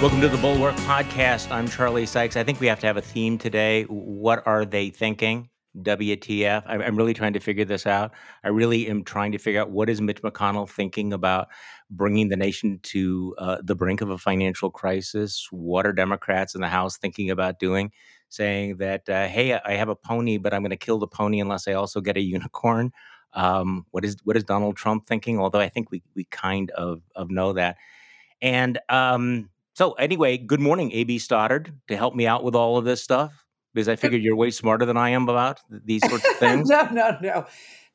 Welcome 0.00 0.20
to 0.20 0.28
the 0.28 0.36
Bulwark 0.36 0.76
Podcast. 0.76 1.50
I'm 1.50 1.66
Charlie 1.66 2.06
Sykes. 2.06 2.36
I 2.36 2.44
think 2.44 2.60
we 2.60 2.68
have 2.68 2.78
to 2.78 2.86
have 2.86 2.96
a 2.96 3.02
theme 3.02 3.36
today. 3.36 3.82
What 3.82 4.46
are 4.46 4.64
they 4.64 4.90
thinking? 4.90 5.50
WTF? 5.76 6.62
I'm 6.68 6.94
really 6.96 7.14
trying 7.14 7.32
to 7.32 7.40
figure 7.40 7.64
this 7.64 7.84
out. 7.84 8.12
I 8.44 8.48
really 8.48 8.88
am 8.88 9.02
trying 9.02 9.32
to 9.32 9.38
figure 9.38 9.60
out 9.60 9.72
what 9.72 9.90
is 9.90 10.00
Mitch 10.00 10.22
McConnell 10.22 10.70
thinking 10.70 11.12
about 11.12 11.48
bringing 11.90 12.28
the 12.28 12.36
nation 12.36 12.78
to 12.84 13.34
uh, 13.38 13.56
the 13.60 13.74
brink 13.74 14.00
of 14.00 14.10
a 14.10 14.18
financial 14.18 14.70
crisis. 14.70 15.48
What 15.50 15.84
are 15.84 15.92
Democrats 15.92 16.54
in 16.54 16.60
the 16.60 16.68
House 16.68 16.96
thinking 16.96 17.28
about 17.28 17.58
doing? 17.58 17.90
Saying 18.28 18.76
that, 18.76 19.08
uh, 19.08 19.26
hey, 19.26 19.54
I 19.54 19.72
have 19.72 19.88
a 19.88 19.96
pony, 19.96 20.38
but 20.38 20.54
I'm 20.54 20.62
going 20.62 20.70
to 20.70 20.76
kill 20.76 21.00
the 21.00 21.08
pony 21.08 21.40
unless 21.40 21.66
I 21.66 21.72
also 21.72 22.00
get 22.00 22.16
a 22.16 22.20
unicorn. 22.20 22.92
Um, 23.32 23.84
what 23.90 24.04
is 24.04 24.16
what 24.22 24.36
is 24.36 24.44
Donald 24.44 24.76
Trump 24.76 25.08
thinking? 25.08 25.40
Although 25.40 25.58
I 25.58 25.68
think 25.68 25.90
we 25.90 26.04
we 26.14 26.22
kind 26.30 26.70
of 26.70 27.02
of 27.16 27.32
know 27.32 27.52
that. 27.54 27.78
And 28.40 28.78
um, 28.88 29.50
so, 29.78 29.92
anyway, 29.92 30.38
good 30.38 30.58
morning, 30.58 30.90
AB 30.90 31.20
Stoddard, 31.20 31.72
to 31.86 31.96
help 31.96 32.12
me 32.12 32.26
out 32.26 32.42
with 32.42 32.56
all 32.56 32.78
of 32.78 32.84
this 32.84 33.00
stuff 33.00 33.44
because 33.72 33.88
I 33.88 33.94
figured 33.94 34.22
you're 34.22 34.34
way 34.34 34.50
smarter 34.50 34.84
than 34.84 34.96
I 34.96 35.10
am 35.10 35.28
about 35.28 35.60
these 35.70 36.02
sorts 36.08 36.28
of 36.28 36.34
things. 36.38 36.68
no, 36.68 36.88
no, 36.90 37.16
no. 37.22 37.46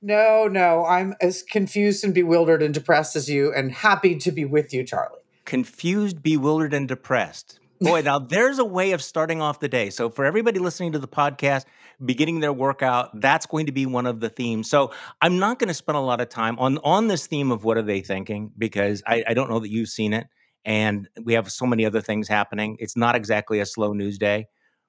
No, 0.01 0.47
no. 0.47 0.85
I'm 0.85 1.13
as 1.19 1.43
confused 1.43 2.05
and 2.05 2.13
bewildered 2.13 2.63
and 2.63 2.73
depressed 2.73 3.17
as 3.17 3.29
you 3.29 3.53
and 3.53 3.69
happy 3.69 4.15
to 4.19 4.31
be 4.31 4.45
with 4.45 4.73
you, 4.73 4.85
Charlie. 4.85 5.19
Confused, 5.43 6.23
bewildered, 6.23 6.73
and 6.73 6.87
depressed. 6.87 7.59
Boy, 7.81 7.99
now 7.99 8.17
there's 8.29 8.59
a 8.59 8.65
way 8.65 8.93
of 8.93 9.03
starting 9.03 9.41
off 9.41 9.59
the 9.59 9.67
day. 9.67 9.89
So, 9.89 10.09
for 10.09 10.23
everybody 10.23 10.59
listening 10.59 10.93
to 10.93 10.99
the 10.99 11.07
podcast, 11.09 11.65
beginning 12.05 12.39
their 12.39 12.53
workout, 12.53 13.19
that's 13.19 13.45
going 13.45 13.65
to 13.65 13.73
be 13.73 13.85
one 13.85 14.05
of 14.05 14.21
the 14.21 14.29
themes. 14.29 14.69
So, 14.69 14.93
I'm 15.21 15.37
not 15.37 15.59
going 15.59 15.67
to 15.67 15.73
spend 15.73 15.97
a 15.97 16.01
lot 16.01 16.21
of 16.21 16.29
time 16.29 16.57
on, 16.59 16.77
on 16.85 17.09
this 17.09 17.27
theme 17.27 17.51
of 17.51 17.65
what 17.65 17.75
are 17.75 17.81
they 17.81 17.99
thinking 17.99 18.53
because 18.57 19.03
I, 19.05 19.25
I 19.27 19.33
don't 19.33 19.49
know 19.49 19.59
that 19.59 19.69
you've 19.69 19.89
seen 19.89 20.13
it 20.13 20.27
and 20.65 21.07
we 21.23 21.33
have 21.33 21.51
so 21.51 21.65
many 21.65 21.85
other 21.85 22.01
things 22.01 22.27
happening. 22.27 22.77
It's 22.79 22.97
not 22.97 23.15
exactly 23.15 23.59
a 23.59 23.65
slow 23.65 23.93
news 23.93 24.17
day, 24.17 24.47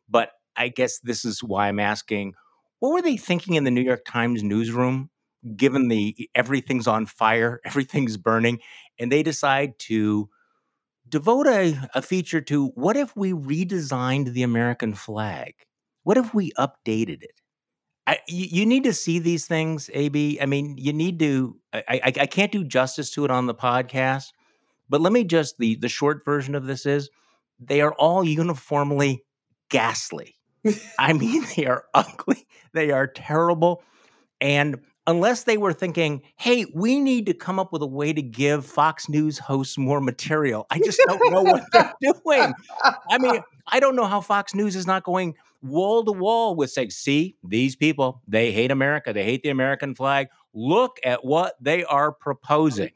but 0.08 0.30
I 0.56 0.68
guess 0.68 1.00
this 1.00 1.24
is 1.24 1.42
why 1.42 1.68
I'm 1.68 1.80
asking 1.80 2.34
what 2.80 2.92
were 2.92 3.02
they 3.02 3.16
thinking 3.16 3.54
in 3.54 3.64
the 3.64 3.70
New 3.70 3.80
York 3.80 4.04
Times 4.06 4.42
newsroom 4.42 5.10
given 5.56 5.88
the 5.88 6.28
everything's 6.34 6.86
on 6.86 7.06
fire, 7.06 7.60
everything's 7.64 8.16
burning, 8.16 8.60
and 8.98 9.10
they 9.10 9.22
decide 9.22 9.78
to 9.80 10.28
devote 11.08 11.46
a, 11.46 11.78
a 11.94 12.02
feature 12.02 12.40
to 12.40 12.68
what 12.68 12.96
if 12.96 13.16
we 13.16 13.32
redesigned 13.32 14.32
the 14.32 14.42
American 14.42 14.94
flag? 14.94 15.54
What 16.02 16.16
if 16.16 16.34
we 16.34 16.52
updated 16.52 17.22
it? 17.22 17.40
I, 18.06 18.18
you, 18.28 18.66
need 18.66 18.84
to 18.84 18.92
see 18.92 19.18
these 19.18 19.46
things, 19.46 19.88
AB. 19.94 20.38
I 20.38 20.44
mean, 20.44 20.76
you 20.76 20.92
need 20.92 21.18
to. 21.20 21.56
I, 21.72 21.84
I, 21.88 22.00
I 22.04 22.26
can't 22.26 22.52
do 22.52 22.62
justice 22.62 23.10
to 23.12 23.24
it 23.24 23.30
on 23.30 23.46
the 23.46 23.54
podcast, 23.54 24.26
but 24.88 25.00
let 25.00 25.12
me 25.12 25.24
just 25.24 25.58
the 25.58 25.76
the 25.76 25.88
short 25.88 26.24
version 26.24 26.54
of 26.54 26.66
this 26.66 26.86
is 26.86 27.10
they 27.58 27.80
are 27.80 27.92
all 27.94 28.24
uniformly 28.24 29.24
ghastly. 29.68 30.36
I 30.98 31.12
mean, 31.14 31.44
they 31.56 31.66
are 31.66 31.84
ugly, 31.94 32.46
they 32.72 32.90
are 32.90 33.06
terrible, 33.06 33.82
and 34.40 34.80
unless 35.06 35.44
they 35.44 35.56
were 35.56 35.72
thinking, 35.72 36.22
"Hey, 36.36 36.66
we 36.74 36.98
need 36.98 37.26
to 37.26 37.34
come 37.34 37.58
up 37.58 37.72
with 37.72 37.82
a 37.82 37.86
way 37.86 38.12
to 38.12 38.22
give 38.22 38.64
Fox 38.64 39.08
News 39.08 39.38
hosts 39.38 39.76
more 39.78 40.00
material," 40.00 40.66
I 40.70 40.78
just 40.78 41.00
don't 41.06 41.32
know 41.32 41.42
what 41.42 41.64
they're 41.72 41.92
doing. 42.00 42.54
I 43.10 43.18
mean, 43.18 43.40
I 43.66 43.80
don't 43.80 43.96
know 43.96 44.06
how 44.06 44.20
Fox 44.20 44.54
News 44.54 44.76
is 44.76 44.86
not 44.86 45.04
going 45.04 45.34
wall 45.62 46.04
to 46.04 46.12
wall 46.12 46.54
with 46.54 46.70
saying, 46.70 46.90
"See, 46.90 47.36
these 47.42 47.76
people, 47.76 48.22
they 48.26 48.52
hate 48.52 48.70
America, 48.70 49.12
they 49.12 49.24
hate 49.24 49.42
the 49.42 49.50
American 49.50 49.94
flag. 49.94 50.28
Look 50.52 50.98
at 51.04 51.24
what 51.24 51.54
they 51.60 51.84
are 51.84 52.12
proposing." 52.12 52.90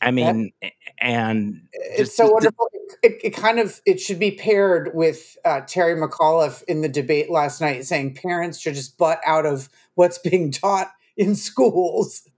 I 0.00 0.10
mean, 0.10 0.52
and 0.98 1.62
it's 1.72 2.16
so 2.16 2.30
wonderful. 2.30 2.68
It, 3.02 3.20
it, 3.22 3.30
kind 3.30 3.58
of 3.58 3.80
it 3.86 4.00
should 4.00 4.18
be 4.18 4.32
paired 4.32 4.90
with 4.94 5.36
uh, 5.44 5.62
Terry 5.62 5.94
McAuliffe 5.94 6.62
in 6.64 6.82
the 6.82 6.88
debate 6.88 7.30
last 7.30 7.60
night, 7.60 7.84
saying 7.84 8.14
parents 8.14 8.60
should 8.60 8.74
just 8.74 8.98
butt 8.98 9.20
out 9.26 9.46
of 9.46 9.68
what's 9.94 10.18
being 10.18 10.50
taught 10.50 10.92
in 11.16 11.34
schools. 11.34 12.28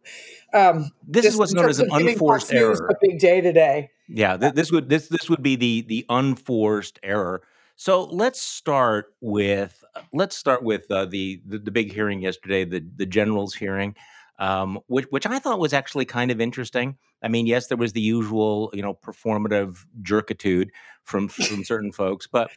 Um, 0.55 0.91
this 1.07 1.27
is 1.27 1.37
what's 1.37 1.53
known 1.53 1.69
as 1.69 1.79
an 1.79 1.91
unforced 1.93 2.53
error. 2.53 2.89
A 2.91 2.95
big 3.01 3.19
day 3.19 3.41
today. 3.41 3.91
Yeah, 4.09 4.37
th- 4.37 4.55
this 4.55 4.73
would 4.73 4.89
this 4.89 5.09
this 5.09 5.29
would 5.29 5.43
be 5.43 5.57
the 5.57 5.83
the 5.83 6.07
unforced 6.09 6.99
error. 7.03 7.43
So 7.77 8.05
let's 8.05 8.41
start 8.41 9.15
with 9.21 9.85
let's 10.13 10.37
start 10.37 10.63
with 10.63 10.91
uh, 10.91 11.05
the, 11.05 11.43
the 11.47 11.59
the 11.59 11.71
big 11.71 11.93
hearing 11.93 12.23
yesterday, 12.23 12.65
the 12.65 12.85
the 12.97 13.07
general's 13.07 13.55
hearing 13.55 13.95
um, 14.39 14.79
which 14.87 15.07
which 15.11 15.27
I 15.27 15.39
thought 15.39 15.59
was 15.59 15.73
actually 15.73 16.05
kind 16.05 16.31
of 16.31 16.41
interesting. 16.41 16.97
I 17.23 17.29
mean, 17.29 17.47
yes, 17.47 17.67
there 17.67 17.77
was 17.77 17.93
the 17.93 18.01
usual, 18.01 18.71
you 18.73 18.83
know, 18.83 18.95
performative 18.95 19.79
jerkitude 20.03 20.69
from 21.03 21.29
from 21.29 21.65
certain 21.65 21.93
folks, 21.93 22.27
but 22.27 22.51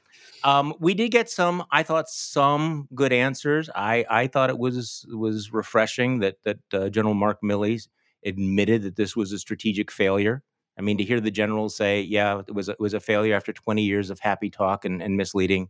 um, 0.43 0.73
we 0.79 0.93
did 0.93 1.09
get 1.09 1.29
some. 1.29 1.63
I 1.71 1.83
thought 1.83 2.07
some 2.07 2.87
good 2.93 3.11
answers. 3.11 3.69
I 3.75 4.05
I 4.09 4.27
thought 4.27 4.49
it 4.49 4.59
was 4.59 5.05
was 5.09 5.51
refreshing 5.51 6.19
that 6.19 6.37
that 6.43 6.59
uh, 6.73 6.89
General 6.89 7.15
Mark 7.15 7.39
Milley 7.43 7.87
admitted 8.23 8.83
that 8.83 8.95
this 8.95 9.15
was 9.15 9.31
a 9.31 9.39
strategic 9.39 9.91
failure. 9.91 10.43
I 10.77 10.81
mean, 10.81 10.97
to 10.99 11.03
hear 11.03 11.19
the 11.19 11.31
general 11.31 11.69
say, 11.69 12.01
"Yeah, 12.01 12.41
it 12.47 12.53
was 12.53 12.69
it 12.69 12.79
was 12.79 12.93
a 12.93 12.99
failure 12.99 13.35
after 13.35 13.53
20 13.53 13.81
years 13.83 14.09
of 14.09 14.19
happy 14.19 14.49
talk 14.51 14.85
and, 14.85 15.01
and 15.01 15.17
misleading 15.17 15.69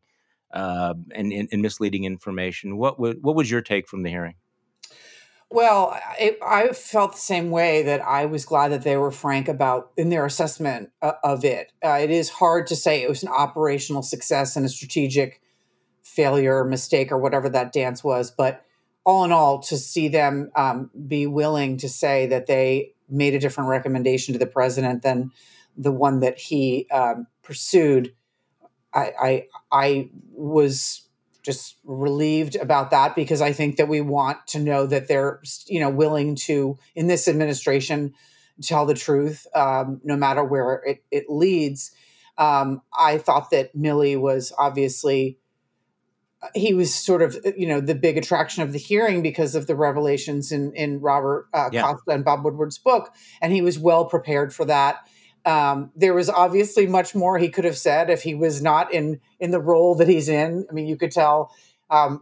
uh, 0.54 0.94
and, 1.16 1.32
and, 1.32 1.48
and 1.52 1.62
misleading 1.62 2.04
information." 2.04 2.78
What 2.78 3.00
what 3.00 3.36
was 3.36 3.50
your 3.50 3.62
take 3.62 3.88
from 3.88 4.04
the 4.04 4.10
hearing? 4.10 4.36
Well, 5.54 6.00
it, 6.18 6.40
I 6.42 6.70
felt 6.70 7.12
the 7.12 7.18
same 7.18 7.52
way 7.52 7.84
that 7.84 8.00
I 8.02 8.26
was 8.26 8.46
glad 8.46 8.70
that 8.70 8.84
they 8.84 8.96
were 8.96 9.12
frank 9.12 9.50
about 9.50 9.92
in 9.98 10.08
their 10.08 10.26
assessment 10.26 10.92
uh, 11.02 11.12
of 11.26 11.44
it. 11.44 11.74
Uh, 11.84 12.00
it 12.02 12.10
is 12.10 12.30
hard 12.30 12.68
to 12.68 12.76
say 12.76 13.02
it 13.02 13.10
was 13.10 13.22
an 13.22 13.30
operational 13.30 14.02
success 14.02 14.56
and 14.56 14.66
a 14.66 14.70
strategic 14.70 15.42
failure 16.04 16.64
mistake 16.64 17.12
or 17.12 17.18
whatever 17.18 17.50
that 17.50 17.74
dance 17.74 18.02
was, 18.02 18.32
but 18.32 18.64
all 19.04 19.26
in 19.26 19.34
all, 19.34 19.60
to 19.64 19.78
see 19.78 20.08
them 20.08 20.52
um, 20.56 20.90
be 21.08 21.28
willing 21.28 21.76
to 21.78 21.90
say 21.90 22.28
that 22.28 22.48
they 22.48 22.94
made 23.10 23.34
a 23.34 23.40
different 23.40 23.70
recommendation 23.70 24.32
to 24.32 24.40
the 24.40 24.46
president 24.46 25.02
than 25.02 25.32
the 25.76 25.92
one 25.92 26.22
that 26.22 26.40
he 26.40 26.88
um, 26.92 27.28
pursued, 27.44 28.14
I, 28.94 29.12
I 29.22 29.48
I 29.72 30.10
was 30.32 31.08
just 31.44 31.78
relieved 31.84 32.56
about 32.56 32.92
that 32.92 33.16
because 33.16 33.42
I 33.42 33.52
think 33.52 33.78
that 33.78 33.88
we 33.88 34.02
want 34.02 34.46
to 34.48 34.60
know 34.60 34.86
that 34.86 35.08
they're 35.08 35.42
you 35.68 35.80
know 35.80 35.90
willing 35.90 36.36
to 36.48 36.78
in 36.96 37.08
this 37.08 37.28
administration 37.28 38.14
tell 38.62 38.86
the 38.86 38.94
truth 38.94 39.48
um, 39.56 40.02
no 40.04 40.16
matter 40.16 40.44
where 40.44 40.84
it, 40.86 41.04
it 41.12 41.26
leads. 41.30 41.92
Um, 42.38 42.82
I 42.98 43.18
thought 43.18 43.50
that 43.52 43.76
Milley 43.76 44.20
was 44.20 44.54
obviously 44.58 45.38
he 46.56 46.74
was 46.74 46.94
sort 46.94 47.22
of 47.22 47.38
you 47.56 47.68
know 47.68 47.80
the 47.80 47.96
big 47.96 48.18
attraction 48.18 48.64
of 48.64 48.72
the 48.72 48.80
hearing 48.80 49.22
because 49.22 49.56
of 49.56 49.68
the 49.68 49.76
revelations 49.76 50.52
in 50.52 50.74
in 50.76 51.00
Robert 51.00 51.48
uh, 51.54 51.70
yeah. 51.72 51.82
Costa 51.82 52.12
and 52.12 52.26
Bob 52.26 52.44
Woodward's 52.44 52.78
book, 52.78 53.14
and 53.42 53.54
he 53.54 53.62
was 53.62 53.78
well 53.78 54.06
prepared 54.06 54.54
for 54.54 54.66
that. 54.66 55.08
Um, 55.46 55.92
there 55.96 56.14
was 56.14 56.30
obviously 56.30 56.86
much 56.86 57.16
more 57.16 57.38
he 57.38 57.50
could 57.50 57.66
have 57.66 57.78
said 57.78 58.10
if 58.10 58.24
he 58.24 58.36
was 58.36 58.62
not 58.62 58.94
in 58.94 59.20
in 59.40 59.52
the 59.52 59.60
role 59.60 59.96
that 59.96 60.08
he's 60.08 60.30
in. 60.30 60.68
I 60.70 60.74
mean, 60.74 60.86
you 60.86 60.96
could 60.96 61.12
tell 61.12 61.56
um, 61.90 62.22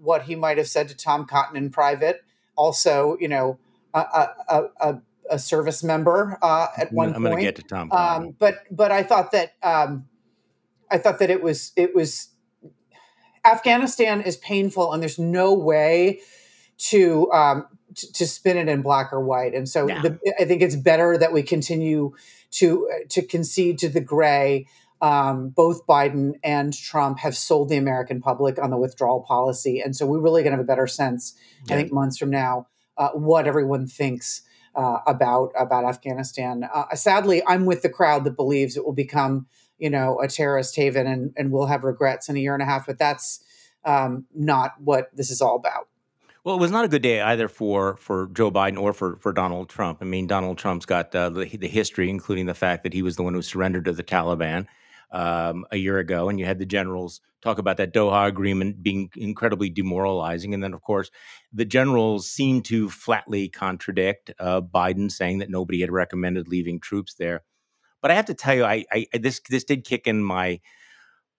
what 0.00 0.22
he 0.22 0.36
might 0.36 0.58
have 0.58 0.68
said 0.68 0.88
to 0.88 0.96
Tom 0.96 1.26
Cotton 1.26 1.56
in 1.56 1.70
private. 1.70 2.22
Also, 2.56 3.16
you 3.20 3.28
know, 3.28 3.58
a, 3.94 3.98
a, 4.48 4.62
a, 4.80 5.02
a 5.30 5.38
service 5.38 5.82
member 5.82 6.38
uh, 6.42 6.68
at 6.76 6.92
one 6.92 7.08
I'm 7.08 7.14
point. 7.14 7.16
I'm 7.16 7.32
going 7.32 7.36
to 7.36 7.42
get 7.42 7.56
to 7.56 7.62
Tom 7.62 7.90
Cotton, 7.90 8.26
um, 8.28 8.36
but 8.38 8.56
but 8.70 8.92
I 8.92 9.02
thought 9.02 9.32
that 9.32 9.54
um, 9.62 10.06
I 10.90 10.98
thought 10.98 11.18
that 11.20 11.30
it 11.30 11.42
was 11.42 11.72
it 11.76 11.94
was 11.94 12.28
Afghanistan 13.44 14.20
is 14.20 14.36
painful, 14.36 14.92
and 14.92 15.02
there's 15.02 15.18
no 15.18 15.54
way 15.54 16.20
to 16.78 17.30
um, 17.32 17.66
to, 17.94 18.12
to 18.12 18.26
spin 18.26 18.56
it 18.56 18.68
in 18.68 18.82
black 18.82 19.12
or 19.12 19.20
white. 19.20 19.54
And 19.54 19.68
so 19.68 19.88
yeah. 19.88 20.02
the, 20.02 20.18
I 20.38 20.44
think 20.44 20.62
it's 20.62 20.76
better 20.76 21.16
that 21.18 21.32
we 21.32 21.42
continue 21.42 22.14
to 22.52 22.88
uh, 22.90 23.04
to 23.10 23.22
concede 23.22 23.78
to 23.78 23.88
the 23.88 24.00
gray. 24.00 24.66
Um, 25.02 25.48
both 25.48 25.86
Biden 25.86 26.34
and 26.44 26.74
Trump 26.74 27.20
have 27.20 27.34
sold 27.34 27.70
the 27.70 27.78
American 27.78 28.20
public 28.20 28.58
on 28.58 28.68
the 28.68 28.76
withdrawal 28.76 29.22
policy, 29.22 29.80
and 29.80 29.96
so 29.96 30.06
we're 30.06 30.20
really 30.20 30.42
going 30.42 30.52
to 30.52 30.58
have 30.58 30.64
a 30.64 30.66
better 30.66 30.86
sense, 30.86 31.34
yeah. 31.66 31.74
I 31.74 31.78
think, 31.78 31.92
months 31.92 32.18
from 32.18 32.28
now, 32.28 32.66
uh, 32.98 33.08
what 33.10 33.46
everyone 33.46 33.86
thinks 33.86 34.42
uh, 34.74 34.98
about 35.06 35.52
about 35.58 35.84
Afghanistan. 35.84 36.68
Uh, 36.72 36.94
sadly, 36.94 37.42
I'm 37.46 37.64
with 37.64 37.82
the 37.82 37.88
crowd 37.88 38.24
that 38.24 38.36
believes 38.36 38.76
it 38.76 38.84
will 38.84 38.92
become, 38.92 39.46
you 39.78 39.90
know, 39.90 40.20
a 40.20 40.28
terrorist 40.28 40.76
haven, 40.76 41.06
and 41.06 41.32
and 41.36 41.50
we'll 41.50 41.66
have 41.66 41.84
regrets 41.84 42.28
in 42.28 42.36
a 42.36 42.40
year 42.40 42.54
and 42.54 42.62
a 42.62 42.66
half. 42.66 42.86
But 42.86 42.98
that's 42.98 43.42
um, 43.84 44.26
not 44.34 44.72
what 44.78 45.08
this 45.14 45.30
is 45.30 45.40
all 45.40 45.56
about. 45.56 45.88
Well, 46.44 46.56
it 46.56 46.60
was 46.60 46.70
not 46.70 46.84
a 46.84 46.88
good 46.88 47.02
day 47.02 47.20
either 47.20 47.48
for 47.48 47.96
for 47.96 48.28
Joe 48.32 48.50
Biden 48.50 48.80
or 48.80 48.92
for 48.92 49.16
for 49.16 49.32
Donald 49.32 49.68
Trump. 49.68 49.98
I 50.00 50.04
mean, 50.04 50.26
Donald 50.26 50.58
Trump's 50.58 50.86
got 50.86 51.14
uh, 51.14 51.28
the 51.30 51.44
the 51.56 51.68
history, 51.68 52.08
including 52.08 52.46
the 52.46 52.54
fact 52.54 52.82
that 52.84 52.94
he 52.94 53.02
was 53.02 53.16
the 53.16 53.22
one 53.22 53.34
who 53.34 53.42
surrendered 53.42 53.84
to 53.84 53.92
the 53.92 54.02
Taliban 54.02 54.66
um, 55.10 55.66
a 55.70 55.76
year 55.76 55.98
ago, 55.98 56.28
and 56.28 56.38
you 56.40 56.46
had 56.46 56.58
the 56.58 56.66
generals 56.66 57.20
talk 57.42 57.58
about 57.58 57.76
that 57.78 57.92
Doha 57.92 58.26
agreement 58.26 58.82
being 58.82 59.10
incredibly 59.16 59.68
demoralizing, 59.68 60.54
and 60.54 60.62
then 60.62 60.72
of 60.72 60.80
course 60.82 61.10
the 61.52 61.64
generals 61.66 62.30
seemed 62.30 62.64
to 62.66 62.88
flatly 62.88 63.48
contradict 63.48 64.30
uh, 64.38 64.62
Biden, 64.62 65.10
saying 65.10 65.38
that 65.38 65.50
nobody 65.50 65.80
had 65.80 65.90
recommended 65.90 66.48
leaving 66.48 66.80
troops 66.80 67.14
there. 67.14 67.42
But 68.00 68.10
I 68.10 68.14
have 68.14 68.26
to 68.26 68.34
tell 68.34 68.54
you, 68.54 68.64
I, 68.64 68.84
I 68.90 69.06
this 69.14 69.40
this 69.50 69.64
did 69.64 69.84
kick 69.84 70.06
in 70.06 70.24
my 70.24 70.60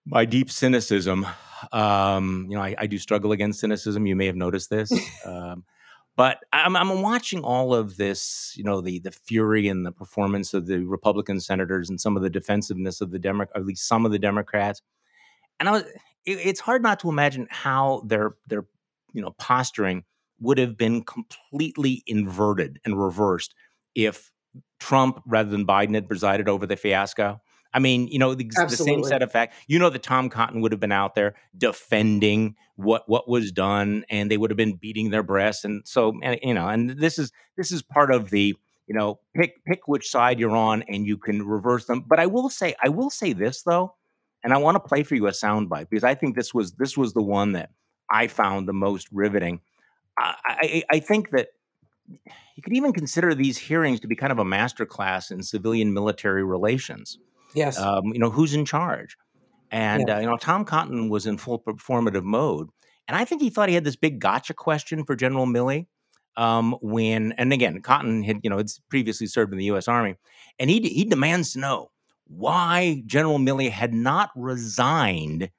my 0.05 0.25
deep 0.25 0.51
cynicism. 0.51 1.25
Um, 1.71 2.47
you 2.49 2.57
know, 2.57 2.63
I, 2.63 2.75
I, 2.77 2.87
do 2.87 2.97
struggle 2.97 3.31
against 3.31 3.59
cynicism. 3.59 4.07
You 4.07 4.15
may 4.15 4.25
have 4.25 4.35
noticed 4.35 4.69
this. 4.69 4.91
Um, 5.25 5.63
but 6.17 6.39
I'm, 6.51 6.75
I'm 6.75 7.01
watching 7.01 7.41
all 7.41 7.73
of 7.73 7.95
this, 7.95 8.53
you 8.57 8.63
know, 8.63 8.81
the 8.81 8.99
the 8.99 9.11
fury 9.11 9.67
and 9.67 9.85
the 9.85 9.91
performance 9.91 10.53
of 10.53 10.67
the 10.67 10.83
Republican 10.83 11.39
senators 11.39 11.89
and 11.89 12.01
some 12.01 12.17
of 12.17 12.23
the 12.23 12.29
defensiveness 12.29 13.01
of 13.01 13.11
the 13.11 13.19
Demo- 13.19 13.47
at 13.55 13.65
least 13.65 13.87
some 13.87 14.05
of 14.05 14.11
the 14.11 14.19
Democrats. 14.19 14.81
And 15.59 15.69
I 15.69 15.71
was, 15.71 15.83
it, 16.25 16.39
it's 16.45 16.59
hard 16.59 16.83
not 16.83 16.99
to 17.01 17.09
imagine 17.09 17.47
how 17.49 18.03
their 18.05 18.35
their 18.47 18.65
you 19.13 19.21
know 19.21 19.31
posturing 19.37 20.03
would 20.39 20.57
have 20.57 20.75
been 20.75 21.03
completely 21.03 22.03
inverted 22.07 22.79
and 22.83 23.01
reversed 23.01 23.53
if 23.95 24.31
Trump 24.79 25.21
rather 25.25 25.49
than 25.49 25.65
Biden 25.65 25.93
had 25.93 26.07
presided 26.07 26.49
over 26.49 26.65
the 26.65 26.75
fiasco. 26.75 27.39
I 27.73 27.79
mean, 27.79 28.07
you 28.07 28.19
know, 28.19 28.35
the, 28.35 28.43
the, 28.43 28.69
same 28.69 29.03
set 29.03 29.21
of 29.21 29.31
facts. 29.31 29.55
You 29.67 29.79
know 29.79 29.89
that 29.89 30.03
Tom 30.03 30.29
Cotton 30.29 30.61
would 30.61 30.71
have 30.71 30.81
been 30.81 30.91
out 30.91 31.15
there 31.15 31.35
defending 31.57 32.55
what 32.75 33.07
what 33.07 33.29
was 33.29 33.51
done, 33.51 34.05
and 34.09 34.29
they 34.29 34.37
would 34.37 34.49
have 34.49 34.57
been 34.57 34.75
beating 34.75 35.09
their 35.09 35.23
breasts. 35.23 35.63
And 35.63 35.87
so, 35.87 36.13
and, 36.21 36.39
you 36.43 36.53
know, 36.53 36.67
and 36.67 36.89
this 36.91 37.17
is 37.17 37.31
this 37.57 37.71
is 37.71 37.81
part 37.81 38.11
of 38.11 38.29
the 38.29 38.55
you 38.87 38.95
know 38.95 39.19
pick 39.35 39.63
pick 39.65 39.87
which 39.87 40.09
side 40.09 40.39
you're 40.39 40.55
on, 40.55 40.83
and 40.83 41.05
you 41.05 41.17
can 41.17 41.47
reverse 41.47 41.85
them. 41.85 42.03
But 42.05 42.19
I 42.19 42.25
will 42.25 42.49
say, 42.49 42.75
I 42.83 42.89
will 42.89 43.09
say 43.09 43.33
this 43.33 43.63
though, 43.63 43.95
and 44.43 44.53
I 44.53 44.57
want 44.57 44.75
to 44.75 44.79
play 44.79 45.03
for 45.03 45.15
you 45.15 45.27
a 45.27 45.31
soundbite 45.31 45.89
because 45.89 46.03
I 46.03 46.15
think 46.15 46.35
this 46.35 46.53
was 46.53 46.73
this 46.73 46.97
was 46.97 47.13
the 47.13 47.23
one 47.23 47.53
that 47.53 47.71
I 48.09 48.27
found 48.27 48.67
the 48.67 48.73
most 48.73 49.07
riveting. 49.11 49.61
I, 50.19 50.35
I, 50.45 50.83
I 50.91 50.99
think 50.99 51.31
that 51.31 51.49
you 52.07 52.63
could 52.63 52.73
even 52.73 52.91
consider 52.91 53.33
these 53.33 53.57
hearings 53.57 54.01
to 54.01 54.07
be 54.07 54.15
kind 54.15 54.31
of 54.31 54.39
a 54.39 54.43
masterclass 54.43 55.31
in 55.31 55.41
civilian 55.41 55.93
military 55.93 56.43
relations. 56.43 57.17
Yes. 57.53 57.77
Um, 57.79 58.05
you 58.13 58.19
know, 58.19 58.29
who's 58.29 58.53
in 58.53 58.65
charge? 58.65 59.17
And, 59.71 60.09
uh, 60.09 60.17
you 60.19 60.25
know, 60.25 60.37
Tom 60.37 60.65
Cotton 60.65 61.09
was 61.09 61.25
in 61.25 61.37
full 61.37 61.59
performative 61.59 62.23
mode. 62.23 62.69
And 63.07 63.17
I 63.17 63.25
think 63.25 63.41
he 63.41 63.49
thought 63.49 63.69
he 63.69 63.75
had 63.75 63.83
this 63.83 63.95
big 63.95 64.19
gotcha 64.19 64.53
question 64.53 65.05
for 65.05 65.15
General 65.15 65.45
Milley. 65.45 65.87
Um, 66.37 66.77
when, 66.81 67.33
and 67.33 67.51
again, 67.51 67.81
Cotton 67.81 68.23
had, 68.23 68.39
you 68.43 68.49
know, 68.49 68.57
had 68.57 68.69
previously 68.89 69.27
served 69.27 69.51
in 69.51 69.57
the 69.57 69.65
U.S. 69.65 69.87
Army. 69.87 70.15
And 70.59 70.69
he, 70.69 70.79
he 70.81 71.05
demands 71.05 71.53
to 71.53 71.59
know 71.59 71.91
why 72.27 73.03
General 73.05 73.37
Milley 73.37 73.69
had 73.69 73.93
not 73.93 74.31
resigned 74.35 75.49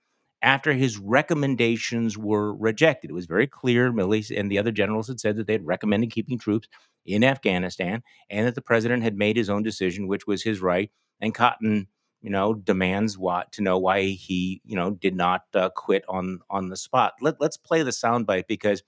after 0.42 0.72
his 0.72 0.98
recommendations 0.98 2.18
were 2.18 2.54
rejected. 2.54 3.10
It 3.10 3.14
was 3.14 3.26
very 3.26 3.46
clear 3.46 3.92
Milley 3.92 4.36
and 4.36 4.50
the 4.50 4.58
other 4.58 4.72
generals 4.72 5.08
had 5.08 5.20
said 5.20 5.36
that 5.36 5.46
they 5.46 5.52
had 5.52 5.66
recommended 5.66 6.10
keeping 6.10 6.38
troops 6.38 6.68
in 7.06 7.22
Afghanistan 7.22 8.02
and 8.28 8.46
that 8.46 8.54
the 8.54 8.62
president 8.62 9.02
had 9.02 9.16
made 9.16 9.36
his 9.36 9.50
own 9.50 9.62
decision, 9.62 10.08
which 10.08 10.26
was 10.26 10.42
his 10.42 10.60
right. 10.60 10.90
And 11.22 11.34
Cotton, 11.34 11.86
you 12.20 12.28
know, 12.28 12.52
demands 12.52 13.16
Watt 13.16 13.52
to 13.52 13.62
know 13.62 13.78
why 13.78 14.02
he, 14.02 14.60
you 14.66 14.76
know, 14.76 14.90
did 14.90 15.16
not 15.16 15.44
uh, 15.54 15.70
quit 15.70 16.04
on 16.08 16.40
on 16.50 16.68
the 16.68 16.76
spot. 16.76 17.14
Let, 17.22 17.40
let's 17.40 17.56
play 17.56 17.82
the 17.82 17.92
soundbite 17.92 18.48
because 18.48 18.82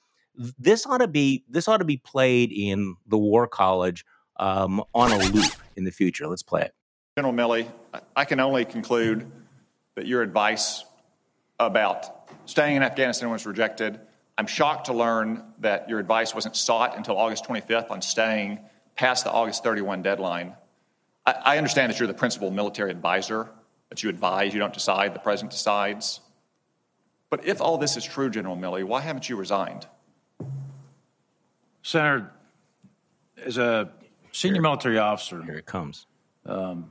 this 0.58 0.84
ought 0.84 0.98
to 0.98 1.08
be 1.08 1.44
this 1.48 1.68
ought 1.68 1.78
to 1.78 1.84
be 1.84 1.96
played 1.96 2.52
in 2.52 2.96
the 3.06 3.16
War 3.16 3.46
College 3.46 4.04
um, 4.36 4.82
on 4.94 5.12
a 5.12 5.18
loop 5.18 5.52
in 5.76 5.84
the 5.84 5.92
future. 5.92 6.26
Let's 6.26 6.42
play 6.42 6.62
it. 6.62 6.74
General 7.16 7.32
Milley, 7.32 7.68
I 8.16 8.24
can 8.24 8.40
only 8.40 8.64
conclude 8.64 9.30
that 9.94 10.06
your 10.06 10.22
advice 10.22 10.84
about 11.60 12.28
staying 12.46 12.76
in 12.76 12.82
Afghanistan 12.82 13.30
was 13.30 13.46
rejected. 13.46 14.00
I'm 14.36 14.48
shocked 14.48 14.86
to 14.86 14.92
learn 14.92 15.44
that 15.60 15.88
your 15.88 16.00
advice 16.00 16.34
wasn't 16.34 16.56
sought 16.56 16.96
until 16.96 17.16
August 17.16 17.44
25th 17.44 17.92
on 17.92 18.02
staying 18.02 18.58
past 18.96 19.22
the 19.22 19.30
August 19.30 19.62
31 19.62 20.02
deadline. 20.02 20.54
I, 21.26 21.32
I 21.32 21.58
understand 21.58 21.92
that 21.92 21.98
you're 21.98 22.08
the 22.08 22.14
principal 22.14 22.50
military 22.50 22.90
advisor, 22.90 23.50
that 23.90 24.02
you 24.02 24.08
advise, 24.08 24.52
you 24.52 24.60
don't 24.60 24.74
decide, 24.74 25.14
the 25.14 25.20
president 25.20 25.52
decides. 25.52 26.20
But 27.30 27.46
if 27.46 27.60
all 27.60 27.78
this 27.78 27.96
is 27.96 28.04
true, 28.04 28.30
General 28.30 28.56
Milley, 28.56 28.84
why 28.84 29.00
haven't 29.00 29.28
you 29.28 29.36
resigned? 29.36 29.86
Senator, 31.82 32.30
as 33.44 33.58
a 33.58 33.90
senior 34.32 34.62
military 34.62 34.98
officer, 34.98 35.42
here 35.42 35.56
it 35.56 35.66
comes. 35.66 36.06
Um, 36.46 36.90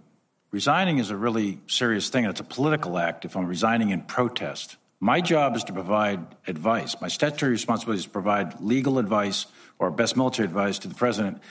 resigning 0.52 0.98
is 0.98 1.10
a 1.10 1.18
really 1.18 1.60
serious 1.68 2.10
thing, 2.10 2.26
and 2.26 2.32
it's 2.32 2.42
a 2.42 2.46
political 2.46 2.98
act 2.98 3.26
if 3.26 3.36
I'm 3.36 3.46
resigning 3.46 3.90
in 3.90 4.02
protest. 4.02 4.78
My 5.00 5.20
job 5.20 5.56
is 5.56 5.64
to 5.66 5.74
provide 5.74 6.26
advice. 6.48 6.96
My 7.02 7.10
statutory 7.10 7.52
responsibility 7.52 8.00
is 8.00 8.06
to 8.06 8.12
provide 8.12 8.62
legal 8.62 9.00
advice 9.00 9.48
or 9.80 9.92
best 9.92 10.16
military 10.16 10.48
advice 10.48 10.80
to 10.80 10.88
the 10.88 10.96
president, 10.96 11.42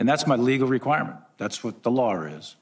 and 0.00 0.08
that's 0.08 0.26
my 0.26 0.34
legal 0.34 0.66
requirement. 0.66 1.18
That's 1.36 1.62
what 1.62 1.82
the 1.82 1.90
law 1.90 2.22
is. 2.22 2.56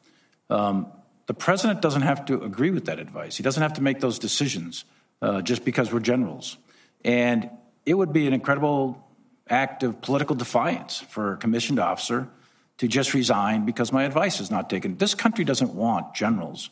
Um, 0.51 0.89
the 1.27 1.35
president 1.35 1.81
doesn't 1.81 2.03
have 2.03 2.27
to 2.27 2.43
agree 2.43 2.71
with 2.71 2.87
that 2.87 2.99
advice. 2.99 3.37
He 3.37 3.45
doesn't 3.45 3.63
have 3.63 3.75
to 3.75 3.83
make 3.83 4.01
those 4.01 4.19
decisions 4.19 4.85
uh, 5.23 5.41
just 5.41 5.65
because 5.65 5.93
we're 5.93 6.01
generals. 6.01 6.57
And 7.05 7.49
it 7.87 7.95
would 7.95 8.13
be 8.13 8.27
an 8.27 8.33
incredible 8.33 9.07
act 9.49 9.85
of 9.85 10.01
political 10.01 10.35
defiance 10.35 10.99
for 10.99 11.35
a 11.35 11.37
commissioned 11.37 11.79
officer 11.79 12.29
to 12.79 12.89
just 12.89 13.15
resign 13.15 13.65
because 13.65 13.93
my 13.93 14.03
advice 14.03 14.41
is 14.41 14.51
not 14.51 14.69
taken. 14.69 14.97
This 14.97 15.15
country 15.15 15.45
doesn't 15.45 15.75
want 15.75 16.15
generals 16.15 16.71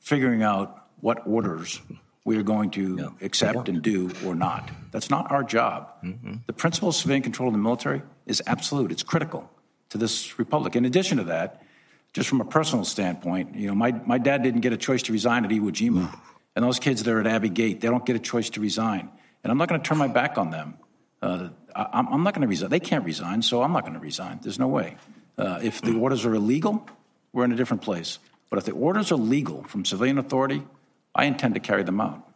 figuring 0.00 0.42
out 0.42 0.86
what 1.00 1.22
orders 1.26 1.80
we 2.24 2.36
are 2.36 2.42
going 2.42 2.70
to 2.72 2.88
no, 2.88 3.14
accept 3.22 3.68
and 3.68 3.82
do 3.82 4.10
or 4.26 4.34
not. 4.34 4.68
That's 4.90 5.10
not 5.10 5.30
our 5.30 5.44
job. 5.44 5.92
Mm-hmm. 6.02 6.34
The 6.46 6.52
principle 6.52 6.88
of 6.88 6.96
civilian 6.96 7.22
control 7.22 7.48
of 7.48 7.54
the 7.54 7.60
military 7.60 8.02
is 8.26 8.42
absolute, 8.46 8.90
it's 8.90 9.04
critical 9.04 9.48
to 9.90 9.98
this 9.98 10.38
republic. 10.38 10.76
In 10.76 10.84
addition 10.84 11.18
to 11.18 11.24
that, 11.24 11.62
just 12.12 12.28
from 12.28 12.40
a 12.40 12.44
personal 12.44 12.84
standpoint, 12.84 13.54
you 13.54 13.66
know, 13.66 13.74
my, 13.74 13.92
my 13.92 14.18
dad 14.18 14.42
didn't 14.42 14.60
get 14.60 14.72
a 14.72 14.76
choice 14.76 15.02
to 15.04 15.12
resign 15.12 15.44
at 15.44 15.50
Iwo 15.50 15.70
Jima. 15.70 16.08
Mm. 16.08 16.20
And 16.56 16.64
those 16.64 16.78
kids 16.78 17.02
there 17.02 17.20
at 17.20 17.26
Abbey 17.26 17.50
Gate, 17.50 17.80
they 17.80 17.88
don't 17.88 18.04
get 18.04 18.16
a 18.16 18.18
choice 18.20 18.50
to 18.50 18.60
resign. 18.60 19.10
And 19.44 19.50
I'm 19.50 19.58
not 19.58 19.68
going 19.68 19.80
to 19.80 19.86
turn 19.86 19.98
my 19.98 20.08
back 20.08 20.38
on 20.38 20.50
them. 20.50 20.74
Uh, 21.22 21.48
I, 21.74 22.00
am 22.00 22.22
not 22.22 22.34
going 22.34 22.42
to 22.42 22.48
resign. 22.48 22.70
They 22.70 22.80
can't 22.80 23.04
resign, 23.04 23.42
so 23.42 23.62
I'm 23.62 23.72
not 23.72 23.82
going 23.82 23.94
to 23.94 24.00
resign. 24.00 24.40
There's 24.42 24.58
no 24.58 24.68
way. 24.68 24.96
Uh, 25.36 25.60
if 25.62 25.80
the 25.80 25.94
orders 25.94 26.24
are 26.24 26.34
illegal, 26.34 26.84
we're 27.32 27.44
in 27.44 27.52
a 27.52 27.56
different 27.56 27.82
place. 27.82 28.18
But 28.50 28.58
if 28.58 28.64
the 28.64 28.72
orders 28.72 29.12
are 29.12 29.16
legal 29.16 29.62
from 29.64 29.84
civilian 29.84 30.18
authority, 30.18 30.62
I 31.14 31.26
intend 31.26 31.54
to 31.54 31.60
carry 31.60 31.82
them 31.84 32.00
out. 32.00 32.28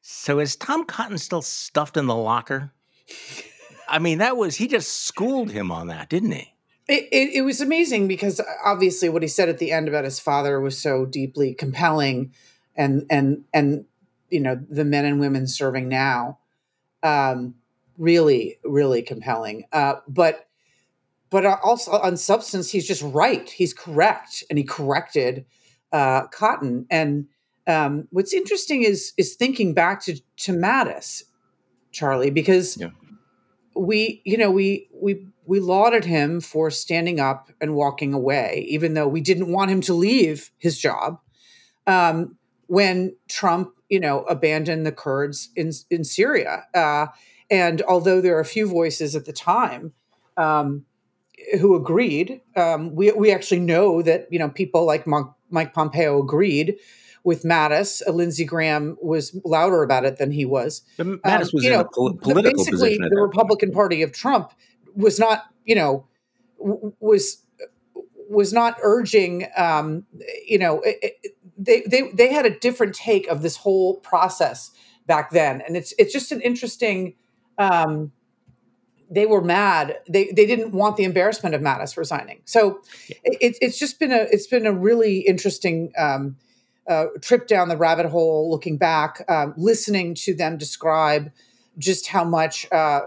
So 0.00 0.38
is 0.38 0.56
Tom 0.56 0.84
Cotton 0.84 1.18
still 1.18 1.42
stuffed 1.42 1.96
in 1.96 2.06
the 2.06 2.16
locker? 2.16 2.72
I 3.88 3.98
mean, 3.98 4.18
that 4.18 4.36
was, 4.36 4.56
he 4.56 4.68
just 4.68 5.04
schooled 5.04 5.50
him 5.50 5.70
on 5.70 5.88
that, 5.88 6.08
didn't 6.08 6.32
he? 6.32 6.54
It, 6.88 7.08
it, 7.12 7.30
it, 7.34 7.42
was 7.42 7.60
amazing 7.60 8.08
because 8.08 8.40
obviously 8.64 9.08
what 9.08 9.22
he 9.22 9.28
said 9.28 9.48
at 9.48 9.58
the 9.58 9.72
end 9.72 9.88
about 9.88 10.04
his 10.04 10.18
father 10.18 10.58
was 10.60 10.78
so 10.78 11.04
deeply 11.04 11.52
compelling 11.52 12.32
and 12.74 13.04
and 13.10 13.44
and 13.52 13.84
you 14.30 14.40
know 14.40 14.58
the 14.70 14.86
men 14.86 15.04
and 15.04 15.20
women 15.20 15.46
serving 15.46 15.86
now 15.88 16.38
um 17.02 17.56
really 17.98 18.58
really 18.64 19.02
compelling 19.02 19.64
uh 19.70 19.96
but 20.08 20.48
but 21.30 21.44
also 21.44 21.92
on 21.92 22.16
substance, 22.16 22.70
he's 22.70 22.86
just 22.86 23.02
right. 23.02 23.48
He's 23.48 23.74
correct, 23.74 24.42
and 24.48 24.58
he 24.58 24.64
corrected 24.64 25.44
uh, 25.92 26.26
Cotton. 26.28 26.86
And 26.90 27.26
um, 27.66 28.08
what's 28.10 28.32
interesting 28.32 28.82
is 28.82 29.12
is 29.16 29.34
thinking 29.34 29.74
back 29.74 30.02
to 30.04 30.20
to 30.38 30.52
Mattis, 30.52 31.22
Charlie, 31.92 32.30
because 32.30 32.76
yeah. 32.78 32.90
We, 33.74 34.22
you 34.24 34.36
know, 34.36 34.50
we 34.50 34.88
we 34.92 35.26
we 35.44 35.60
lauded 35.60 36.04
him 36.04 36.40
for 36.40 36.70
standing 36.70 37.20
up 37.20 37.50
and 37.60 37.74
walking 37.74 38.12
away, 38.12 38.66
even 38.68 38.94
though 38.94 39.08
we 39.08 39.20
didn't 39.20 39.52
want 39.52 39.70
him 39.70 39.80
to 39.82 39.94
leave 39.94 40.50
his 40.58 40.78
job. 40.78 41.20
Um, 41.86 42.36
when 42.66 43.16
Trump, 43.28 43.72
you 43.88 44.00
know, 44.00 44.22
abandoned 44.24 44.86
the 44.86 44.92
Kurds 44.92 45.50
in 45.56 45.72
in 45.90 46.04
Syria, 46.04 46.66
uh, 46.74 47.06
and 47.50 47.82
although 47.82 48.20
there 48.20 48.36
are 48.36 48.40
a 48.40 48.44
few 48.44 48.68
voices 48.68 49.16
at 49.16 49.24
the 49.24 49.32
time. 49.32 49.92
Um, 50.36 50.84
who 51.60 51.74
agreed. 51.74 52.40
Um, 52.56 52.94
we 52.94 53.10
we 53.12 53.32
actually 53.32 53.60
know 53.60 54.02
that 54.02 54.26
you 54.30 54.38
know 54.38 54.48
people 54.48 54.84
like 54.84 55.06
Mike 55.06 55.72
Pompeo 55.72 56.22
agreed 56.22 56.76
with 57.24 57.42
Mattis. 57.42 58.02
Uh, 58.06 58.12
Lindsey 58.12 58.44
Graham 58.44 58.96
was 59.02 59.38
louder 59.44 59.82
about 59.82 60.04
it 60.04 60.18
than 60.18 60.30
he 60.30 60.44
was. 60.44 60.82
But 60.96 61.06
Mattis 61.06 61.24
um, 61.24 61.50
was 61.52 61.64
in 61.64 61.72
know, 61.72 61.80
a 61.80 61.84
pol- 61.84 62.14
political 62.14 62.64
basically 62.64 62.98
position. 62.98 63.08
the 63.10 63.20
Republican 63.20 63.72
Party 63.72 64.02
of 64.02 64.12
Trump 64.12 64.52
was 64.94 65.18
not 65.18 65.44
you 65.64 65.74
know 65.74 66.06
w- 66.58 66.92
was 67.00 67.42
was 68.28 68.52
not 68.52 68.76
urging 68.82 69.46
um, 69.56 70.04
you 70.46 70.58
know 70.58 70.80
it, 70.80 71.16
it, 71.22 71.36
they 71.56 71.82
they 71.82 72.10
they 72.12 72.32
had 72.32 72.46
a 72.46 72.58
different 72.58 72.94
take 72.94 73.26
of 73.28 73.42
this 73.42 73.56
whole 73.56 73.96
process 73.96 74.70
back 75.06 75.30
then, 75.30 75.60
and 75.66 75.76
it's 75.76 75.92
it's 75.98 76.12
just 76.12 76.30
an 76.30 76.40
interesting. 76.40 77.14
Um, 77.58 78.12
they 79.10 79.26
were 79.26 79.42
mad. 79.42 79.98
They 80.08 80.26
they 80.26 80.46
didn't 80.46 80.72
want 80.72 80.96
the 80.96 81.04
embarrassment 81.04 81.54
of 81.54 81.60
Mattis 81.62 81.96
resigning. 81.96 82.42
So 82.44 82.82
it, 83.08 83.56
it's 83.60 83.78
just 83.78 83.98
been 83.98 84.12
a 84.12 84.26
it's 84.30 84.46
been 84.46 84.66
a 84.66 84.72
really 84.72 85.20
interesting 85.20 85.92
um, 85.98 86.36
uh, 86.88 87.06
trip 87.20 87.46
down 87.46 87.68
the 87.68 87.76
rabbit 87.76 88.06
hole. 88.06 88.50
Looking 88.50 88.76
back, 88.76 89.24
um, 89.28 89.54
listening 89.56 90.14
to 90.16 90.34
them 90.34 90.56
describe 90.56 91.30
just 91.78 92.08
how 92.08 92.24
much 92.24 92.70
uh, 92.72 93.02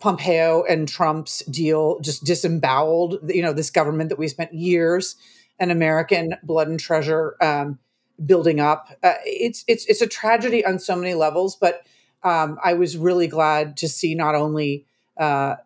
Pompeo 0.00 0.64
and 0.64 0.88
Trump's 0.88 1.44
deal 1.44 2.00
just 2.00 2.24
disemboweled. 2.24 3.18
You 3.28 3.42
know 3.42 3.52
this 3.52 3.70
government 3.70 4.08
that 4.10 4.18
we 4.18 4.28
spent 4.28 4.52
years 4.54 5.16
and 5.58 5.70
American 5.70 6.34
blood 6.42 6.68
and 6.68 6.78
treasure 6.78 7.36
um, 7.40 7.78
building 8.24 8.60
up. 8.60 8.88
Uh, 9.02 9.14
it's 9.24 9.64
it's 9.68 9.86
it's 9.86 10.00
a 10.00 10.06
tragedy 10.06 10.64
on 10.64 10.78
so 10.78 10.96
many 10.96 11.14
levels, 11.14 11.56
but 11.56 11.82
um, 12.22 12.58
I 12.62 12.74
was 12.74 12.96
really 12.96 13.26
glad 13.26 13.76
to 13.78 13.88
see 13.88 14.14
not 14.14 14.34
only 14.34 14.86
uh, 15.16 15.56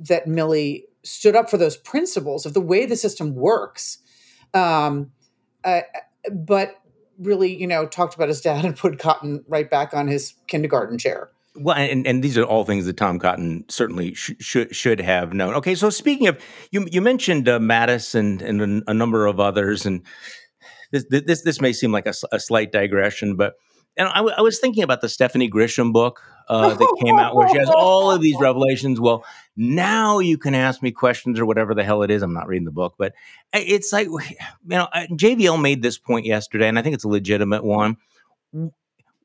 that 0.00 0.26
Milley 0.26 0.84
stood 1.02 1.36
up 1.36 1.50
for 1.50 1.56
those 1.56 1.76
principles 1.76 2.46
of 2.46 2.54
the 2.54 2.60
way 2.60 2.86
the 2.86 2.96
system 2.96 3.34
works, 3.34 3.98
um, 4.54 5.12
uh, 5.64 5.82
but 6.32 6.80
really, 7.18 7.54
you 7.54 7.66
know, 7.66 7.86
talked 7.86 8.14
about 8.14 8.28
his 8.28 8.40
dad 8.40 8.64
and 8.64 8.76
put 8.76 8.98
Cotton 8.98 9.44
right 9.48 9.68
back 9.68 9.94
on 9.94 10.08
his 10.08 10.34
kindergarten 10.46 10.98
chair. 10.98 11.30
Well, 11.58 11.76
and, 11.76 12.06
and 12.06 12.22
these 12.22 12.36
are 12.36 12.44
all 12.44 12.64
things 12.64 12.84
that 12.86 12.96
Tom 12.96 13.18
Cotton 13.18 13.64
certainly 13.68 14.12
sh- 14.14 14.32
should 14.40 14.76
should 14.76 15.00
have 15.00 15.32
known. 15.32 15.54
Okay, 15.54 15.74
so 15.74 15.88
speaking 15.88 16.26
of, 16.26 16.38
you 16.70 16.86
you 16.90 17.00
mentioned 17.00 17.48
uh, 17.48 17.58
Mattis 17.58 18.14
and 18.14 18.42
and 18.42 18.82
a, 18.86 18.90
a, 18.90 18.94
number 18.94 19.26
of 19.26 19.40
others, 19.40 19.86
and 19.86 20.02
this 20.92 21.06
this 21.08 21.42
this 21.42 21.60
may 21.60 21.72
seem 21.72 21.92
like 21.92 22.06
a, 22.06 22.12
a 22.30 22.38
slight 22.38 22.72
digression, 22.72 23.36
but 23.36 23.54
and 23.96 24.08
I, 24.08 24.16
w- 24.16 24.34
I 24.36 24.42
was 24.42 24.58
thinking 24.58 24.82
about 24.82 25.00
the 25.00 25.08
Stephanie 25.08 25.50
Grisham 25.50 25.92
book 25.92 26.22
uh, 26.48 26.74
that 26.74 26.98
came 27.02 27.18
out 27.18 27.34
where 27.34 27.48
she 27.48 27.58
has 27.58 27.70
all 27.70 28.10
of 28.10 28.20
these 28.20 28.36
revelations. 28.40 29.00
Well, 29.00 29.24
now 29.56 30.18
you 30.18 30.38
can 30.38 30.54
ask 30.54 30.82
me 30.82 30.92
questions 30.92 31.40
or 31.40 31.46
whatever 31.46 31.74
the 31.74 31.82
hell 31.82 32.02
it 32.02 32.10
is. 32.10 32.22
I'm 32.22 32.34
not 32.34 32.46
reading 32.46 32.66
the 32.66 32.72
book, 32.72 32.94
but 32.98 33.14
it's 33.52 33.92
like, 33.92 34.06
you 34.06 34.36
know, 34.64 34.88
uh, 34.92 35.06
JVL 35.10 35.60
made 35.60 35.82
this 35.82 35.98
point 35.98 36.26
yesterday, 36.26 36.68
and 36.68 36.78
I 36.78 36.82
think 36.82 36.94
it's 36.94 37.04
a 37.04 37.08
legitimate 37.08 37.64
one. 37.64 37.96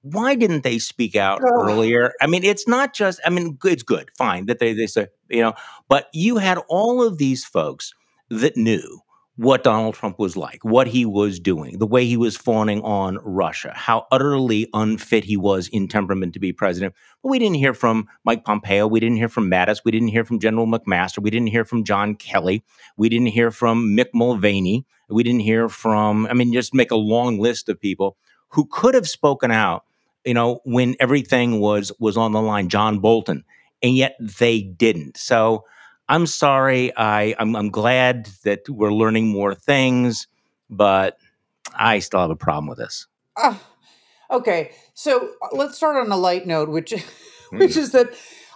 Why 0.03 0.35
didn't 0.35 0.63
they 0.63 0.79
speak 0.79 1.15
out 1.15 1.41
oh. 1.43 1.69
earlier? 1.69 2.13
I 2.21 2.27
mean, 2.27 2.43
it's 2.43 2.67
not 2.67 2.93
just, 2.93 3.19
I 3.25 3.29
mean, 3.29 3.57
it's 3.63 3.83
good, 3.83 4.09
fine 4.17 4.47
that 4.47 4.59
they, 4.59 4.73
they 4.73 4.87
say, 4.87 5.07
you 5.29 5.41
know, 5.41 5.53
but 5.89 6.07
you 6.13 6.37
had 6.37 6.57
all 6.69 7.03
of 7.03 7.17
these 7.17 7.45
folks 7.45 7.93
that 8.29 8.57
knew 8.57 9.01
what 9.41 9.63
Donald 9.63 9.95
Trump 9.95 10.19
was 10.19 10.37
like, 10.37 10.63
what 10.63 10.85
he 10.85 11.03
was 11.03 11.39
doing, 11.39 11.79
the 11.79 11.87
way 11.87 12.05
he 12.05 12.15
was 12.15 12.37
fawning 12.37 12.79
on 12.83 13.17
Russia, 13.23 13.73
how 13.75 14.05
utterly 14.11 14.69
unfit 14.75 15.23
he 15.23 15.35
was 15.35 15.67
in 15.69 15.87
temperament 15.87 16.31
to 16.35 16.39
be 16.39 16.53
president. 16.53 16.93
But 17.23 17.29
we 17.29 17.39
didn't 17.39 17.55
hear 17.55 17.73
from 17.73 18.07
Mike 18.23 18.45
Pompeo. 18.45 18.85
We 18.85 18.99
didn't 18.99 19.17
hear 19.17 19.29
from 19.29 19.49
Mattis. 19.49 19.81
We 19.83 19.89
didn't 19.89 20.09
hear 20.09 20.23
from 20.23 20.39
General 20.39 20.67
McMaster. 20.67 21.23
We 21.23 21.31
didn't 21.31 21.47
hear 21.47 21.65
from 21.65 21.83
John 21.83 22.13
Kelly. 22.13 22.63
We 22.97 23.09
didn't 23.09 23.29
hear 23.29 23.49
from 23.49 23.97
Mick 23.97 24.09
Mulvaney. 24.13 24.85
We 25.09 25.23
didn't 25.23 25.41
hear 25.41 25.69
from, 25.69 26.27
I 26.27 26.33
mean, 26.33 26.53
just 26.53 26.75
make 26.75 26.91
a 26.91 26.95
long 26.95 27.39
list 27.39 27.67
of 27.67 27.81
people 27.81 28.17
who 28.49 28.67
could 28.71 28.93
have 28.93 29.07
spoken 29.07 29.49
out, 29.49 29.85
you 30.23 30.35
know, 30.35 30.59
when 30.65 30.95
everything 30.99 31.59
was 31.59 31.91
was 31.99 32.15
on 32.15 32.31
the 32.31 32.41
line, 32.43 32.69
John 32.69 32.99
Bolton, 32.99 33.43
and 33.81 33.95
yet 33.97 34.15
they 34.19 34.61
didn't. 34.61 35.17
So 35.17 35.65
I'm 36.11 36.27
sorry. 36.27 36.91
I 36.97 37.33
I'm, 37.39 37.55
I'm 37.55 37.69
glad 37.69 38.25
that 38.43 38.67
we're 38.67 38.91
learning 38.91 39.29
more 39.29 39.55
things, 39.55 40.27
but 40.69 41.17
I 41.73 41.99
still 41.99 42.19
have 42.19 42.29
a 42.29 42.35
problem 42.35 42.67
with 42.67 42.79
this. 42.79 43.07
Uh, 43.37 43.55
okay, 44.29 44.71
so 44.93 45.29
uh, 45.41 45.55
let's 45.55 45.77
start 45.77 45.95
on 45.95 46.11
a 46.11 46.17
light 46.17 46.45
note, 46.45 46.67
which 46.67 46.91
which 47.51 47.71
mm. 47.71 47.77
is 47.77 47.93
that 47.93 48.13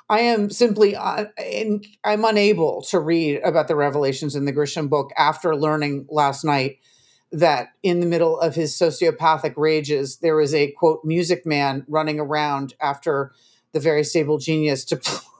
I 0.09 0.19
am 0.19 0.49
simply 0.49 0.97
uh, 0.97 1.27
in, 1.41 1.85
I'm 2.03 2.25
unable 2.25 2.81
to 2.89 2.99
read 2.99 3.39
about 3.41 3.69
the 3.69 3.75
revelations 3.77 4.35
in 4.35 4.43
the 4.43 4.53
Grisham 4.53 4.89
book 4.89 5.11
after 5.17 5.55
learning 5.55 6.07
last 6.09 6.43
night 6.43 6.79
that 7.31 7.69
in 7.83 8.01
the 8.01 8.05
middle 8.05 8.37
of 8.37 8.55
his 8.55 8.73
sociopathic 8.73 9.53
rages 9.55 10.17
there 10.17 10.35
was 10.35 10.53
a 10.53 10.71
quote 10.71 11.05
music 11.05 11.45
man 11.45 11.85
running 11.87 12.19
around 12.19 12.73
after 12.81 13.31
the 13.71 13.79
very 13.79 14.03
stable 14.03 14.39
genius 14.39 14.83
to 14.85 14.99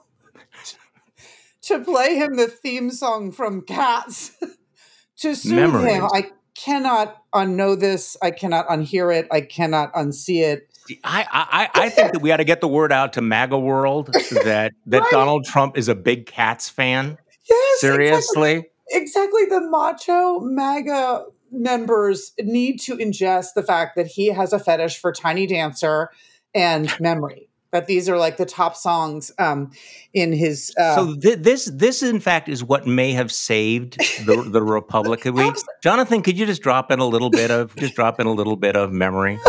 to 1.66 1.80
play 1.80 2.16
him 2.16 2.36
the 2.36 2.46
theme 2.46 2.90
song 2.90 3.32
from 3.32 3.62
Cats 3.62 4.32
to 5.18 5.34
soothe 5.34 5.54
Memories. 5.54 5.94
him. 5.94 6.04
I 6.12 6.30
cannot 6.54 7.22
unknow 7.34 7.78
this. 7.78 8.16
I 8.22 8.30
cannot 8.30 8.66
unhear 8.68 9.14
it. 9.14 9.26
I 9.30 9.40
cannot 9.40 9.92
unsee 9.92 10.42
it. 10.42 10.68
I, 11.02 11.26
I, 11.30 11.68
I 11.82 11.88
think 11.88 12.12
that 12.12 12.22
we 12.22 12.30
ought 12.30 12.36
to 12.36 12.44
get 12.44 12.60
the 12.60 12.68
word 12.68 12.92
out 12.92 13.14
to 13.14 13.20
MAGA 13.20 13.58
world 13.58 14.06
that 14.12 14.72
that 14.86 15.00
right. 15.00 15.10
Donald 15.10 15.44
Trump 15.44 15.76
is 15.76 15.88
a 15.88 15.96
big 15.96 16.26
Cats 16.26 16.68
fan. 16.68 17.18
Yes, 17.48 17.80
seriously. 17.80 18.52
Exactly. 18.52 18.70
exactly. 18.90 19.44
The 19.46 19.60
macho 19.68 20.40
MAGA 20.40 21.24
members 21.50 22.32
need 22.38 22.78
to 22.82 22.96
ingest 22.96 23.54
the 23.54 23.62
fact 23.62 23.96
that 23.96 24.06
he 24.06 24.28
has 24.28 24.52
a 24.52 24.58
fetish 24.60 24.98
for 24.98 25.12
Tiny 25.12 25.46
Dancer 25.46 26.10
and 26.54 26.94
memory 27.00 27.45
but 27.76 27.86
these 27.86 28.08
are 28.08 28.16
like 28.16 28.38
the 28.38 28.46
top 28.46 28.74
songs 28.74 29.30
um, 29.38 29.70
in 30.14 30.32
his. 30.32 30.72
Uh, 30.78 30.94
so 30.94 31.14
th- 31.14 31.40
this 31.40 31.66
this 31.66 32.02
in 32.02 32.20
fact 32.20 32.48
is 32.48 32.64
what 32.64 32.86
may 32.86 33.12
have 33.12 33.30
saved 33.30 33.98
the 34.24 34.48
the 34.50 34.62
Republican. 34.62 35.34
We, 35.36 35.52
Jonathan, 35.82 36.22
could 36.22 36.38
you 36.38 36.46
just 36.46 36.62
drop 36.62 36.90
in 36.90 37.00
a 37.00 37.04
little 37.04 37.28
bit 37.28 37.50
of 37.50 37.76
just 37.76 37.94
drop 37.94 38.18
in 38.18 38.26
a 38.26 38.32
little 38.32 38.56
bit 38.56 38.76
of 38.76 38.92
memory? 38.92 39.38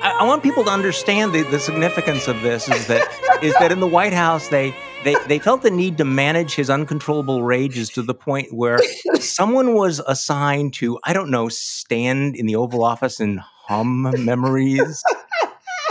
I, 0.00 0.18
I 0.20 0.24
want 0.24 0.42
people 0.42 0.64
to 0.64 0.70
understand 0.70 1.32
the, 1.32 1.42
the 1.42 1.60
significance 1.60 2.26
of 2.26 2.42
this 2.42 2.68
is 2.68 2.88
that 2.88 3.06
is 3.40 3.54
that 3.60 3.70
in 3.70 3.78
the 3.78 3.86
White 3.86 4.12
House 4.12 4.48
they 4.48 4.74
they 5.04 5.14
they 5.28 5.38
felt 5.38 5.62
the 5.62 5.70
need 5.70 5.98
to 5.98 6.04
manage 6.04 6.56
his 6.56 6.70
uncontrollable 6.70 7.44
rages 7.44 7.88
to 7.90 8.02
the 8.02 8.14
point 8.14 8.52
where 8.52 8.80
someone 9.20 9.74
was 9.74 10.00
assigned 10.08 10.74
to 10.74 10.98
I 11.04 11.12
don't 11.12 11.30
know 11.30 11.48
stand 11.48 12.34
in 12.34 12.46
the 12.46 12.56
Oval 12.56 12.82
Office 12.82 13.20
and 13.20 13.40
hum 13.68 14.10
memories 14.24 15.02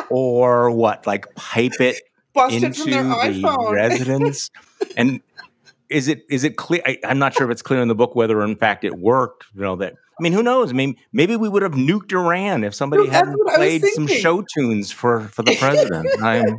or 0.09 0.71
what 0.71 1.05
like 1.05 1.33
pipe 1.35 1.79
it 1.79 2.01
Bust 2.33 2.55
into 2.55 2.81
it 2.81 2.85
the 2.85 2.91
iPhone. 2.91 3.71
residence 3.71 4.49
and 4.95 5.21
is 5.89 6.07
it 6.07 6.23
is 6.29 6.43
it 6.43 6.57
clear 6.57 6.81
I, 6.85 6.97
am 7.03 7.19
not 7.19 7.33
sure 7.33 7.45
if 7.45 7.51
it's 7.51 7.61
clear 7.61 7.81
in 7.81 7.87
the 7.87 7.95
book 7.95 8.15
whether 8.15 8.43
in 8.43 8.55
fact 8.55 8.83
it 8.83 8.97
worked 8.97 9.45
you 9.53 9.61
know 9.61 9.75
that 9.77 9.93
I 10.19 10.23
mean, 10.23 10.33
who 10.33 10.41
knows? 10.41 10.71
I 10.71 10.73
mean, 10.73 10.95
maybe 11.13 11.35
we 11.35 11.47
would 11.47 11.61
have 11.61 11.73
nuked 11.73 12.11
Iran 12.11 12.63
if 12.63 12.73
somebody 12.73 13.03
no, 13.03 13.11
hadn't 13.11 13.39
played 13.53 13.85
some 13.93 14.07
show 14.07 14.43
tunes 14.55 14.91
for 14.91 15.27
for 15.27 15.43
the 15.43 15.55
president. 15.57 16.07
I'm 16.23 16.57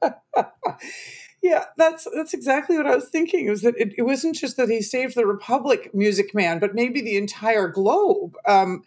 yeah, 1.42 1.64
that's 1.76 2.06
that's 2.14 2.34
exactly 2.34 2.76
what 2.76 2.86
I 2.86 2.94
was 2.94 3.08
thinking. 3.08 3.48
Was 3.48 3.62
that 3.62 3.74
it, 3.76 3.94
it, 3.98 4.02
wasn't 4.02 4.36
just 4.36 4.56
that 4.58 4.68
he 4.68 4.80
saved 4.80 5.16
the 5.16 5.26
Republic, 5.26 5.92
Music 5.92 6.34
Man, 6.34 6.60
but 6.60 6.74
maybe 6.74 7.00
the 7.00 7.16
entire 7.16 7.66
globe. 7.66 8.36
Um, 8.46 8.84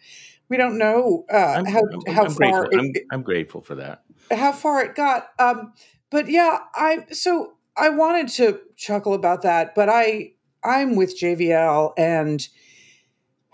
we 0.52 0.58
don't 0.58 0.76
know 0.76 1.24
uh, 1.32 1.36
I'm, 1.36 1.64
how 1.64 1.80
I'm, 1.80 2.14
how 2.14 2.24
I'm 2.24 2.30
far. 2.30 2.66
Grateful. 2.66 2.90
It, 2.94 3.02
I'm, 3.10 3.22
grateful 3.22 3.62
for 3.62 3.74
that. 3.76 4.02
How 4.30 4.52
far 4.52 4.84
it 4.84 4.94
got. 4.94 5.28
Um, 5.38 5.72
but 6.10 6.28
yeah, 6.28 6.58
I 6.74 7.06
so 7.10 7.54
I 7.74 7.88
wanted 7.88 8.28
to 8.34 8.60
chuckle 8.76 9.14
about 9.14 9.40
that, 9.42 9.74
but 9.74 9.88
I 9.88 10.32
I'm 10.62 10.94
with 10.94 11.18
JVL 11.18 11.94
and 11.96 12.46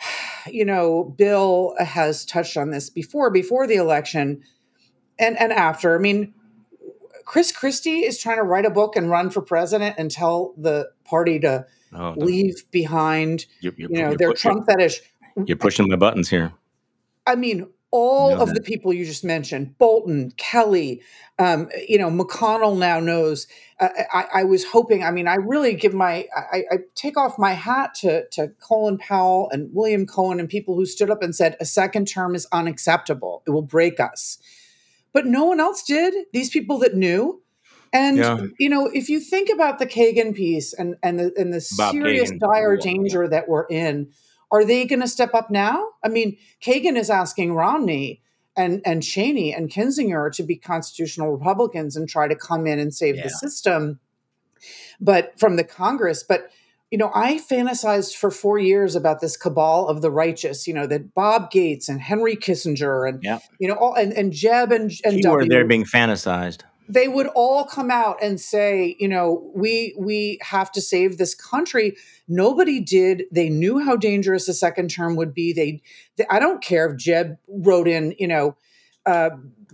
you 0.51 0.65
know 0.65 1.05
Bill 1.05 1.77
has 1.79 2.25
touched 2.25 2.57
on 2.57 2.73
this 2.73 2.91
before 2.91 3.31
before 3.31 3.69
the 3.69 3.77
election 3.77 4.43
and 5.21 5.39
and 5.39 5.53
after. 5.53 5.95
I 5.95 6.01
mean 6.01 6.35
Chris 7.25 7.53
Christie 7.53 8.01
is 8.01 8.19
trying 8.19 8.39
to 8.39 8.43
write 8.43 8.67
a 8.67 8.71
book 8.71 8.97
and 8.97 9.09
run 9.09 9.31
for 9.31 9.41
president 9.41 9.95
and 9.99 10.11
tell 10.11 10.53
the 10.57 10.91
party 11.05 11.39
to 11.39 11.65
oh, 11.95 12.15
leave 12.17 12.69
behind, 12.73 13.47
you're, 13.61 13.75
you're, 13.77 13.89
you 13.89 14.03
know, 14.03 14.17
their 14.17 14.33
Trump 14.33 14.67
fetish. 14.67 15.01
You're 15.47 15.57
pushing 15.57 15.89
my 15.89 15.95
buttons 15.95 16.29
here. 16.29 16.53
I 17.29 17.37
mean, 17.37 17.69
all 17.91 18.41
of 18.41 18.49
that. 18.49 18.55
the 18.55 18.61
people 18.61 18.93
you 18.93 19.05
just 19.05 19.25
mentioned, 19.25 19.79
Bolton, 19.79 20.33
Kelly, 20.37 21.01
um, 21.39 21.69
you 21.89 21.99
know, 21.99 22.11
McConnell 22.11 22.77
now 22.77 23.01
knows. 23.01 23.47
Uh, 23.81 23.89
I, 24.13 24.25
I, 24.35 24.45
was 24.45 24.65
hoping. 24.65 25.05
I 25.05 25.11
mean, 25.11 25.29
I 25.29 25.37
really 25.37 25.75
give 25.75 25.95
my, 25.95 26.27
I, 26.37 26.65
I, 26.71 26.77
take 26.97 27.17
off 27.17 27.39
my 27.39 27.53
hat 27.53 27.95
to 28.01 28.27
to 28.33 28.49
Colin 28.61 28.99
Powell 28.99 29.49
and 29.53 29.71
William 29.73 30.05
Cohen 30.05 30.41
and 30.41 30.49
people 30.49 30.75
who 30.75 30.85
stood 30.85 31.11
up 31.11 31.23
and 31.23 31.35
said 31.35 31.57
a 31.61 31.65
second 31.65 32.09
term 32.09 32.35
is 32.35 32.47
unacceptable. 32.53 33.43
It 33.47 33.51
will 33.51 33.63
break 33.63 34.01
us 34.01 34.39
but 35.13 35.27
no 35.27 35.45
one 35.45 35.61
else 35.61 35.83
did. 35.83 36.15
These 36.33 36.51
people 36.51 36.79
that 36.79 36.95
knew. 36.95 37.43
And 37.93 38.19
yeah. 38.19 38.39
you 38.59 38.69
know, 38.69 38.87
if 38.87 39.09
you 39.09 39.19
think 39.19 39.49
about 39.53 39.79
the 39.79 39.87
Kagan 39.87 40.35
piece 40.35 40.75
and 40.75 40.97
and 41.03 41.19
the 41.19 41.33
and 41.37 41.53
the 41.53 41.67
Bob 41.77 41.93
serious 41.93 42.31
Kagan. 42.31 42.39
dire 42.39 42.77
danger 42.77 43.27
that 43.29 43.49
we're 43.49 43.67
in, 43.67 44.13
are 44.51 44.65
they 44.65 44.87
going 44.87 45.01
to 45.01 45.09
step 45.09 45.35
up 45.35 45.51
now? 45.51 45.91
I 46.03 46.09
mean, 46.09 46.37
Kagan 46.63 46.97
is 46.97 47.11
asking 47.11 47.55
Romney 47.55 48.23
and 48.57 48.83
and 48.85 49.03
Cheney 49.03 49.55
and 49.55 49.71
Kinzinger 49.71 50.33
to 50.35 50.43
be 50.43 50.57
constitutional 50.57 51.33
Republicans 51.33 51.97
and 51.97 52.09
try 52.09 52.29
to 52.29 52.35
come 52.35 52.67
in 52.67 52.79
and 52.79 52.95
save 52.95 53.17
yeah. 53.17 53.25
the 53.25 53.31
system, 53.31 54.01
but 55.01 55.39
from 55.39 55.57
the 55.57 55.65
Congress. 55.65 56.23
But 56.23 56.51
you 56.91 56.97
know, 56.97 57.11
I 57.15 57.39
fantasized 57.39 58.15
for 58.15 58.31
four 58.31 58.59
years 58.59 58.97
about 58.97 59.21
this 59.21 59.37
cabal 59.37 59.89
of 59.89 60.01
the 60.01 60.11
righteous. 60.11 60.67
You 60.67 60.75
know, 60.75 60.87
that 60.87 61.15
Bob 61.15 61.51
Gates 61.51 61.89
and 61.89 62.01
Henry 62.01 62.35
Kissinger 62.35 63.09
and 63.09 63.23
yeah. 63.23 63.39
you 63.61 63.69
know, 63.69 63.75
all 63.75 63.95
and, 63.95 64.13
and 64.13 64.33
Jeb 64.33 64.73
and 64.73 64.91
and 65.05 65.23
were 65.25 65.47
there 65.47 65.67
being 65.67 65.85
fantasized. 65.85 66.63
They 66.89 67.09
would 67.09 67.27
all 67.29 67.65
come 67.65 67.91
out 67.91 68.17
and 68.23 68.41
say, 68.41 68.97
you 68.99 69.09
know, 69.09 69.51
we 69.55 69.95
we 69.99 70.39
have 70.43 70.73
to 70.73 70.81
save 70.81 71.19
this 71.19 71.35
country. 71.35 71.97
Nobody 72.27 72.81
did. 72.81 73.25
They 73.31 73.51
knew 73.51 73.79
how 73.79 73.97
dangerous 73.97 74.49
a 74.49 74.55
second 74.55 74.89
term 74.91 75.17
would 75.17 75.35
be. 75.35 75.53
They, 75.53 75.83
they 76.17 76.25
I 76.31 76.39
don't 76.39 76.63
care 76.63 76.89
if 76.91 76.97
Jeb 76.97 77.39
wrote 77.49 77.89
in, 77.89 78.15
you 78.19 78.29
know, 78.29 78.57
uh, 79.07 79.31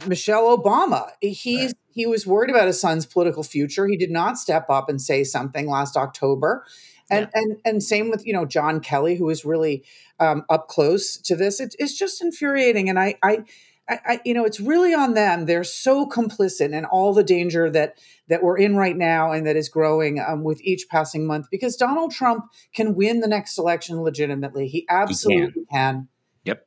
Michelle 0.07 0.57
Obama. 0.57 1.11
He's 1.21 1.67
right. 1.69 1.75
he 1.93 2.07
was 2.07 2.27
worried 2.27 2.51
about 2.51 2.67
his 2.67 2.81
son's 2.81 3.07
political 3.07 3.43
future. 3.43 3.87
He 3.87 3.97
did 3.97 4.11
not 4.11 4.39
step 4.39 4.67
up 4.69 4.89
and 4.89 5.01
say 5.01 5.25
something 5.25 5.69
last 5.69 5.97
October 5.97 6.65
And 7.11 7.29
yeah. 7.35 7.41
and 7.43 7.57
and 7.65 7.83
same 7.83 8.11
with 8.11 8.27
you 8.27 8.33
know 8.33 8.45
John 8.47 8.81
Kelly, 8.81 9.17
who 9.17 9.29
is 9.31 9.45
really 9.45 9.85
um, 10.21 10.45
up 10.49 10.69
close 10.69 11.17
to 11.19 11.37
this. 11.37 11.61
It, 11.61 11.75
it's 11.79 11.97
just 11.99 12.23
infuriating, 12.23 12.89
and 12.89 12.99
I, 12.99 13.17
I 13.23 13.45
I, 13.89 14.21
you 14.25 14.33
know, 14.33 14.45
it's 14.45 14.61
really 14.61 14.95
on 14.95 15.15
them. 15.15 15.45
They're 15.45 15.65
so 15.65 16.07
complicit 16.07 16.73
in 16.73 16.85
all 16.85 17.13
the 17.13 17.23
danger 17.23 17.71
that 17.71 17.99
that 18.29 18.43
we're 18.43 18.57
in 18.57 18.77
right 18.77 18.97
now 18.97 19.33
and 19.33 19.47
that 19.47 19.57
is 19.57 19.69
growing 19.69 20.25
um, 20.27 20.43
with 20.43 20.61
each 20.63 20.87
passing 20.89 21.27
month. 21.27 21.49
Because 21.51 21.77
Donald 21.77 22.13
Trump 22.13 22.47
can 22.75 22.95
win 22.95 23.21
the 23.21 23.29
next 23.29 23.59
election 23.59 24.01
legitimately. 24.01 24.69
He 24.69 24.87
absolutely 24.89 25.53
he 25.55 25.67
can. 25.67 25.67
can. 25.71 26.09
Yep. 26.45 26.67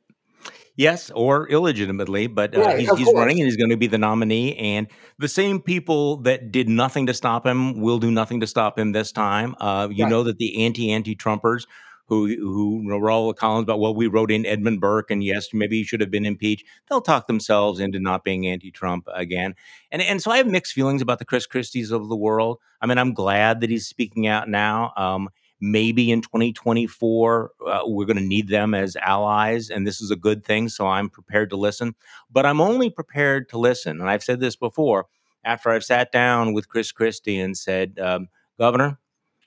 Yes, 0.76 1.10
or 1.12 1.48
illegitimately, 1.48 2.28
but 2.28 2.56
uh, 2.56 2.60
right, 2.60 2.78
he's, 2.78 2.96
he's 2.96 3.12
running 3.12 3.40
and 3.40 3.46
he's 3.46 3.56
going 3.56 3.70
to 3.70 3.76
be 3.76 3.88
the 3.88 3.98
nominee. 3.98 4.54
And 4.54 4.86
the 5.18 5.26
same 5.26 5.60
people 5.60 6.18
that 6.18 6.52
did 6.52 6.68
nothing 6.68 7.06
to 7.06 7.14
stop 7.14 7.44
him 7.44 7.80
will 7.80 7.98
do 7.98 8.12
nothing 8.12 8.38
to 8.40 8.46
stop 8.46 8.78
him 8.78 8.92
this 8.92 9.10
time. 9.10 9.56
Uh, 9.58 9.88
you 9.90 10.04
right. 10.04 10.10
know 10.10 10.22
that 10.22 10.38
the 10.38 10.64
anti 10.64 10.92
anti 10.92 11.16
Trumpers 11.16 11.66
who 12.08 12.26
who 12.36 12.82
wrote 12.88 13.08
all 13.10 13.28
the 13.28 13.34
columns 13.34 13.64
about 13.64 13.80
well 13.80 13.94
we 13.94 14.06
wrote 14.06 14.30
in 14.30 14.46
Edmund 14.46 14.80
Burke 14.80 15.10
and 15.10 15.22
yes 15.22 15.48
maybe 15.52 15.78
he 15.78 15.84
should 15.84 16.00
have 16.00 16.10
been 16.10 16.26
impeached. 16.26 16.66
They'll 16.88 17.00
talk 17.00 17.26
themselves 17.26 17.80
into 17.80 18.00
not 18.00 18.24
being 18.24 18.46
anti-Trump 18.46 19.06
again, 19.14 19.54
and 19.92 20.02
and 20.02 20.22
so 20.22 20.30
I 20.30 20.38
have 20.38 20.46
mixed 20.46 20.72
feelings 20.72 21.02
about 21.02 21.18
the 21.18 21.24
Chris 21.24 21.46
Christies 21.46 21.90
of 21.92 22.08
the 22.08 22.16
world. 22.16 22.58
I 22.80 22.86
mean 22.86 22.98
I'm 22.98 23.12
glad 23.14 23.60
that 23.60 23.70
he's 23.70 23.86
speaking 23.86 24.26
out 24.26 24.48
now. 24.48 24.92
Um, 24.96 25.28
maybe 25.60 26.10
in 26.10 26.22
2024 26.22 27.50
uh, 27.66 27.80
we're 27.84 28.06
going 28.06 28.16
to 28.16 28.22
need 28.22 28.48
them 28.48 28.74
as 28.74 28.96
allies 28.96 29.70
and 29.70 29.86
this 29.86 30.00
is 30.00 30.08
a 30.10 30.16
good 30.16 30.44
thing 30.44 30.68
so 30.68 30.86
i'm 30.86 31.10
prepared 31.10 31.50
to 31.50 31.56
listen 31.56 31.96
but 32.30 32.46
i'm 32.46 32.60
only 32.60 32.88
prepared 32.88 33.48
to 33.48 33.58
listen 33.58 34.00
and 34.00 34.08
i've 34.08 34.22
said 34.22 34.38
this 34.38 34.54
before 34.54 35.06
after 35.42 35.70
i've 35.70 35.82
sat 35.82 36.12
down 36.12 36.52
with 36.52 36.68
chris 36.68 36.92
christie 36.92 37.40
and 37.40 37.58
said 37.58 37.98
um, 38.00 38.28
governor 38.56 39.00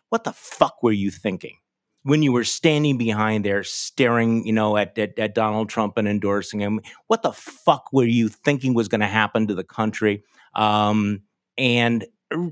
what 0.09 0.25
the 0.25 0.33
fuck 0.33 0.83
were 0.83 0.91
you 0.91 1.09
thinking 1.09 1.55
when 2.03 2.23
you 2.23 2.31
were 2.31 2.43
standing 2.43 2.97
behind 2.97 3.45
there 3.45 3.63
staring, 3.63 4.45
you 4.45 4.53
know, 4.53 4.77
at, 4.77 4.97
at, 4.97 5.17
at 5.19 5.35
Donald 5.35 5.69
Trump 5.69 5.97
and 5.97 6.07
endorsing 6.07 6.59
him, 6.59 6.81
what 7.07 7.21
the 7.21 7.31
fuck 7.31 7.89
were 7.93 8.05
you 8.05 8.27
thinking 8.27 8.73
was 8.73 8.87
going 8.87 9.01
to 9.01 9.07
happen 9.07 9.47
to 9.47 9.55
the 9.55 9.63
country? 9.63 10.23
Um, 10.55 11.21
and 11.57 12.05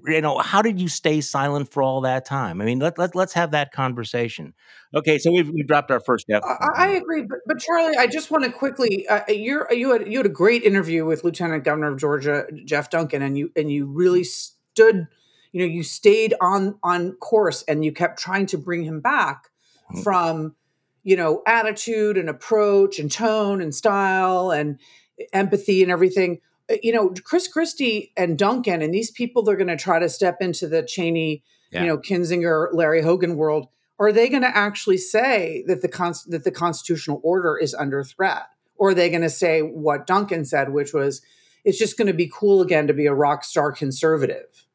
you 0.06 0.22
know, 0.22 0.38
how 0.40 0.62
did 0.62 0.80
you 0.80 0.88
stay 0.88 1.22
silent 1.22 1.72
for 1.72 1.82
all 1.82 2.02
that 2.02 2.26
time? 2.26 2.62
I 2.62 2.66
mean, 2.66 2.80
let, 2.80 2.98
let, 2.98 3.16
let's 3.16 3.34
have 3.34 3.52
that 3.52 3.72
conversation. 3.72 4.54
Okay, 4.94 5.18
so 5.18 5.32
we've, 5.32 5.50
we 5.50 5.64
dropped 5.64 5.92
our 5.92 6.00
first 6.00 6.26
step. 6.26 6.44
I, 6.44 6.68
I 6.76 6.88
agree, 6.90 7.24
but, 7.24 7.40
but 7.46 7.60
Charlie, 7.60 7.98
I 7.98 8.08
just 8.08 8.32
want 8.32 8.44
to 8.44 8.52
quickly. 8.52 9.08
Uh, 9.08 9.22
you 9.30 9.66
you 9.72 9.94
had 9.94 10.08
you 10.08 10.18
had 10.18 10.26
a 10.26 10.30
great 10.30 10.64
interview 10.64 11.06
with 11.06 11.24
Lieutenant 11.24 11.64
Governor 11.64 11.94
of 11.94 12.00
Georgia 12.00 12.46
Jeff 12.66 12.90
Duncan, 12.90 13.22
and 13.22 13.38
you 13.38 13.52
and 13.56 13.72
you 13.72 13.86
really 13.86 14.24
stood 14.24 15.08
you 15.52 15.60
know 15.60 15.72
you 15.72 15.84
stayed 15.84 16.34
on 16.42 16.78
on 16.84 17.14
course 17.14 17.64
and 17.68 17.84
you 17.84 17.92
kept 17.92 18.20
trying 18.20 18.46
to 18.48 18.58
bring 18.58 18.84
him 18.84 19.00
back 19.00 19.50
mm-hmm. 19.92 20.02
from 20.02 20.56
you 21.04 21.16
know 21.16 21.42
attitude 21.48 22.18
and 22.18 22.30
approach 22.30 23.00
and 23.00 23.12
tone 23.12 23.62
and 23.62 23.74
style 23.74 24.52
and 24.52 24.80
empathy 25.34 25.82
and 25.82 25.92
everything 25.92 26.40
uh, 26.70 26.76
you 26.84 26.92
know 26.92 27.14
chris 27.24 27.48
christie 27.48 28.12
and 28.16 28.38
duncan 28.38 28.82
and 28.82 28.94
these 28.94 29.12
people 29.12 29.42
they're 29.42 29.56
going 29.56 29.68
to 29.68 29.78
try 29.78 30.00
to 30.00 30.10
step 30.10 30.38
into 30.42 30.68
the 30.68 30.84
cheney 30.84 31.44
yeah. 31.72 31.82
you 31.82 31.88
know 31.88 31.98
kinzinger 31.98 32.68
larry 32.74 33.02
hogan 33.02 33.36
world 33.36 33.68
are 34.00 34.14
they 34.14 34.30
going 34.30 34.42
to 34.42 34.58
actually 34.58 34.98
say 34.98 35.64
that 35.68 35.82
the 35.82 35.90
con- 35.90 36.14
that 36.28 36.46
the 36.46 36.52
constitutional 36.52 37.20
order 37.24 37.58
is 37.58 37.74
under 37.74 38.04
threat 38.04 38.44
or 38.78 38.90
are 38.90 38.94
they 38.94 39.10
going 39.10 39.22
to 39.22 39.30
say 39.30 39.62
what 39.62 40.06
duncan 40.06 40.46
said 40.46 40.72
which 40.72 40.94
was 40.94 41.22
it's 41.66 41.78
just 41.78 41.98
going 41.98 42.08
to 42.08 42.14
be 42.14 42.32
cool 42.34 42.62
again 42.62 42.88
to 42.88 42.94
be 42.94 43.06
a 43.06 43.14
rock 43.14 43.44
star 43.44 43.72
conservative 43.72 44.66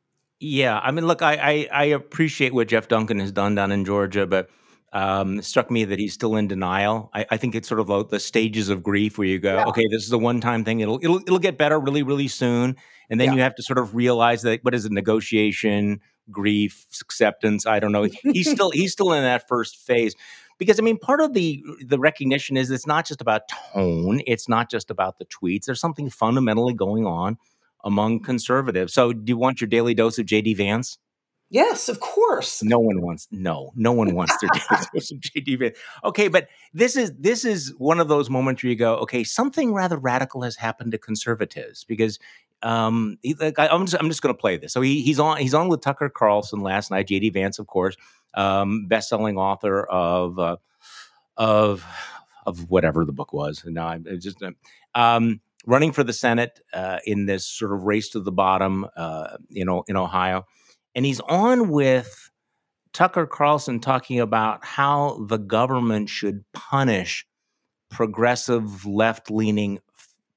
yeah, 0.40 0.78
I 0.78 0.90
mean, 0.90 1.06
look, 1.06 1.22
I, 1.22 1.34
I, 1.34 1.68
I 1.72 1.84
appreciate 1.86 2.52
what 2.52 2.68
Jeff 2.68 2.88
Duncan 2.88 3.18
has 3.20 3.32
done 3.32 3.54
down 3.54 3.72
in 3.72 3.84
Georgia, 3.84 4.26
but 4.26 4.50
um, 4.92 5.38
it 5.38 5.44
struck 5.44 5.70
me 5.70 5.84
that 5.84 5.98
he's 5.98 6.14
still 6.14 6.36
in 6.36 6.48
denial. 6.48 7.10
I, 7.14 7.26
I 7.30 7.36
think 7.36 7.54
it's 7.54 7.68
sort 7.68 7.80
of 7.80 7.88
like 7.88 8.08
the 8.08 8.20
stages 8.20 8.68
of 8.68 8.82
grief 8.82 9.18
where 9.18 9.26
you 9.26 9.38
go, 9.38 9.56
yeah. 9.56 9.64
okay, 9.66 9.86
this 9.90 10.04
is 10.04 10.12
a 10.12 10.18
one 10.18 10.40
time 10.40 10.64
thing. 10.64 10.80
It'll 10.80 10.98
it'll 11.02 11.18
it'll 11.18 11.38
get 11.38 11.58
better 11.58 11.78
really 11.80 12.02
really 12.02 12.28
soon, 12.28 12.76
and 13.10 13.20
then 13.20 13.28
yeah. 13.28 13.34
you 13.34 13.40
have 13.40 13.56
to 13.56 13.62
sort 13.62 13.78
of 13.78 13.94
realize 13.94 14.42
that 14.42 14.62
what 14.62 14.74
is 14.74 14.84
it, 14.84 14.92
negotiation, 14.92 16.00
grief, 16.30 16.86
acceptance. 17.00 17.66
I 17.66 17.80
don't 17.80 17.92
know. 17.92 18.04
He's 18.22 18.50
still 18.50 18.70
he's 18.70 18.92
still 18.92 19.12
in 19.12 19.22
that 19.22 19.48
first 19.48 19.78
phase 19.78 20.14
because 20.58 20.78
I 20.78 20.82
mean, 20.82 20.98
part 20.98 21.20
of 21.20 21.34
the 21.34 21.62
the 21.84 21.98
recognition 21.98 22.56
is 22.56 22.70
it's 22.70 22.86
not 22.86 23.06
just 23.06 23.20
about 23.20 23.42
tone. 23.72 24.20
It's 24.26 24.48
not 24.48 24.70
just 24.70 24.90
about 24.90 25.18
the 25.18 25.26
tweets. 25.26 25.64
There's 25.64 25.80
something 25.80 26.08
fundamentally 26.10 26.74
going 26.74 27.06
on 27.06 27.38
among 27.84 28.20
conservatives. 28.20 28.92
So, 28.92 29.12
do 29.12 29.30
you 29.30 29.36
want 29.36 29.60
your 29.60 29.68
daily 29.68 29.94
dose 29.94 30.18
of 30.18 30.26
JD 30.26 30.56
Vance? 30.56 30.98
Yes, 31.50 31.88
of 31.88 32.00
course. 32.00 32.64
No 32.64 32.80
one 32.80 33.00
wants 33.00 33.28
no, 33.30 33.70
no 33.76 33.92
one 33.92 34.14
wants 34.14 34.36
their 34.40 34.50
daily 34.52 34.84
dose 34.94 35.12
of 35.12 35.18
JD 35.18 35.58
Vance. 35.58 35.78
Okay, 36.02 36.28
but 36.28 36.48
this 36.72 36.96
is 36.96 37.12
this 37.18 37.44
is 37.44 37.72
one 37.78 38.00
of 38.00 38.08
those 38.08 38.28
moments 38.28 38.62
where 38.62 38.70
you 38.70 38.76
go, 38.76 38.96
okay, 38.96 39.22
something 39.22 39.72
rather 39.72 39.96
radical 39.96 40.42
has 40.42 40.56
happened 40.56 40.90
to 40.92 40.98
conservatives 40.98 41.84
because 41.84 42.18
um, 42.62 43.18
he, 43.22 43.34
like, 43.34 43.58
I, 43.58 43.66
am 43.66 43.84
just, 43.84 44.02
I'm 44.02 44.08
just 44.08 44.22
going 44.22 44.34
to 44.34 44.40
play 44.40 44.56
this. 44.56 44.72
So 44.72 44.80
he, 44.80 45.02
he's 45.02 45.20
on 45.20 45.36
he's 45.36 45.54
on 45.54 45.68
with 45.68 45.82
Tucker 45.82 46.08
Carlson 46.08 46.60
last 46.60 46.90
night. 46.90 47.06
JD 47.06 47.32
Vance, 47.34 47.58
of 47.58 47.66
course, 47.66 47.94
um, 48.34 48.86
best-selling 48.88 49.36
author 49.36 49.84
of 49.84 50.38
uh, 50.38 50.56
of 51.36 51.84
of 52.46 52.70
whatever 52.70 53.04
the 53.04 53.12
book 53.12 53.32
was. 53.32 53.62
And 53.64 53.74
now 53.74 53.88
I'm 53.88 54.06
just 54.18 54.42
um, 54.94 55.40
running 55.66 55.92
for 55.92 56.04
the 56.04 56.12
Senate 56.12 56.60
uh, 56.72 56.98
in 57.04 57.26
this 57.26 57.46
sort 57.46 57.72
of 57.72 57.82
race 57.82 58.10
to 58.10 58.20
the 58.20 58.32
bottom, 58.32 58.86
uh, 58.96 59.36
you 59.48 59.64
know, 59.64 59.84
in 59.86 59.96
Ohio, 59.96 60.44
and 60.94 61.04
he's 61.04 61.20
on 61.20 61.68
with 61.68 62.30
Tucker 62.92 63.26
Carlson 63.26 63.80
talking 63.80 64.20
about 64.20 64.64
how 64.64 65.24
the 65.28 65.38
government 65.38 66.08
should 66.08 66.44
punish 66.52 67.26
progressive 67.90 68.86
left-leaning 68.86 69.80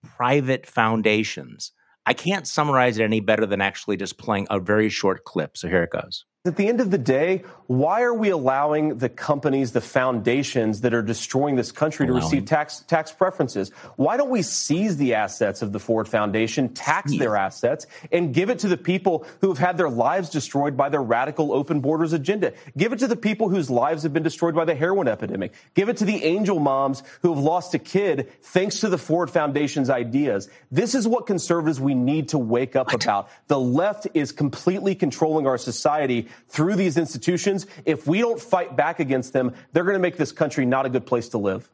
private 0.03 0.65
foundations. 0.65 1.71
I 2.05 2.13
can't 2.13 2.47
summarize 2.47 2.97
it 2.97 3.03
any 3.03 3.19
better 3.19 3.45
than 3.45 3.61
actually 3.61 3.97
just 3.97 4.17
playing 4.17 4.47
a 4.49 4.59
very 4.59 4.89
short 4.89 5.25
clip. 5.25 5.57
So 5.57 5.67
here 5.67 5.83
it 5.83 5.91
goes. 5.91 6.25
At 6.47 6.55
the 6.55 6.67
end 6.67 6.79
of 6.79 6.91
the 6.91 6.97
day, 6.97 7.43
why 7.67 8.03
are 8.03 8.13
we 8.13 8.29
allowing 8.29 8.97
the 8.97 9.09
companies, 9.09 9.73
the 9.73 9.81
foundations 9.81 10.81
that 10.81 10.93
are 10.93 11.01
destroying 11.01 11.57
this 11.57 11.73
country 11.73 12.07
allowing. 12.07 12.21
to 12.21 12.25
receive 12.25 12.45
tax 12.45 12.79
tax 12.87 13.11
preferences? 13.11 13.69
Why 13.97 14.15
don't 14.15 14.29
we 14.29 14.41
seize 14.41 14.95
the 14.95 15.15
assets 15.15 15.61
of 15.61 15.73
the 15.73 15.79
Ford 15.79 16.07
Foundation, 16.07 16.69
tax 16.69 17.17
their 17.17 17.35
assets, 17.35 17.85
and 18.11 18.33
give 18.33 18.49
it 18.49 18.59
to 18.59 18.69
the 18.69 18.77
people 18.77 19.27
who 19.41 19.49
have 19.49 19.57
had 19.57 19.77
their 19.77 19.89
lives 19.89 20.29
destroyed 20.29 20.77
by 20.77 20.87
their 20.87 21.03
radical 21.03 21.51
open 21.51 21.81
borders 21.81 22.13
agenda? 22.13 22.53
Give 22.77 22.93
it 22.93 22.99
to 22.99 23.07
the 23.07 23.17
people 23.17 23.49
whose 23.49 23.69
lives 23.69 24.03
have 24.03 24.13
been 24.13 24.23
destroyed 24.23 24.55
by 24.55 24.63
the 24.63 24.75
heroin 24.75 25.09
epidemic. 25.09 25.53
Give 25.73 25.89
it 25.89 25.97
to 25.97 26.05
the 26.05 26.23
angel 26.23 26.59
moms 26.59 27.03
who 27.21 27.33
have 27.33 27.43
lost 27.43 27.73
a 27.73 27.79
kid 27.79 28.31
thanks 28.41 28.79
to 28.79 28.89
the 28.89 28.97
Ford 28.97 29.29
Foundation's 29.29 29.89
ideas. 29.89 30.49
This 30.71 30.95
is 30.95 31.05
what 31.05 31.27
conservatives 31.27 31.81
we 31.81 31.95
need 31.95 32.29
to 32.29 32.37
wake 32.37 32.77
up 32.77 32.87
what? 32.87 33.03
about. 33.03 33.29
The 33.47 33.59
left 33.59 34.07
is 34.13 34.31
completely 34.31 34.95
controlling 34.95 35.47
our 35.47 35.57
society 35.57 36.29
through 36.47 36.75
these 36.75 36.97
institutions. 36.97 37.67
If 37.85 38.07
we 38.07 38.19
don't 38.19 38.39
fight 38.39 38.75
back 38.75 38.99
against 38.99 39.33
them, 39.33 39.53
they're 39.71 39.83
going 39.83 39.95
to 39.95 39.99
make 39.99 40.17
this 40.17 40.31
country 40.31 40.65
not 40.65 40.85
a 40.85 40.89
good 40.89 41.05
place 41.05 41.29
to 41.29 41.37
live. 41.37 41.69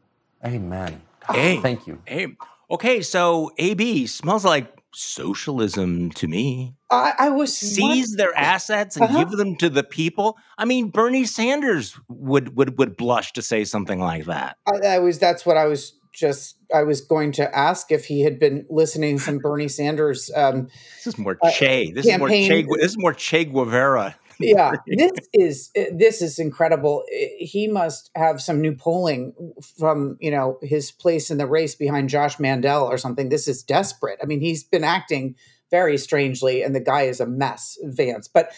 Amen. 0.46 1.02
Hey, 1.30 1.58
thank 1.62 1.88
you. 1.88 2.02
Hey. 2.06 2.36
Okay, 2.70 3.02
so 3.02 3.52
AB 3.58 4.08
smells 4.08 4.44
like 4.44 4.84
socialism 4.96 6.12
to 6.12 6.28
me. 6.28 6.76
I, 6.92 7.14
I 7.18 7.30
was 7.30 7.56
seize 7.56 8.12
what? 8.12 8.18
their 8.18 8.38
assets 8.38 8.96
and 8.96 9.06
uh-huh. 9.06 9.24
give 9.24 9.32
them 9.32 9.56
to 9.58 9.70
the 9.70 9.84
people. 9.84 10.38
I 10.58 10.66
mean, 10.66 10.90
Bernie 10.90 11.26
Sanders 11.26 12.00
would 12.10 12.56
would 12.56 12.78
would 12.78 12.98
blush 12.98 13.34
to 13.34 13.42
say 13.42 13.64
something 13.64 14.00
like 14.00 14.26
that. 14.26 14.58
I, 14.68 14.88
I 14.88 15.00
was. 15.00 15.20
That's 15.20 15.46
what 15.46 15.58
I 15.58 15.66
was 15.66 15.94
just 16.14 16.58
I 16.74 16.84
was 16.84 17.02
going 17.02 17.32
to 17.34 17.58
ask 17.58 17.92
if 17.92 18.06
he 18.06 18.22
had 18.22 18.40
been 18.40 18.66
listening 18.70 19.18
to 19.18 19.24
some 19.24 19.38
Bernie 19.40 19.68
Sanders. 19.68 20.32
Um, 20.36 20.70
this 20.98 21.08
is 21.08 21.18
more 21.18 21.38
Che. 21.52 21.90
Uh, 21.90 21.96
this 21.96 22.06
campaign. 22.06 22.12
is 22.12 22.20
more 22.20 22.30
Che. 22.30 22.82
This 22.82 22.92
is 22.92 22.98
more 22.98 23.14
Che 23.14 23.46
Guevara 23.46 24.16
yeah, 24.40 24.74
this 24.88 25.12
is 25.34 25.72
eh, 25.76 25.90
this 25.94 26.22
is 26.22 26.40
incredible. 26.40 27.04
He 27.38 27.68
must 27.68 28.10
have 28.16 28.42
some 28.42 28.62
new 28.62 28.76
polling 28.76 29.34
from 29.78 30.18
you 30.20 30.32
know 30.32 30.58
his 30.62 30.92
place 30.92 31.32
in 31.32 31.38
the 31.38 31.48
race 31.48 31.76
behind 31.76 32.10
Josh 32.10 32.40
Mandel 32.40 32.84
or 32.84 32.98
something. 32.98 33.30
This 33.30 33.48
is 33.48 33.64
desperate. 33.64 34.20
I 34.22 34.26
mean, 34.26 34.42
he's 34.42 34.64
been 34.64 34.84
acting 34.84 35.36
very 35.72 35.98
strangely, 35.98 36.62
and 36.62 36.76
the 36.76 36.80
guy 36.80 37.04
is 37.04 37.20
a 37.20 37.26
mess, 37.26 37.78
Vance. 37.84 38.28
But 38.28 38.52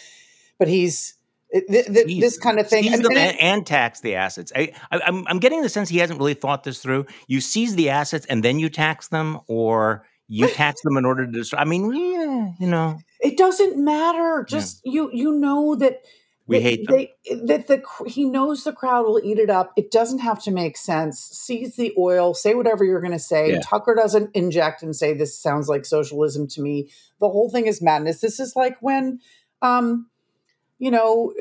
but 0.58 0.68
he's 0.68 1.14
eh, 1.52 1.60
th- 1.68 1.86
th- 1.86 2.20
this 2.20 2.38
kind 2.38 2.58
of 2.58 2.68
thing. 2.68 2.82
Seize 2.84 3.00
them 3.00 3.16
and, 3.16 3.40
and, 3.40 3.66
tax 3.66 4.00
the 4.00 4.16
assets. 4.16 4.52
I, 4.54 4.72
I, 4.90 5.00
I'm 5.06 5.26
I'm 5.26 5.38
getting 5.38 5.62
the 5.62 5.68
sense 5.68 5.88
he 5.88 5.98
hasn't 5.98 6.18
really 6.18 6.34
thought 6.34 6.64
this 6.64 6.80
through. 6.80 7.06
You 7.26 7.40
seize 7.40 7.74
the 7.74 7.90
assets 7.90 8.26
and 8.26 8.42
then 8.42 8.58
you 8.58 8.68
tax 8.68 9.08
them, 9.08 9.40
or 9.46 10.04
you 10.28 10.48
catch 10.48 10.76
them 10.82 10.96
in 10.96 11.04
order 11.04 11.26
to 11.26 11.32
destroy. 11.32 11.60
I 11.60 11.64
mean, 11.64 11.92
yeah, 11.94 12.50
you 12.58 12.68
know, 12.68 12.98
it 13.20 13.36
doesn't 13.36 13.82
matter. 13.82 14.44
Just 14.48 14.80
yeah. 14.84 14.92
you, 14.92 15.10
you 15.12 15.32
know 15.32 15.76
that 15.76 16.00
we 16.46 16.60
hate 16.60 16.86
them. 16.86 16.96
They, 16.96 17.14
that 17.44 17.66
the 17.66 17.82
he 18.06 18.24
knows 18.24 18.64
the 18.64 18.72
crowd 18.72 19.06
will 19.06 19.20
eat 19.22 19.38
it 19.38 19.50
up. 19.50 19.72
It 19.76 19.90
doesn't 19.90 20.20
have 20.20 20.42
to 20.44 20.50
make 20.50 20.76
sense. 20.76 21.20
Seize 21.20 21.76
the 21.76 21.92
oil. 21.98 22.34
Say 22.34 22.54
whatever 22.54 22.84
you're 22.84 23.00
going 23.00 23.12
to 23.12 23.18
say. 23.18 23.52
Yeah. 23.52 23.60
Tucker 23.60 23.94
doesn't 23.94 24.30
inject 24.34 24.82
and 24.82 24.94
say 24.94 25.12
this 25.12 25.38
sounds 25.38 25.68
like 25.68 25.84
socialism 25.84 26.46
to 26.48 26.60
me. 26.60 26.90
The 27.20 27.28
whole 27.28 27.50
thing 27.50 27.66
is 27.66 27.82
madness. 27.82 28.20
This 28.20 28.38
is 28.38 28.54
like 28.54 28.76
when, 28.80 29.18
um, 29.60 30.08
you 30.78 30.90
know, 30.90 31.34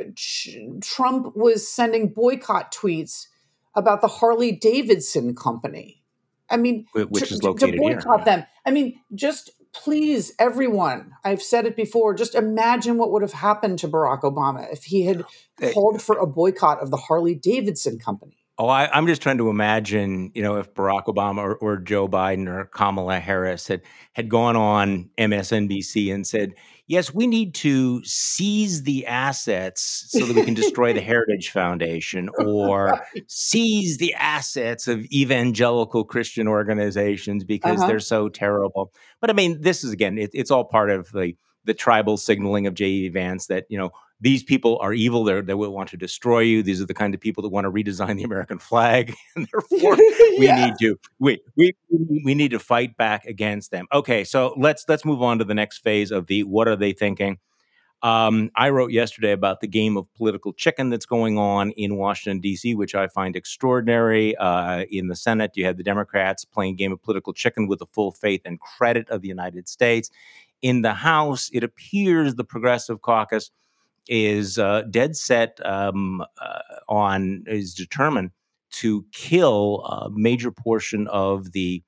Trump 0.82 1.36
was 1.36 1.68
sending 1.68 2.10
boycott 2.10 2.74
tweets 2.74 3.28
about 3.76 4.02
the 4.02 4.08
Harley 4.08 4.54
Davidson 4.54 5.36
company. 5.36 6.02
I 6.50 6.58
mean, 6.58 6.86
which 6.94 7.30
to, 7.30 7.34
is 7.34 7.44
located 7.44 7.74
to 7.74 7.78
boycott 7.78 8.20
here. 8.20 8.26
them. 8.26 8.46
I 8.66 8.72
mean, 8.72 9.00
just 9.14 9.52
please, 9.74 10.34
everyone. 10.40 11.12
I've 11.24 11.42
said 11.42 11.66
it 11.66 11.76
before. 11.76 12.14
Just 12.14 12.36
imagine 12.36 12.98
what 12.98 13.12
would 13.12 13.22
have 13.22 13.34
happened 13.34 13.80
to 13.80 13.88
Barack 13.88 14.22
Obama 14.22 14.72
if 14.72 14.86
he 14.86 15.06
had 15.06 15.26
called 15.74 16.02
for 16.02 16.18
a 16.18 16.26
boycott 16.26 16.82
of 16.82 16.92
the 16.92 16.98
Harley 16.98 17.36
Davidson 17.36 18.00
company. 18.00 18.38
Oh, 18.58 18.70
I, 18.70 18.98
am 18.98 19.06
just 19.06 19.22
trying 19.22 19.40
to 19.40 19.50
imagine, 19.50 20.32
you 20.34 20.42
know, 20.42 20.56
if 20.56 20.74
Barack 20.74 21.08
Obama 21.08 21.40
or, 21.40 21.56
or, 21.56 21.76
Joe 21.78 22.08
Biden 22.08 22.48
or 22.48 22.64
Kamala 22.64 23.20
Harris 23.20 23.68
had 23.68 23.82
had 24.14 24.30
gone 24.30 24.56
on 24.56 25.10
MSNBC 25.18 26.14
and 26.14 26.26
said, 26.26 26.54
"Yes, 26.88 27.14
we 27.14 27.28
need 27.28 27.54
to 27.56 28.04
seize 28.04 28.84
the 28.84 29.06
assets 29.06 30.06
so 30.10 30.26
that 30.26 30.36
we 30.36 30.44
can 30.44 30.54
destroy 30.54 30.94
the 30.94 31.02
Heritage 31.14 31.50
Foundation, 31.50 32.30
or 32.38 33.02
seize 33.28 33.98
the 33.98 34.14
assets 34.14 34.88
of 34.88 35.06
evangelical 35.06 36.04
Christian 36.04 36.48
organizations 36.48 37.44
because 37.44 37.80
uh-huh. 37.80 37.88
they're 37.88 38.00
so 38.00 38.30
terrible." 38.30 38.92
But 39.22 39.30
I 39.30 39.34
mean, 39.34 39.62
this 39.62 39.84
is 39.84 39.92
again, 39.92 40.18
it, 40.18 40.32
it's 40.34 40.52
all 40.52 40.66
part 40.66 40.90
of 40.90 41.12
the 41.12 41.34
the 41.66 41.74
tribal 41.74 42.16
signaling 42.18 42.68
of 42.68 42.76
J.D. 42.76 43.10
Vance 43.10 43.48
that 43.48 43.66
you 43.70 43.78
know 43.78 43.92
these 44.26 44.42
people 44.42 44.80
are 44.82 44.92
evil. 44.92 45.24
They're, 45.24 45.44
they 45.44 45.54
will 45.54 45.70
want 45.70 45.88
to 45.90 45.98
destroy 45.98 46.40
you. 46.40 46.64
These 46.64 46.82
are 46.82 46.88
the 46.88 46.96
kind 46.96 47.14
of 47.14 47.22
people 47.22 47.44
that 47.44 47.50
want 47.50 47.66
to 47.66 47.72
redesign 47.72 48.18
the 48.18 48.24
American 48.24 48.58
flag, 48.58 49.14
and 49.36 49.48
therefore 49.54 49.96
we 50.40 50.48
yeah. 50.48 50.66
need 50.66 50.74
to 50.80 51.00
we, 51.20 51.40
we 51.56 51.76
we 52.24 52.34
need 52.34 52.50
to 52.50 52.58
fight 52.58 52.98
back 52.98 53.26
against 53.26 53.70
them. 53.70 53.86
Okay, 53.94 54.24
so 54.24 54.56
let's 54.58 54.84
let's 54.88 55.06
move 55.06 55.22
on 55.22 55.38
to 55.38 55.44
the 55.44 55.54
next 55.54 55.78
phase 55.78 56.10
of 56.10 56.26
the 56.26 56.42
what 56.42 56.68
are 56.68 56.76
they 56.76 56.92
thinking. 56.92 57.38
Um, 58.02 58.50
I 58.56 58.70
wrote 58.70 58.92
yesterday 58.92 59.32
about 59.32 59.62
the 59.62 59.68
game 59.68 59.96
of 59.96 60.12
political 60.16 60.54
chicken 60.54 60.90
that's 60.90 61.06
going 61.06 61.38
on 61.38 61.70
in 61.72 61.96
Washington 61.96 62.40
D.C., 62.40 62.74
which 62.74 62.96
I 62.96 63.08
find 63.08 63.36
extraordinary. 63.36 64.36
Uh, 64.38 64.86
in 64.90 65.08
the 65.08 65.16
Senate, 65.16 65.52
you 65.54 65.66
had 65.66 65.78
the 65.78 65.84
Democrats 65.84 66.46
playing 66.46 66.78
game 66.78 66.92
of 66.92 67.02
political 67.04 67.32
chicken 67.32 67.68
with 67.68 67.78
the 67.78 67.88
full 67.88 68.12
faith 68.12 68.42
and 68.44 68.60
credit 68.60 69.08
of 69.10 69.22
the 69.22 69.28
United 69.28 69.70
States. 69.70 70.10
In 70.64 70.82
the 70.82 70.96
House, 70.96 71.52
it 71.54 71.64
appears 71.64 72.34
the 72.34 72.44
Progressive 72.44 73.04
Caucus 73.04 73.52
is 74.08 74.58
uh, 74.58 74.84
dead 74.90 75.16
set 75.16 75.60
um, 75.66 76.22
uh, 76.42 76.60
on 76.88 77.44
is 77.48 77.74
determined 77.74 78.32
to 78.72 79.06
kill 79.12 79.84
a 79.86 80.10
major 80.12 80.52
portion 80.52 81.08
of 81.08 81.52
the 81.54 81.82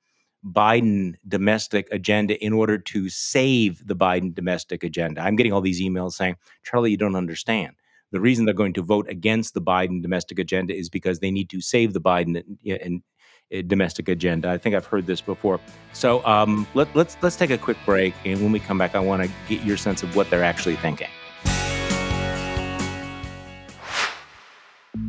Biden 0.44 1.14
domestic 1.26 1.88
agenda 1.90 2.42
in 2.42 2.52
order 2.52 2.78
to 2.78 3.08
save 3.08 3.86
the 3.86 3.96
Biden 3.96 4.34
domestic 4.34 4.84
agenda. 4.84 5.20
I'm 5.20 5.36
getting 5.36 5.52
all 5.52 5.60
these 5.60 5.82
emails 5.82 6.12
saying, 6.12 6.36
Charlie, 6.64 6.92
you 6.92 6.96
don't 6.96 7.16
understand. 7.16 7.74
The 8.12 8.20
reason 8.20 8.44
they're 8.46 8.54
going 8.54 8.72
to 8.74 8.82
vote 8.82 9.08
against 9.10 9.54
the 9.54 9.60
Biden 9.60 10.00
domestic 10.00 10.38
agenda 10.38 10.74
is 10.74 10.88
because 10.88 11.18
they 11.18 11.30
need 11.30 11.50
to 11.50 11.60
save 11.60 11.92
the 11.92 12.00
Biden 12.00 12.42
and, 12.42 12.80
and 12.80 13.02
uh, 13.54 13.62
domestic 13.66 14.08
agenda. 14.08 14.48
I 14.48 14.58
think 14.58 14.74
I've 14.74 14.86
heard 14.86 15.06
this 15.06 15.20
before. 15.20 15.60
So 15.92 16.24
um, 16.24 16.66
let, 16.74 16.94
let's 16.96 17.16
let's 17.20 17.36
take 17.36 17.50
a 17.50 17.58
quick 17.58 17.76
break, 17.84 18.14
and 18.24 18.40
when 18.40 18.52
we 18.52 18.60
come 18.60 18.78
back, 18.78 18.94
I 18.94 19.00
want 19.00 19.22
to 19.22 19.30
get 19.48 19.64
your 19.64 19.76
sense 19.76 20.02
of 20.02 20.16
what 20.16 20.30
they're 20.30 20.44
actually 20.44 20.76
thinking. 20.76 21.08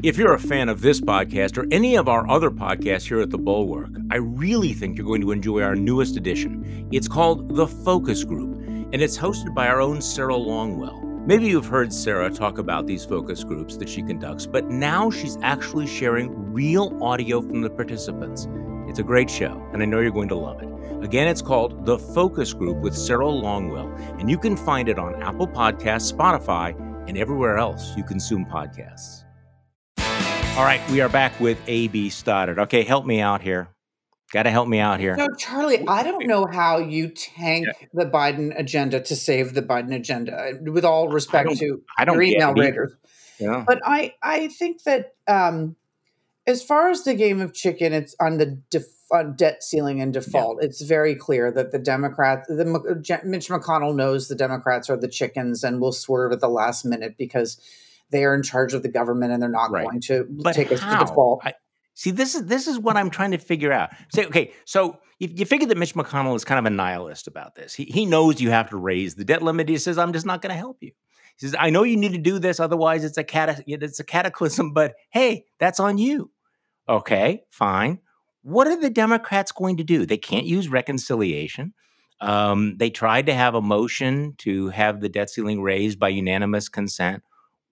If 0.02 0.18
you're 0.18 0.34
a 0.34 0.40
fan 0.40 0.70
of 0.70 0.80
this 0.80 1.02
podcast 1.02 1.58
or 1.58 1.68
any 1.72 1.98
of 1.98 2.08
our 2.08 2.26
other 2.30 2.50
podcasts 2.50 3.06
here 3.06 3.20
at 3.20 3.32
The 3.32 3.38
Bulwark, 3.38 3.90
I 4.10 4.16
really 4.16 4.72
think 4.72 4.98
you're 4.98 5.06
going 5.06 5.20
to 5.20 5.32
enjoy 5.32 5.62
our 5.62 5.76
newest 5.76 6.16
edition. 6.16 6.88
It's 6.94 7.10
called 7.10 7.54
The 7.54 7.68
Focus 7.68 8.24
Group, 8.24 8.56
and 8.60 9.02
it's 9.02 9.18
hosted 9.18 9.54
by 9.54 9.68
our 9.68 9.82
own 9.82 10.02
Sarah 10.02 10.36
Longwell. 10.36 11.28
Maybe 11.28 11.48
you've 11.48 11.66
heard 11.66 11.92
Sarah 11.92 12.30
talk 12.30 12.60
about 12.60 12.88
these 12.88 13.04
focus 13.04 13.44
groups 13.44 13.76
that 13.76 13.90
she 13.90 14.02
conducts, 14.02 14.46
but 14.46 14.70
now 14.70 15.12
she's 15.12 15.38
actually 15.42 15.86
sharing 15.86 16.54
real 16.54 16.98
audio 17.04 17.42
from 17.42 17.60
the 17.60 17.70
participants. 17.70 18.48
It's 18.88 19.00
a 19.00 19.04
great 19.04 19.30
show, 19.30 19.62
and 19.74 19.84
I 19.84 19.86
know 19.86 20.00
you're 20.00 20.12
going 20.12 20.30
to 20.30 20.36
love 20.36 20.64
it. 20.64 20.70
Again, 21.04 21.28
it's 21.28 21.42
called 21.42 21.86
The 21.86 22.00
Focus 22.00 22.54
Group 22.54 22.78
with 22.78 22.96
Sarah 22.96 23.26
Longwell, 23.26 23.94
and 24.18 24.30
you 24.30 24.38
can 24.38 24.56
find 24.56 24.88
it 24.88 24.98
on 24.98 25.22
Apple 25.22 25.48
Podcasts, 25.48 26.14
Spotify, 26.14 26.74
and 27.10 27.18
everywhere 27.18 27.58
else 27.58 27.98
you 27.98 28.04
consume 28.06 28.46
podcasts. 28.46 29.26
All 30.58 30.66
right, 30.66 30.82
we 30.90 31.00
are 31.02 31.10
back 31.10 31.40
with 31.40 31.58
A.B. 31.68 32.10
Stoddard. 32.10 32.60
Okay, 32.60 32.84
help 32.84 33.06
me 33.06 33.22
out 33.22 33.42
here. 33.42 33.70
Got 34.32 34.44
to 34.44 34.52
help 34.52 34.68
me 34.68 34.80
out 34.80 35.00
here. 35.00 35.18
So, 35.18 35.28
Charlie, 35.38 35.88
I 35.88 36.04
don't 36.04 36.28
know 36.28 36.46
how 36.46 36.78
you 36.78 37.10
tank 37.10 37.66
yeah. 37.66 37.88
the 37.94 38.06
Biden 38.06 38.58
agenda 38.60 39.00
to 39.00 39.16
save 39.16 39.54
the 39.54 39.64
Biden 39.64 39.96
agenda. 39.96 40.52
With 40.62 40.86
all 40.86 41.08
respect 41.10 41.50
I 41.50 41.56
to 41.56 41.82
I 41.98 42.06
don't 42.06 42.16
your 42.16 42.24
email 42.24 42.54
readers, 42.54 42.94
yeah. 43.40 43.64
but 43.66 43.80
I 43.86 44.14
I 44.22 44.50
think 44.50 44.84
that 44.84 45.16
um, 45.28 45.76
as 46.46 46.62
far 46.62 46.90
as 46.90 47.04
the 47.04 47.16
game 47.16 47.42
of 47.42 47.54
chicken, 47.54 47.94
it's 47.94 48.16
on 48.20 48.38
the 48.38 48.62
def- 48.70 48.86
on 49.12 49.36
debt 49.36 49.64
ceiling 49.64 50.02
and 50.02 50.14
default. 50.14 50.58
Yeah. 50.60 50.68
It's 50.68 50.82
very 50.82 51.16
clear 51.16 51.52
that 51.52 51.72
the 51.72 51.80
Democrats, 51.80 52.48
the 52.48 52.66
Mitch 53.24 53.50
McConnell 53.50 53.96
knows 53.96 54.28
the 54.28 54.36
Democrats 54.36 54.90
are 54.90 54.98
the 54.98 55.08
chickens 55.08 55.64
and 55.64 55.82
will 55.82 55.92
swerve 55.92 56.32
at 56.32 56.40
the 56.40 56.50
last 56.50 56.86
minute 56.86 57.16
because 57.18 57.60
they 58.12 58.24
are 58.24 58.34
in 58.34 58.44
charge 58.44 58.74
of 58.74 58.84
the 58.84 58.90
government 58.90 59.32
and 59.32 59.42
they're 59.42 59.50
not 59.50 59.72
right. 59.72 59.86
going 59.86 60.02
to 60.02 60.26
but 60.30 60.54
take 60.54 60.72
us 60.72 60.80
how? 60.80 61.00
to 61.00 61.06
default. 61.06 61.42
I, 61.44 61.54
see, 61.94 62.12
this 62.12 62.36
is 62.36 62.46
this 62.46 62.68
is 62.68 62.80
what 62.80 62.98
I'm 62.98 63.10
trying 63.10 63.32
to 63.32 63.38
figure 63.38 63.72
out. 63.72 63.92
Say, 64.14 64.26
okay, 64.26 64.54
so 64.66 65.00
you, 65.20 65.30
you 65.32 65.46
figure 65.46 65.68
that 65.68 65.78
Mitch 65.78 65.94
McConnell 65.94 66.36
is 66.36 66.46
kind 66.46 66.60
of 66.60 66.72
a 66.72 66.76
nihilist 66.76 67.28
about 67.28 67.56
this. 67.56 67.74
He 67.74 67.86
he 67.86 68.06
knows 68.06 68.42
you 68.42 68.52
have 68.52 68.70
to 68.70 68.78
raise 68.78 69.16
the 69.16 69.26
debt 69.26 69.42
limit. 69.42 69.70
He 69.70 69.78
says, 69.78 69.98
"I'm 69.98 70.14
just 70.14 70.26
not 70.26 70.42
going 70.42 70.52
to 70.52 70.58
help 70.58 70.78
you." 70.82 70.92
He 71.38 71.46
says, 71.46 71.56
"I 71.58 71.70
know 71.70 71.84
you 71.84 71.98
need 71.98 72.14
to 72.14 72.18
do 72.18 72.40
this, 72.40 72.60
otherwise 72.60 73.04
it's 73.04 73.18
a 73.18 73.24
cat 73.24 73.64
it's 73.68 74.00
a 74.00 74.04
cataclysm." 74.04 74.74
But 74.74 74.96
hey, 75.12 75.46
that's 75.60 75.80
on 75.80 75.98
you. 75.98 76.32
Okay, 76.88 77.44
fine. 77.52 78.00
What 78.42 78.68
are 78.68 78.80
the 78.80 78.90
Democrats 78.90 79.52
going 79.52 79.78
to 79.78 79.84
do? 79.84 80.06
They 80.06 80.18
can't 80.18 80.46
use 80.46 80.70
reconciliation. 80.70 81.74
Um, 82.22 82.78
they 82.78 82.90
tried 82.90 83.28
to 83.28 83.34
have 83.34 83.56
a 83.56 83.62
motion 83.62 84.34
to 84.40 84.70
have 84.70 85.00
the 85.00 85.10
debt 85.10 85.30
ceiling 85.30 85.62
raised 85.62 86.00
by 86.00 86.10
unanimous 86.10 86.68
consent 86.68 87.24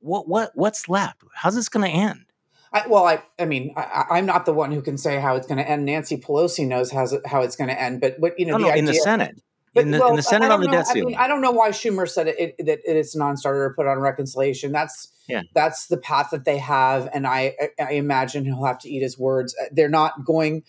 what 0.07 0.27
what 0.27 0.51
what's 0.55 0.89
left? 0.89 1.21
How's 1.33 1.55
this 1.55 1.69
going 1.69 1.89
to 1.89 1.95
end? 1.95 2.25
I, 2.73 2.85
well, 2.87 3.05
I, 3.05 3.23
I 3.39 3.45
mean, 3.45 3.73
I, 3.77 4.17
am 4.17 4.25
not 4.25 4.45
the 4.45 4.53
one 4.53 4.71
who 4.71 4.81
can 4.81 4.97
say 4.97 5.19
how 5.19 5.35
it's 5.35 5.47
going 5.47 5.57
to 5.57 5.67
end. 5.67 5.85
Nancy 5.85 6.17
Pelosi 6.17 6.67
knows 6.67 6.91
how, 6.91 7.07
how 7.25 7.41
it's 7.41 7.55
going 7.55 7.69
to 7.69 7.81
end, 7.81 8.01
but 8.01 8.19
but 8.19 8.37
you 8.39 8.45
know, 8.45 8.53
no, 8.53 8.57
the 8.57 8.63
no, 8.63 8.69
idea, 8.71 8.79
in 8.79 8.85
the 8.85 8.93
Senate, 8.93 9.41
but, 9.73 9.85
in, 9.85 9.91
the, 9.91 9.99
well, 9.99 10.09
in 10.09 10.15
the 10.15 10.23
Senate 10.23 10.51
on 10.51 10.59
the 10.59 10.67
know, 10.67 10.73
debt 10.73 10.87
ceiling. 10.87 11.15
I, 11.15 11.17
mean, 11.17 11.25
I 11.25 11.27
don't 11.27 11.41
know 11.41 11.51
why 11.51 11.69
Schumer 11.69 12.09
said 12.09 12.27
it, 12.27 12.55
it, 12.57 12.65
that 12.65 12.79
it's 12.85 13.15
a 13.15 13.19
non-starter 13.19 13.69
to 13.69 13.75
put 13.75 13.87
on 13.87 13.99
reconciliation. 13.99 14.71
That's 14.71 15.09
yeah. 15.27 15.43
that's 15.53 15.87
the 15.87 15.97
path 15.97 16.29
that 16.31 16.45
they 16.45 16.57
have, 16.57 17.09
and 17.13 17.25
I 17.25 17.55
I 17.79 17.93
imagine 17.93 18.43
he'll 18.43 18.65
have 18.65 18.79
to 18.79 18.89
eat 18.89 19.01
his 19.01 19.17
words. 19.17 19.55
Uh, 19.59 19.65
they're 19.71 19.89
not 19.89 20.25
going 20.25 20.63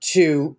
to 0.00 0.56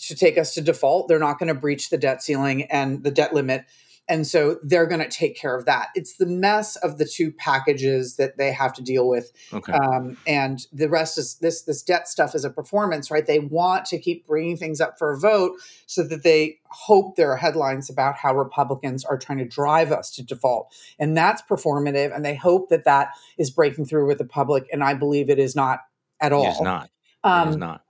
to 0.00 0.14
take 0.14 0.36
us 0.36 0.54
to 0.54 0.60
default. 0.60 1.08
They're 1.08 1.18
not 1.18 1.38
going 1.38 1.48
to 1.48 1.54
breach 1.54 1.90
the 1.90 1.98
debt 1.98 2.22
ceiling 2.22 2.64
and 2.64 3.02
the 3.02 3.10
debt 3.10 3.32
limit 3.32 3.64
and 4.08 4.26
so 4.26 4.58
they're 4.62 4.86
going 4.86 5.00
to 5.00 5.08
take 5.08 5.36
care 5.36 5.56
of 5.56 5.64
that. 5.64 5.88
It's 5.94 6.16
the 6.16 6.26
mess 6.26 6.76
of 6.76 6.98
the 6.98 7.04
two 7.04 7.32
packages 7.32 8.16
that 8.16 8.36
they 8.38 8.52
have 8.52 8.72
to 8.74 8.82
deal 8.82 9.08
with, 9.08 9.32
okay. 9.52 9.72
um, 9.72 10.16
and 10.26 10.64
the 10.72 10.88
rest 10.88 11.18
is 11.18 11.36
this. 11.36 11.62
This 11.62 11.82
debt 11.82 12.08
stuff 12.08 12.34
is 12.34 12.44
a 12.44 12.50
performance, 12.50 13.10
right? 13.10 13.26
They 13.26 13.40
want 13.40 13.84
to 13.86 13.98
keep 13.98 14.26
bringing 14.26 14.56
things 14.56 14.80
up 14.80 14.98
for 14.98 15.12
a 15.12 15.18
vote 15.18 15.58
so 15.86 16.02
that 16.04 16.22
they 16.22 16.58
hope 16.66 17.16
there 17.16 17.30
are 17.32 17.36
headlines 17.36 17.90
about 17.90 18.16
how 18.16 18.36
Republicans 18.36 19.04
are 19.04 19.18
trying 19.18 19.38
to 19.38 19.44
drive 19.44 19.92
us 19.92 20.10
to 20.12 20.22
default, 20.22 20.72
and 20.98 21.16
that's 21.16 21.42
performative. 21.42 22.14
And 22.14 22.24
they 22.24 22.34
hope 22.34 22.68
that 22.68 22.84
that 22.84 23.10
is 23.38 23.50
breaking 23.50 23.86
through 23.86 24.06
with 24.06 24.18
the 24.18 24.24
public, 24.24 24.66
and 24.72 24.84
I 24.84 24.94
believe 24.94 25.30
it 25.30 25.38
is 25.38 25.56
not 25.56 25.80
at 26.20 26.32
all. 26.32 26.48
It's 26.48 26.60
not. 26.60 26.90
Um, 27.24 27.48
it 27.48 27.50
is 27.52 27.56
not. 27.56 27.82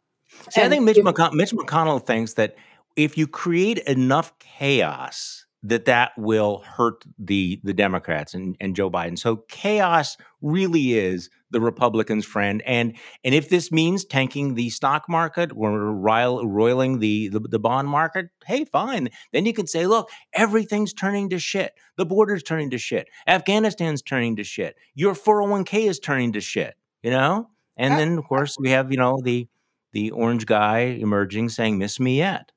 See, 0.51 0.61
I 0.61 0.69
think 0.69 0.85
Mitch, 0.85 0.99
if, 0.99 1.05
McConnell, 1.05 1.35
Mitch 1.35 1.53
McConnell 1.53 2.05
thinks 2.05 2.35
that 2.35 2.57
if 2.97 3.17
you 3.17 3.27
create 3.27 3.79
enough 3.81 4.37
chaos 4.39 5.46
that 5.63 5.87
that 5.87 6.13
will 6.17 6.63
hurt 6.65 7.05
the 7.19 7.61
the 7.65 7.75
Democrats 7.75 8.35
and, 8.35 8.57
and 8.61 8.77
Joe 8.77 8.91
Biden. 8.91 9.19
So 9.19 9.45
chaos 9.49 10.17
really 10.41 10.95
is 10.95 11.29
the 11.51 11.61
Republicans' 11.61 12.25
friend, 12.25 12.63
and 12.67 12.97
and 13.25 13.35
if 13.35 13.49
this 13.49 13.73
means 13.73 14.05
tanking 14.05 14.55
the 14.55 14.71
stock 14.71 15.09
market 15.09 15.51
or 15.55 15.93
roiling 15.95 16.99
the, 16.99 17.29
the 17.29 17.41
the 17.41 17.59
bond 17.59 17.89
market, 17.89 18.27
hey, 18.47 18.65
fine. 18.65 19.09
Then 19.33 19.47
you 19.47 19.53
can 19.53 19.67
say, 19.67 19.87
look, 19.87 20.09
everything's 20.35 20.93
turning 20.93 21.31
to 21.31 21.39
shit. 21.39 21.73
The 21.97 22.07
border's 22.07 22.43
turning 22.43 22.71
to 22.71 22.79
shit. 22.79 23.09
Afghanistan's 23.27 24.03
turning 24.03 24.37
to 24.37 24.45
shit. 24.45 24.77
Your 24.95 25.15
401k 25.15 25.89
is 25.89 25.99
turning 25.99 26.33
to 26.33 26.41
shit. 26.41 26.75
You 27.03 27.11
know, 27.11 27.51
and 27.77 27.95
then 27.99 28.19
of 28.19 28.25
course 28.25 28.57
we 28.59 28.71
have 28.71 28.91
you 28.91 28.99
know 28.99 29.21
the 29.23 29.49
the 29.93 30.11
orange 30.11 30.47
guy 30.47 30.79
emerging 30.79 31.49
saying, 31.49 31.79
"Miss 31.79 31.99
me 31.99 32.19
yet." 32.19 32.53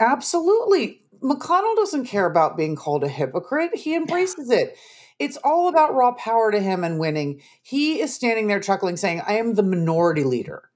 Absolutely. 0.00 1.02
McConnell 1.22 1.76
doesn't 1.76 2.06
care 2.06 2.26
about 2.26 2.56
being 2.56 2.76
called 2.76 3.04
a 3.04 3.08
hypocrite. 3.08 3.74
He 3.74 3.94
embraces 3.94 4.50
it. 4.50 4.76
It's 5.18 5.36
all 5.38 5.68
about 5.68 5.94
raw 5.94 6.12
power 6.12 6.50
to 6.50 6.60
him 6.60 6.82
and 6.82 6.98
winning. 6.98 7.42
He 7.62 8.00
is 8.00 8.14
standing 8.14 8.46
there 8.46 8.60
chuckling, 8.60 8.96
saying, 8.96 9.20
I 9.26 9.34
am 9.34 9.54
the 9.54 9.62
minority 9.62 10.24
leader. 10.24 10.70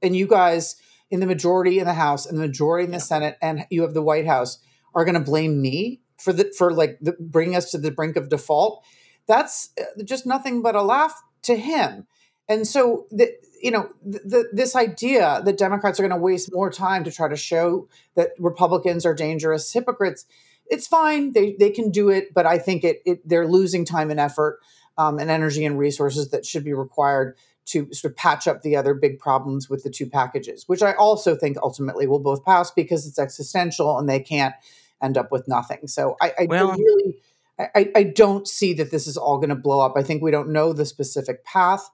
And 0.00 0.14
you 0.14 0.28
guys 0.28 0.76
in 1.10 1.20
the 1.20 1.26
majority 1.26 1.78
in 1.78 1.86
the 1.86 1.94
House 1.94 2.26
and 2.26 2.38
the 2.38 2.46
majority 2.46 2.84
in 2.84 2.90
the 2.90 2.98
yeah. 2.98 3.02
Senate, 3.02 3.38
and 3.42 3.66
you 3.70 3.82
have 3.82 3.94
the 3.94 4.02
White 4.02 4.26
House, 4.26 4.58
are 4.94 5.04
going 5.04 5.14
to 5.14 5.20
blame 5.20 5.60
me 5.60 6.00
for 6.18 6.32
the 6.32 6.52
for 6.56 6.72
like 6.72 6.98
the, 7.00 7.16
bringing 7.18 7.56
us 7.56 7.70
to 7.70 7.78
the 7.78 7.90
brink 7.90 8.16
of 8.16 8.28
default. 8.28 8.84
that's 9.26 9.70
uh, 9.80 10.02
just 10.04 10.26
nothing 10.26 10.62
but 10.62 10.74
a 10.74 10.82
laugh 10.82 11.22
to 11.42 11.56
him. 11.56 12.06
And 12.48 12.66
so, 12.66 13.06
the, 13.10 13.32
you 13.62 13.70
know, 13.70 13.90
the, 14.04 14.18
the, 14.24 14.48
this 14.52 14.76
idea 14.76 15.42
that 15.44 15.58
Democrats 15.58 15.98
are 15.98 16.02
going 16.02 16.18
to 16.18 16.22
waste 16.22 16.52
more 16.52 16.70
time 16.70 17.04
to 17.04 17.10
try 17.10 17.28
to 17.28 17.36
show 17.36 17.88
that 18.14 18.30
Republicans 18.38 19.04
are 19.04 19.14
dangerous 19.14 19.72
hypocrites, 19.72 20.26
it's 20.66 20.86
fine. 20.86 21.32
They 21.32 21.56
they 21.58 21.70
can 21.70 21.90
do 21.90 22.10
it, 22.10 22.34
but 22.34 22.46
I 22.46 22.58
think 22.58 22.84
it, 22.84 23.02
it 23.06 23.26
they're 23.26 23.48
losing 23.48 23.84
time 23.84 24.10
and 24.10 24.20
effort 24.20 24.60
um, 24.98 25.18
and 25.18 25.30
energy 25.30 25.64
and 25.64 25.78
resources 25.78 26.30
that 26.30 26.44
should 26.44 26.64
be 26.64 26.74
required 26.74 27.36
to 27.66 27.92
sort 27.92 28.12
of 28.12 28.16
patch 28.16 28.48
up 28.48 28.62
the 28.62 28.76
other 28.76 28.94
big 28.94 29.18
problems 29.18 29.68
with 29.68 29.82
the 29.82 29.90
two 29.90 30.06
packages, 30.06 30.64
which 30.66 30.82
I 30.82 30.92
also 30.94 31.36
think 31.36 31.56
ultimately 31.62 32.06
will 32.06 32.18
both 32.18 32.44
pass 32.44 32.70
because 32.70 33.06
it's 33.06 33.18
existential 33.18 33.98
and 33.98 34.08
they 34.08 34.20
can't 34.20 34.54
end 35.02 35.16
up 35.16 35.30
with 35.30 35.46
nothing. 35.46 35.86
So 35.86 36.16
I, 36.20 36.32
I 36.40 36.46
well, 36.46 36.72
really 36.72 37.18
I, 37.58 37.90
I 37.94 38.02
don't 38.04 38.46
see 38.46 38.72
that 38.74 38.90
this 38.90 39.06
is 39.06 39.16
all 39.16 39.38
going 39.38 39.48
to 39.48 39.56
blow 39.56 39.80
up. 39.80 39.94
I 39.96 40.02
think 40.02 40.22
we 40.22 40.30
don't 40.30 40.50
know 40.50 40.72
the 40.72 40.84
specific 40.84 41.44
path, 41.44 41.88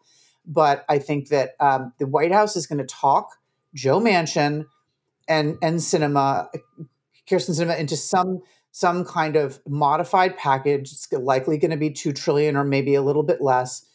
but 0.46 0.84
I 0.88 0.98
think 0.98 1.28
that 1.28 1.52
um, 1.60 1.92
the 1.98 2.06
White 2.06 2.32
House 2.32 2.56
is 2.56 2.66
going 2.66 2.78
to 2.78 2.86
talk 2.86 3.36
Joe 3.74 4.00
Manchin 4.00 4.66
and 5.28 5.56
and 5.62 5.78
Sinema, 5.78 6.48
Kyrsten 7.28 7.58
Sinema, 7.58 7.78
into 7.78 7.96
some 7.96 8.42
some 8.70 9.04
kind 9.04 9.36
of 9.36 9.60
modified 9.66 10.36
package. 10.36 10.92
It's 10.92 11.10
likely 11.12 11.58
going 11.58 11.70
to 11.70 11.76
be 11.76 11.90
two 11.90 12.12
trillion 12.12 12.56
or 12.56 12.64
maybe 12.64 12.94
a 12.94 13.02
little 13.02 13.22
bit 13.22 13.40
less, 13.40 13.86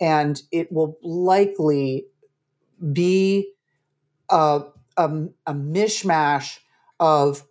and 0.00 0.40
it 0.50 0.72
will 0.72 0.98
likely 1.02 2.06
be 2.92 3.52
a, 4.30 4.62
a, 4.96 5.10
a 5.46 5.54
mishmash 5.54 6.58
of 6.98 7.44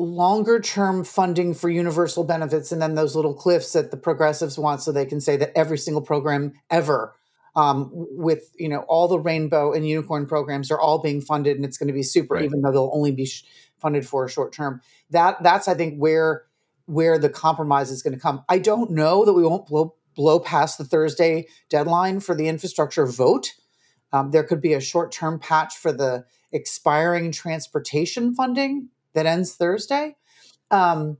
longer 0.00 0.60
term 0.60 1.04
funding 1.04 1.54
for 1.54 1.68
universal 1.68 2.24
benefits 2.24 2.72
and 2.72 2.80
then 2.80 2.94
those 2.94 3.14
little 3.14 3.34
cliffs 3.34 3.72
that 3.72 3.90
the 3.90 3.96
progressives 3.96 4.58
want 4.58 4.82
so 4.82 4.90
they 4.90 5.06
can 5.06 5.20
say 5.20 5.36
that 5.36 5.56
every 5.56 5.78
single 5.78 6.02
program 6.02 6.52
ever 6.70 7.14
um, 7.56 7.90
with 7.92 8.52
you 8.58 8.68
know 8.68 8.80
all 8.88 9.08
the 9.08 9.18
rainbow 9.18 9.72
and 9.72 9.86
unicorn 9.86 10.26
programs 10.26 10.70
are 10.70 10.80
all 10.80 10.98
being 10.98 11.20
funded 11.20 11.56
and 11.56 11.64
it's 11.64 11.76
going 11.76 11.88
to 11.88 11.92
be 11.92 12.02
super 12.02 12.34
right. 12.34 12.44
even 12.44 12.62
though 12.62 12.72
they'll 12.72 12.90
only 12.92 13.12
be 13.12 13.26
sh- 13.26 13.44
funded 13.78 14.06
for 14.06 14.24
a 14.24 14.30
short 14.30 14.52
term. 14.52 14.80
That 15.10 15.42
that's 15.42 15.68
i 15.68 15.74
think 15.74 15.98
where 15.98 16.44
where 16.86 17.18
the 17.18 17.28
compromise 17.28 17.90
is 17.90 18.02
going 18.02 18.14
to 18.14 18.20
come. 18.20 18.44
I 18.48 18.58
don't 18.58 18.90
know 18.90 19.24
that 19.24 19.32
we 19.32 19.44
won't 19.44 19.66
blow 19.66 19.94
blow 20.14 20.40
past 20.40 20.78
the 20.78 20.84
thursday 20.84 21.46
deadline 21.68 22.20
for 22.20 22.34
the 22.34 22.48
infrastructure 22.48 23.06
vote. 23.06 23.54
Um, 24.12 24.32
there 24.32 24.42
could 24.42 24.60
be 24.60 24.74
a 24.74 24.80
short 24.80 25.12
term 25.12 25.38
patch 25.38 25.76
for 25.76 25.92
the 25.92 26.24
expiring 26.52 27.30
transportation 27.32 28.34
funding 28.34 28.88
that 29.14 29.26
ends 29.26 29.54
Thursday. 29.54 30.16
Um, 30.70 31.18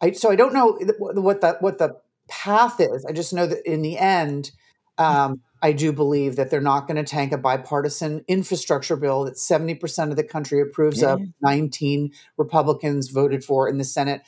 I, 0.00 0.12
so 0.12 0.30
I 0.30 0.36
don't 0.36 0.52
know 0.52 0.78
what 0.98 1.40
the 1.40 1.56
what 1.60 1.78
the 1.78 1.96
path 2.28 2.80
is. 2.80 3.04
I 3.04 3.12
just 3.12 3.32
know 3.32 3.46
that 3.46 3.68
in 3.70 3.82
the 3.82 3.98
end, 3.98 4.52
um, 4.98 5.40
I 5.62 5.72
do 5.72 5.92
believe 5.92 6.36
that 6.36 6.50
they're 6.50 6.60
not 6.60 6.86
going 6.86 6.96
to 6.96 7.04
tank 7.04 7.32
a 7.32 7.38
bipartisan 7.38 8.24
infrastructure 8.28 8.96
bill 8.96 9.24
that 9.24 9.38
seventy 9.38 9.74
percent 9.74 10.10
of 10.10 10.16
the 10.16 10.24
country 10.24 10.60
approves 10.60 11.02
yeah. 11.02 11.14
of. 11.14 11.20
Nineteen 11.42 12.12
Republicans 12.36 13.10
voted 13.10 13.44
for 13.44 13.68
in 13.68 13.78
the 13.78 13.84
Senate. 13.84 14.22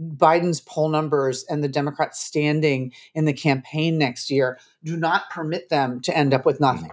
Biden's 0.00 0.60
poll 0.60 0.88
numbers 0.88 1.44
and 1.50 1.62
the 1.62 1.68
Democrats 1.68 2.20
standing 2.20 2.92
in 3.14 3.24
the 3.24 3.32
campaign 3.32 3.98
next 3.98 4.30
year 4.30 4.60
do 4.84 4.96
not 4.96 5.28
permit 5.28 5.70
them 5.70 6.00
to 6.02 6.16
end 6.16 6.32
up 6.32 6.46
with 6.46 6.60
nothing. 6.60 6.92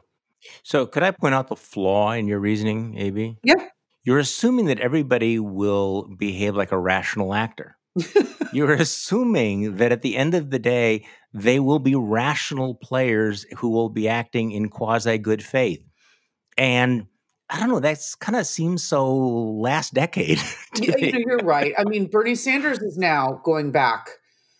So, 0.63 0.88
could 0.88 1.03
I 1.03 1.12
point 1.12 1.36
out 1.36 1.47
the 1.47 1.55
flaw 1.55 2.13
in 2.13 2.27
your 2.27 2.39
reasoning, 2.39 2.97
AB? 2.97 3.38
Yeah 3.43 3.67
you're 4.06 4.20
assuming 4.20 4.65
that 4.68 4.80
everybody 4.80 5.39
will 5.39 6.04
behave 6.04 6.56
like 6.56 6.72
a 6.72 6.80
rational 6.80 7.34
actor. 7.34 7.76
you're 8.54 8.74
assuming 8.74 9.78
that 9.78 9.91
at 9.91 10.02
the 10.02 10.15
end 10.15 10.36
of 10.36 10.52
the 10.52 10.60
day, 10.60 11.06
they 11.34 11.60
will 11.60 11.80
be 11.80 11.96
rational 11.96 12.76
players 12.76 13.46
who 13.58 13.70
will 13.70 13.89
be 13.89 14.08
acting 14.08 14.52
in 14.52 14.70
quasi 14.70 15.18
good 15.18 15.44
faith. 15.44 15.84
And 16.58 17.08
I 17.50 17.60
don't 17.60 17.70
know, 17.70 17.80
that's 17.80 18.15
kind 18.15 18.36
of 18.36 18.46
seems 18.46 18.84
so 18.84 19.15
last 19.15 19.94
decade. 19.94 20.39
you, 20.76 20.94
you're 21.00 21.38
right. 21.38 21.74
I 21.78 21.84
mean, 21.84 22.08
Bernie 22.08 22.36
Sanders 22.36 22.80
is 22.80 22.98
now 22.98 23.41
going 23.44 23.72
back. 23.72 24.10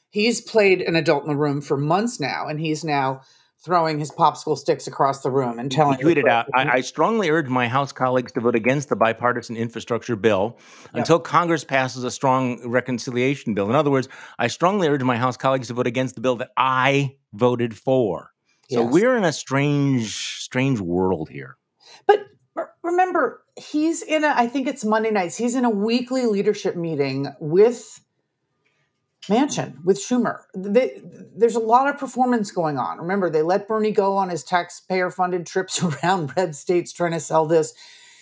He's 0.10 0.42
played 0.42 0.82
an 0.82 0.96
adult 0.96 1.24
in 1.24 1.30
the 1.30 1.36
room 1.36 1.62
for 1.62 1.78
months 1.78 2.20
now, 2.20 2.48
and 2.48 2.60
he's 2.60 2.84
now 2.84 3.22
throwing 3.66 3.98
his 3.98 4.12
popsicle 4.12 4.58
sticks 4.58 4.86
across 4.86 5.22
the 5.22 5.32
room 5.32 5.58
and 5.58 5.72
telling. 5.72 5.98
He 5.98 6.04
tweeted 6.04 6.28
out, 6.30 6.48
I, 6.54 6.78
I, 6.78 6.82
strongly 6.82 7.30
urge 7.32 7.48
my 7.48 7.68
House 7.68 7.92
colleagues 7.92 8.32
to 8.34 8.42
vote 8.42 8.56
against 8.56 8.90
the 8.90 8.96
bipartisan 8.96 9.58
infrastructure 9.58 10.16
bill 10.16 10.58
yep. 10.84 10.92
until 10.94 11.20
Congress 11.20 11.64
passes 11.64 12.04
a 12.04 12.12
strong 12.12 12.70
reconciliation 12.70 13.56
bill. 13.56 13.68
In 13.68 13.76
other 13.76 13.90
words, 13.90 14.08
I 14.38 14.48
strongly 14.48 14.88
urge 14.88 15.02
my 15.02 15.18
House 15.18 15.36
colleagues 15.36 15.68
to 15.70 15.74
vote 15.74 15.88
against 15.88 16.14
the 16.16 16.22
bill 16.22 16.36
that 16.38 16.52
I 16.56 17.16
voted 17.34 17.76
for. 17.76 18.32
So 18.70 18.84
yes. 18.84 18.94
we're 18.94 19.18
in 19.18 19.24
a 19.24 19.34
strange, 19.34 20.14
strange 20.42 20.80
world 20.80 21.30
here. 21.30 21.58
But 22.08 22.20
remember, 22.84 23.44
he's 23.58 24.02
in 24.02 24.24
a, 24.24 24.34
I 24.36 24.48
think 24.48 24.68
it's 24.68 24.86
Monday 24.86 25.12
nights, 25.12 25.36
he's 25.36 25.56
in 25.56 25.66
a 25.66 25.70
weekly 25.70 26.28
leadership 26.28 26.76
meeting 26.76 27.28
with 27.40 28.00
Manchin 29.30 29.84
with 29.84 29.98
Schumer. 29.98 30.42
They, 30.56 31.02
there's 31.36 31.56
a 31.56 31.60
lot 31.60 31.88
of 31.88 31.98
performance 31.98 32.52
going 32.52 32.78
on. 32.78 32.98
Remember, 33.00 33.30
they 33.30 33.42
let 33.42 33.68
Bernie 33.68 33.92
go 33.92 34.16
on 34.18 34.30
his 34.30 34.44
taxpayer 34.44 35.10
funded 35.10 35.46
trips 35.48 35.82
around 35.82 36.36
red 36.38 36.56
states 36.56 36.94
trying 36.94 37.12
to 37.12 37.20
sell 37.20 37.46
this. 37.46 37.74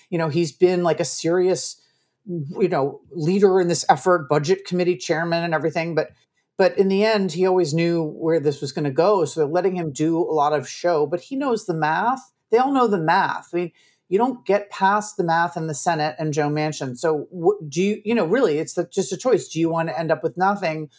You 0.10 0.18
know, 0.18 0.30
he's 0.30 0.52
been 0.52 0.84
like 0.84 1.00
a 1.00 1.06
serious, 1.06 1.82
you 2.26 2.70
know, 2.70 3.02
leader 3.12 3.60
in 3.60 3.68
this 3.68 3.86
effort, 3.90 4.30
budget 4.30 4.66
committee 4.66 4.98
chairman 4.98 5.44
and 5.44 5.54
everything. 5.54 5.96
But 5.96 6.12
but 6.58 6.78
in 6.78 6.88
the 6.88 7.04
end, 7.04 7.32
he 7.32 7.48
always 7.48 7.74
knew 7.74 8.04
where 8.04 8.40
this 8.40 8.62
was 8.62 8.72
going 8.72 8.86
to 8.86 8.92
go. 8.92 9.26
So 9.26 9.40
they're 9.40 9.50
letting 9.50 9.76
him 9.76 9.92
do 9.92 10.18
a 10.20 10.32
lot 10.32 10.54
of 10.54 10.70
show, 10.70 11.08
but 11.08 11.22
he 11.22 11.36
knows 11.36 11.66
the 11.66 11.74
math. 11.74 12.32
They 12.52 12.60
all 12.60 12.72
know 12.72 12.88
the 12.88 13.00
math. 13.00 13.50
I 13.54 13.58
mean, 13.58 13.72
you 14.10 14.18
don't 14.18 14.46
get 14.46 14.70
past 14.70 15.18
the 15.18 15.24
math 15.24 15.58
in 15.58 15.68
the 15.68 15.74
Senate 15.74 16.16
and 16.20 16.34
Joe 16.34 16.50
Manchin. 16.50 16.98
So 16.98 17.28
do 17.68 17.82
you, 17.82 18.02
you 18.06 18.14
know, 18.14 18.26
really, 18.26 18.60
it's 18.60 18.74
the, 18.74 18.86
just 18.86 19.12
a 19.12 19.18
choice. 19.18 19.48
Do 19.48 19.60
you 19.60 19.70
want 19.70 19.90
to 19.90 19.98
end 19.98 20.12
up 20.12 20.24
with 20.24 20.38
nothing, 20.38 20.90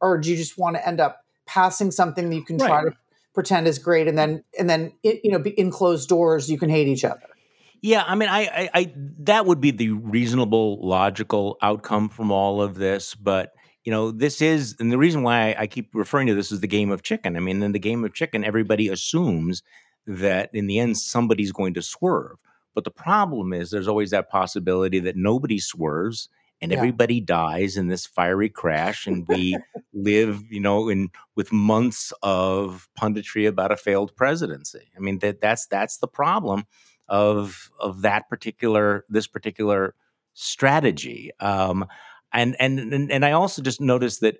or 0.00 0.18
do 0.18 0.30
you 0.30 0.36
just 0.36 0.58
want 0.58 0.76
to 0.76 0.86
end 0.86 1.00
up 1.00 1.24
passing 1.46 1.90
something 1.90 2.30
that 2.30 2.34
you 2.36 2.44
can 2.44 2.56
right. 2.58 2.68
try 2.68 2.84
to 2.84 2.96
pretend 3.34 3.66
is 3.66 3.78
great, 3.78 4.08
and 4.08 4.16
then 4.16 4.44
and 4.58 4.70
then 4.70 4.92
it, 5.02 5.20
you 5.24 5.32
know, 5.32 5.42
in 5.42 5.70
closed 5.70 6.08
doors, 6.08 6.50
you 6.50 6.58
can 6.58 6.70
hate 6.70 6.88
each 6.88 7.04
other. 7.04 7.20
Yeah, 7.82 8.04
I 8.06 8.14
mean, 8.14 8.28
I, 8.28 8.42
I, 8.42 8.70
I 8.74 8.92
that 9.20 9.44
would 9.44 9.60
be 9.60 9.72
the 9.72 9.90
reasonable, 9.90 10.86
logical 10.86 11.58
outcome 11.60 12.08
from 12.08 12.30
all 12.30 12.62
of 12.62 12.76
this, 12.76 13.16
but 13.16 13.52
you 13.84 13.90
know, 13.90 14.12
this 14.12 14.40
is, 14.40 14.76
and 14.78 14.92
the 14.92 14.98
reason 14.98 15.24
why 15.24 15.56
I 15.58 15.66
keep 15.66 15.90
referring 15.92 16.28
to 16.28 16.34
this 16.34 16.52
is 16.52 16.60
the 16.60 16.68
game 16.68 16.92
of 16.92 17.02
chicken. 17.02 17.36
I 17.36 17.40
mean, 17.40 17.62
in 17.62 17.72
the 17.72 17.80
game 17.80 18.04
of 18.04 18.14
chicken, 18.14 18.44
everybody 18.44 18.88
assumes 18.88 19.62
that 20.06 20.50
in 20.52 20.68
the 20.68 20.78
end 20.78 20.98
somebody's 20.98 21.50
going 21.52 21.74
to 21.74 21.82
swerve. 21.82 22.36
But 22.74 22.84
the 22.84 22.90
problem 22.90 23.52
is 23.52 23.70
there's 23.70 23.88
always 23.88 24.10
that 24.10 24.30
possibility 24.30 24.98
that 25.00 25.16
nobody 25.16 25.58
swerves 25.58 26.28
and 26.60 26.70
yeah. 26.70 26.78
everybody 26.78 27.20
dies 27.20 27.76
in 27.76 27.88
this 27.88 28.06
fiery 28.06 28.48
crash 28.48 29.06
and 29.06 29.26
we 29.28 29.56
live 29.92 30.42
you 30.50 30.60
know 30.60 30.88
in 30.88 31.10
with 31.34 31.52
months 31.52 32.12
of 32.22 32.88
punditry 32.98 33.48
about 33.48 33.72
a 33.72 33.76
failed 33.76 34.14
presidency. 34.16 34.90
I 34.96 35.00
mean 35.00 35.18
that 35.18 35.40
that's 35.40 35.66
that's 35.66 35.98
the 35.98 36.08
problem 36.08 36.64
of 37.08 37.70
of 37.78 38.02
that 38.02 38.28
particular 38.28 39.04
this 39.08 39.26
particular 39.26 39.94
strategy. 40.34 41.30
Um 41.40 41.86
and 42.32 42.56
and 42.58 42.78
and, 42.78 43.12
and 43.12 43.24
i 43.24 43.32
also 43.32 43.62
just 43.62 43.80
noticed 43.80 44.20
that 44.20 44.36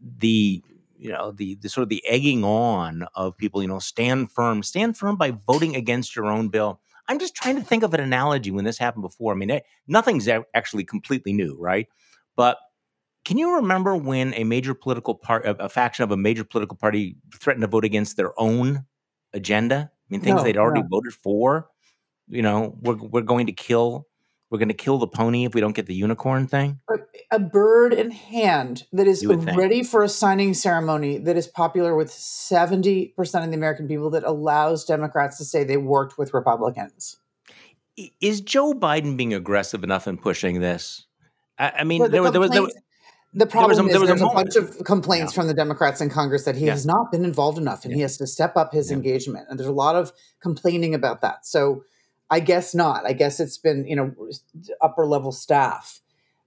the 0.00 0.62
you 0.96 1.10
know 1.10 1.32
the, 1.32 1.56
the 1.56 1.68
sort 1.68 1.82
of 1.82 1.88
the 1.88 2.02
egging 2.06 2.44
on 2.44 3.06
of 3.14 3.36
people 3.36 3.62
you 3.62 3.68
know 3.68 3.78
stand 3.78 4.30
firm 4.30 4.62
stand 4.62 4.96
firm 4.96 5.16
by 5.16 5.30
voting 5.46 5.76
against 5.76 6.16
your 6.16 6.26
own 6.26 6.48
bill 6.48 6.80
I'm 7.08 7.18
just 7.18 7.34
trying 7.34 7.56
to 7.56 7.62
think 7.62 7.82
of 7.82 7.92
an 7.94 8.00
analogy 8.00 8.50
when 8.50 8.64
this 8.64 8.78
happened 8.78 9.02
before. 9.02 9.32
I 9.32 9.36
mean, 9.36 9.50
it, 9.50 9.64
nothing's 9.86 10.28
actually 10.54 10.84
completely 10.84 11.32
new, 11.32 11.56
right? 11.58 11.86
But 12.36 12.58
can 13.24 13.38
you 13.38 13.56
remember 13.56 13.96
when 13.96 14.34
a 14.34 14.44
major 14.44 14.74
political 14.74 15.14
part, 15.14 15.46
a, 15.46 15.64
a, 15.64 15.68
faction 15.68 16.04
of 16.04 16.10
a 16.10 16.16
major 16.16 16.44
political 16.44 16.76
party, 16.76 17.16
threatened 17.34 17.62
to 17.62 17.68
vote 17.68 17.84
against 17.84 18.16
their 18.16 18.38
own 18.40 18.84
agenda? 19.32 19.90
I 19.92 20.06
mean, 20.10 20.20
things 20.20 20.36
no, 20.36 20.42
they'd 20.44 20.56
already 20.56 20.82
no. 20.82 20.88
voted 20.90 21.14
for. 21.14 21.68
You 22.28 22.42
know, 22.42 22.76
we're 22.80 22.96
we're 22.96 23.20
going 23.20 23.46
to 23.46 23.52
kill 23.52 24.06
we're 24.54 24.58
going 24.58 24.68
to 24.68 24.74
kill 24.74 24.98
the 24.98 25.08
pony 25.08 25.44
if 25.44 25.52
we 25.52 25.60
don't 25.60 25.74
get 25.74 25.86
the 25.86 25.94
unicorn 25.96 26.46
thing? 26.46 26.78
A, 27.32 27.40
bird 27.40 27.92
in 27.92 28.12
hand 28.12 28.84
that 28.92 29.08
is 29.08 29.26
ready 29.26 29.78
think. 29.78 29.88
for 29.88 30.04
a 30.04 30.08
signing 30.08 30.54
ceremony 30.54 31.18
that 31.18 31.36
is 31.36 31.48
popular 31.48 31.96
with 31.96 32.08
70% 32.08 33.12
of 33.18 33.50
the 33.50 33.56
American 33.56 33.88
people 33.88 34.10
that 34.10 34.22
allows 34.22 34.84
Democrats 34.84 35.38
to 35.38 35.44
say 35.44 35.64
they 35.64 35.76
worked 35.76 36.18
with 36.18 36.32
Republicans. 36.32 37.16
Is 38.20 38.40
Joe 38.42 38.74
Biden 38.74 39.16
being 39.16 39.34
aggressive 39.34 39.82
enough 39.82 40.06
in 40.06 40.18
pushing 40.18 40.60
this? 40.60 41.04
I, 41.58 41.72
I 41.78 41.84
mean, 41.84 41.98
well, 41.98 42.08
the 42.08 42.12
there, 42.12 42.30
there, 42.30 42.40
was, 42.40 42.50
there, 42.52 42.62
was, 42.62 42.76
the 43.32 43.46
problem 43.46 43.74
there 43.88 43.98
was 43.98 44.08
a, 44.08 44.14
is 44.14 44.20
there's 44.20 44.22
a, 44.22 44.26
a 44.26 44.34
bunch 44.34 44.54
of 44.54 44.84
complaints 44.84 45.32
yeah. 45.32 45.40
from 45.40 45.48
the 45.48 45.54
Democrats 45.54 46.00
in 46.00 46.10
Congress 46.10 46.44
that 46.44 46.54
he 46.54 46.66
yeah. 46.66 46.72
has 46.72 46.86
not 46.86 47.10
been 47.10 47.24
involved 47.24 47.58
enough 47.58 47.84
and 47.84 47.90
yeah. 47.90 47.96
he 47.96 48.02
has 48.02 48.16
to 48.18 48.26
step 48.28 48.56
up 48.56 48.72
his 48.72 48.92
engagement. 48.92 49.48
And 49.50 49.58
there's 49.58 49.68
a 49.68 49.72
lot 49.72 49.96
of 49.96 50.12
complaining 50.40 50.94
about 50.94 51.22
that. 51.22 51.44
So 51.44 51.82
I 52.34 52.40
guess 52.40 52.74
not. 52.74 53.06
I 53.06 53.12
guess 53.12 53.38
it's 53.38 53.58
been 53.58 53.86
you 53.86 53.94
know 53.94 54.12
upper 54.82 55.06
level 55.06 55.30
staff. 55.30 56.00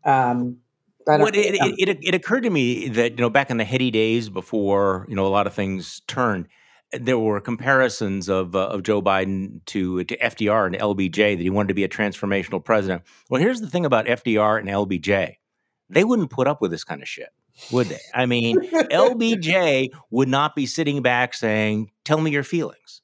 Um, 0.04 0.58
Well, 1.06 1.28
it, 1.28 1.38
it, 1.38 1.90
it, 1.90 1.98
it, 2.02 2.14
occurred 2.14 2.44
to 2.44 2.50
me 2.50 2.90
that 2.90 3.12
you 3.12 3.20
know 3.20 3.30
back 3.30 3.50
in 3.50 3.56
the 3.56 3.64
heady 3.64 3.90
days 3.90 4.28
before 4.28 5.06
you 5.08 5.16
know 5.16 5.26
a 5.26 5.30
lot 5.30 5.48
of 5.48 5.54
things 5.54 6.02
turned, 6.08 6.50
there 6.92 7.18
were 7.18 7.40
comparisons 7.40 8.28
of 8.28 8.54
uh, 8.54 8.68
of 8.68 8.84
Joe 8.84 9.02
Biden 9.02 9.64
to 9.68 10.04
to 10.04 10.18
FDR 10.18 10.66
and 10.66 10.76
LBJ 10.76 11.38
that 11.38 11.42
he 11.42 11.50
wanted 11.50 11.70
to 11.70 11.74
be 11.74 11.86
a 11.86 11.90
transformational 11.90 12.62
president. 12.62 13.04
Well, 13.30 13.42
here's 13.42 13.62
the 13.62 13.70
thing 13.70 13.86
about 13.86 14.08
FDR 14.08 14.60
and 14.60 14.68
LBJ: 14.68 15.36
they 15.90 16.04
wouldn't 16.04 16.32
put 16.32 16.48
up 16.48 16.62
with 16.62 16.72
this 16.72 16.84
kind 16.84 17.02
of 17.02 17.08
shit, 17.08 17.30
would 17.72 17.88
they? 17.88 18.02
I 18.14 18.26
mean, 18.26 18.60
LBJ 18.72 19.88
would 20.12 20.28
not 20.28 20.54
be 20.54 20.66
sitting 20.66 21.02
back 21.02 21.34
saying, 21.34 21.92
"Tell 22.04 22.20
me 22.20 22.32
your 22.32 22.44
feelings." 22.44 23.02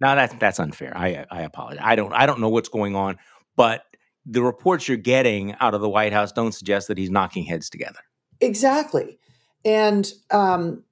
Now 0.00 0.14
that's 0.14 0.34
that's 0.34 0.60
unfair. 0.60 0.96
I 0.96 1.26
I 1.30 1.42
apologize. 1.42 1.82
I 1.82 1.96
don't 1.96 2.12
I 2.12 2.26
don't 2.26 2.40
know 2.40 2.48
what's 2.48 2.68
going 2.68 2.94
on, 2.94 3.16
but 3.56 3.84
the 4.26 4.42
reports 4.42 4.88
you're 4.88 4.96
getting 4.96 5.54
out 5.60 5.74
of 5.74 5.80
the 5.80 5.88
White 5.88 6.12
House 6.12 6.32
don't 6.32 6.52
suggest 6.52 6.88
that 6.88 6.98
he's 6.98 7.10
knocking 7.10 7.44
heads 7.44 7.70
together. 7.70 8.00
Exactly, 8.40 9.18
and 9.64 10.10
um, 10.30 10.84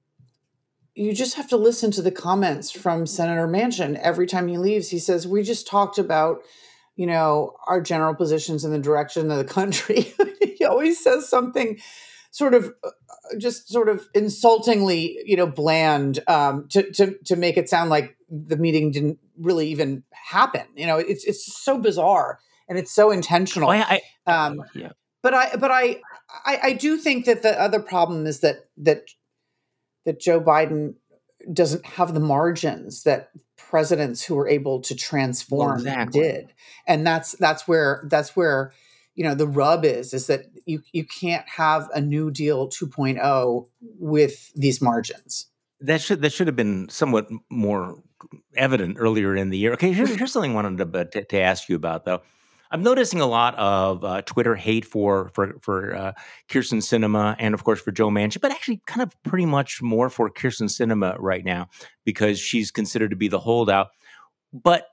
you 0.95 1.13
just 1.13 1.37
have 1.37 1.49
to 1.49 1.57
listen 1.57 1.91
to 1.93 2.03
the 2.03 2.11
comments 2.11 2.71
from 2.71 3.07
Senator 3.07 3.47
Manchin 3.47 3.99
every 4.01 4.27
time 4.27 4.49
he 4.49 4.57
leaves. 4.57 4.89
He 4.89 4.99
says, 4.99 5.27
"We 5.27 5.43
just 5.43 5.67
talked 5.67 5.99
about." 5.99 6.43
You 6.97 7.09
know, 7.09 7.57
our 7.67 7.81
general 7.81 8.15
positions 8.15 8.65
in 8.65 8.71
the 8.71 8.79
direction 8.79 9.29
of 9.29 9.39
the 9.39 9.45
country. 9.45 10.15
he 10.57 10.65
always 10.65 11.03
says 11.03 11.29
something 11.29 11.81
sort 12.35 12.53
of 12.53 12.73
uh, 12.83 12.91
just 13.39 13.69
sort 13.69 13.89
of 13.89 14.09
insultingly, 14.13 15.21
you 15.25 15.37
know, 15.37 15.47
bland 15.47 16.19
um, 16.27 16.67
to, 16.69 16.91
to 16.93 17.17
to 17.25 17.37
make 17.37 17.57
it 17.57 17.69
sound 17.69 17.91
like 17.91 18.17
the 18.47 18.57
meeting 18.57 18.91
didn't 18.91 19.19
really 19.39 19.69
even 19.69 20.03
happen. 20.11 20.63
You 20.75 20.87
know, 20.87 20.99
it's 20.99 21.25
it's 21.25 21.63
so 21.63 21.79
bizarre 21.79 22.41
and 22.69 22.79
it's 22.79 22.93
so 22.93 23.11
intentional. 23.11 23.71
I, 23.71 24.01
I, 24.27 24.47
um, 24.47 24.63
yeah. 24.75 24.93
But 25.23 25.35
I 25.35 25.57
but 25.57 25.71
I, 25.71 26.01
I 26.45 26.59
I 26.63 26.73
do 26.73 26.97
think 26.97 27.27
that 27.27 27.43
the 27.43 27.61
other 27.61 27.81
problem 27.81 28.27
is 28.27 28.41
that 28.41 28.69
that 28.79 29.05
that 30.05 30.21
Joe 30.21 30.41
Biden 30.41 30.95
doesn't 31.53 31.85
have 31.85 32.15
the 32.15 32.21
margins 32.21 33.03
that 33.05 33.31
presidents 33.57 34.23
who 34.25 34.35
were 34.35 34.49
able 34.49 34.81
to 34.81 34.95
transform 34.95 35.69
well, 35.69 35.79
exactly. 35.79 36.21
did 36.21 36.53
and 36.87 37.07
that's 37.07 37.33
that's 37.33 37.69
where 37.69 38.05
that's 38.09 38.35
where 38.37 38.73
you 39.15 39.25
know 39.25 39.35
the 39.35 39.47
rub 39.47 39.85
is 39.85 40.13
is 40.15 40.27
that 40.27 40.47
you 40.67 40.83
you 40.93 41.05
can't 41.05 41.47
have 41.49 41.89
a 41.95 42.01
new 42.01 42.31
deal 42.31 42.69
2.0 42.69 43.67
with 43.99 44.53
these 44.55 44.81
margins 44.81 45.47
that 45.81 46.01
should 46.01 46.23
that 46.23 46.33
should 46.33 46.47
have 46.47 46.57
been 46.57 46.89
somewhat 46.89 47.29
more 47.51 48.03
evident 48.57 48.97
earlier 48.99 49.35
in 49.37 49.51
the 49.51 49.59
year 49.59 49.73
okay 49.73 49.93
here's, 49.93 50.15
here's 50.15 50.33
something 50.33 50.53
i 50.53 50.55
wanted 50.55 50.79
to, 50.79 51.05
to, 51.07 51.25
to 51.25 51.41
ask 51.41 51.69
you 51.69 51.77
about 51.77 52.05
though 52.05 52.21
I'm 52.75 52.83
noticing 52.83 53.21
a 53.21 53.27
lot 53.27 53.55
of 53.57 54.05
uh, 54.05 54.23
Twitter 54.23 54.57
hate 54.57 54.85
for 54.85 55.29
for 55.29 55.55
for 55.61 55.95
uh, 55.95 56.13
Kyrsten 56.49 56.79
Sinema 56.79 57.37
and 57.39 57.55
of 57.55 57.63
course 57.63 57.81
for 57.81 57.93
Joe 57.93 58.11
Manchin, 58.11 58.41
but 58.41 58.51
actually 58.51 58.83
kind 58.87 59.01
of 59.01 59.15
pretty 59.23 59.47
much 59.47 59.81
more 59.81 60.11
for 60.11 60.29
Kyrsten 60.29 60.69
Sinema 60.69 61.17
right 61.21 61.45
now 61.45 61.69
because 62.05 62.37
she's 62.41 62.73
considered 62.73 63.11
to 63.11 63.17
be 63.17 63.29
the 63.29 63.39
holdout. 63.39 63.91
But 64.53 64.89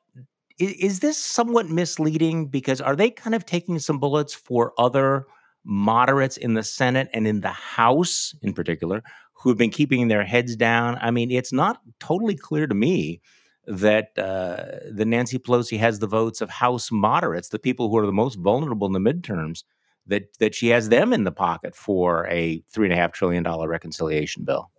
is, 0.60 0.74
is 0.74 1.00
this 1.00 1.18
somewhat 1.18 1.70
misleading? 1.70 2.50
Because 2.50 2.82
are 2.82 2.96
they 2.96 3.10
kind 3.10 3.34
of 3.34 3.48
taking 3.48 3.80
some 3.80 3.98
bullets 3.98 4.36
for 4.36 4.74
other 4.78 5.26
moderates 5.64 6.38
in 6.38 6.54
the 6.54 6.64
Senate 6.64 7.10
and 7.14 7.26
in 7.26 7.42
the 7.42 7.50
House 7.50 8.36
in 8.44 8.54
particular 8.54 9.02
who 9.42 9.50
have 9.50 9.58
been 9.58 9.70
keeping 9.70 10.08
their 10.08 10.24
heads 10.24 10.56
down? 10.56 10.98
I 11.02 11.12
mean, 11.12 11.32
it's 11.32 11.54
not 11.54 11.82
totally 12.00 12.36
clear 12.36 12.68
to 12.68 12.76
me 12.76 13.22
that 13.66 14.18
uh, 14.18 14.80
the 14.92 15.06
Nancy 15.06 15.38
Pelosi 15.38 15.78
has 15.80 16.00
the 16.00 16.08
votes 16.08 16.42
of 16.42 16.50
House 16.50 16.92
moderates, 16.92 17.50
the 17.50 17.60
people 17.60 17.90
who 17.90 17.98
are 17.98 18.06
the 18.06 18.12
most 18.12 18.36
vulnerable 18.36 18.88
in 18.88 18.94
the 18.94 19.00
midterms, 19.00 19.64
that 20.08 20.38
that 20.40 20.56
she 20.56 20.70
has 20.70 20.90
them 20.90 21.14
in 21.14 21.24
the 21.24 21.32
pocket 21.32 21.76
for 21.76 22.28
a 22.28 22.64
three 22.72 22.88
and 22.88 22.94
a 22.94 22.96
half 22.96 23.12
trillion 23.12 23.44
dollar 23.44 23.68
reconciliation 23.68 24.44
bill. 24.44 24.72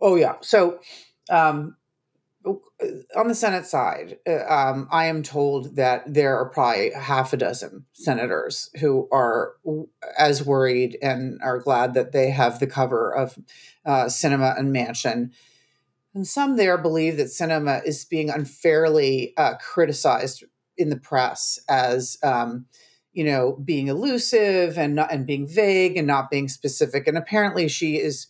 Oh 0.00 0.16
yeah. 0.16 0.34
So 0.40 0.80
um, 1.30 1.76
on 3.16 3.28
the 3.28 3.34
Senate 3.34 3.66
side, 3.66 4.18
uh, 4.28 4.44
um, 4.46 4.88
I 4.90 5.06
am 5.06 5.22
told 5.22 5.76
that 5.76 6.02
there 6.06 6.38
are 6.38 6.48
probably 6.48 6.92
half 6.92 7.32
a 7.32 7.36
dozen 7.36 7.86
senators 7.92 8.70
who 8.80 9.08
are 9.10 9.54
as 10.18 10.44
worried 10.44 10.96
and 11.02 11.40
are 11.42 11.58
glad 11.58 11.94
that 11.94 12.12
they 12.12 12.30
have 12.30 12.60
the 12.60 12.66
cover 12.66 13.12
of 13.14 13.36
uh, 13.84 14.04
Sinema 14.04 14.58
and 14.58 14.74
Manchin. 14.74 15.32
and 16.14 16.26
some 16.26 16.56
there 16.56 16.78
believe 16.78 17.16
that 17.16 17.28
Sinema 17.28 17.84
is 17.84 18.04
being 18.04 18.30
unfairly 18.30 19.34
uh, 19.36 19.54
criticized 19.56 20.44
in 20.76 20.90
the 20.90 20.96
press 20.96 21.58
as, 21.68 22.16
um, 22.22 22.66
you 23.12 23.24
know, 23.24 23.58
being 23.64 23.88
elusive 23.88 24.78
and 24.78 24.94
not 24.94 25.12
and 25.12 25.26
being 25.26 25.48
vague 25.48 25.96
and 25.96 26.06
not 26.06 26.30
being 26.30 26.48
specific. 26.48 27.08
And 27.08 27.18
apparently, 27.18 27.66
she 27.66 27.96
is 27.96 28.28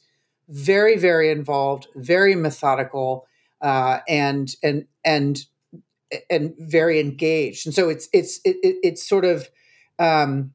very, 0.49 0.97
very 0.97 1.31
involved, 1.31 1.89
very 1.97 2.37
methodical, 2.37 3.27
uh, 3.67 3.99
and 4.07 4.55
and 4.63 4.87
and 5.05 5.45
and 6.31 6.55
very 6.57 7.01
engaged. 7.01 7.67
And 7.67 7.75
so 7.75 7.89
it's 7.89 8.09
it's 8.13 8.41
it, 8.45 8.57
it's 8.63 9.07
sort 9.07 9.25
of 9.25 9.49
um, 9.99 10.53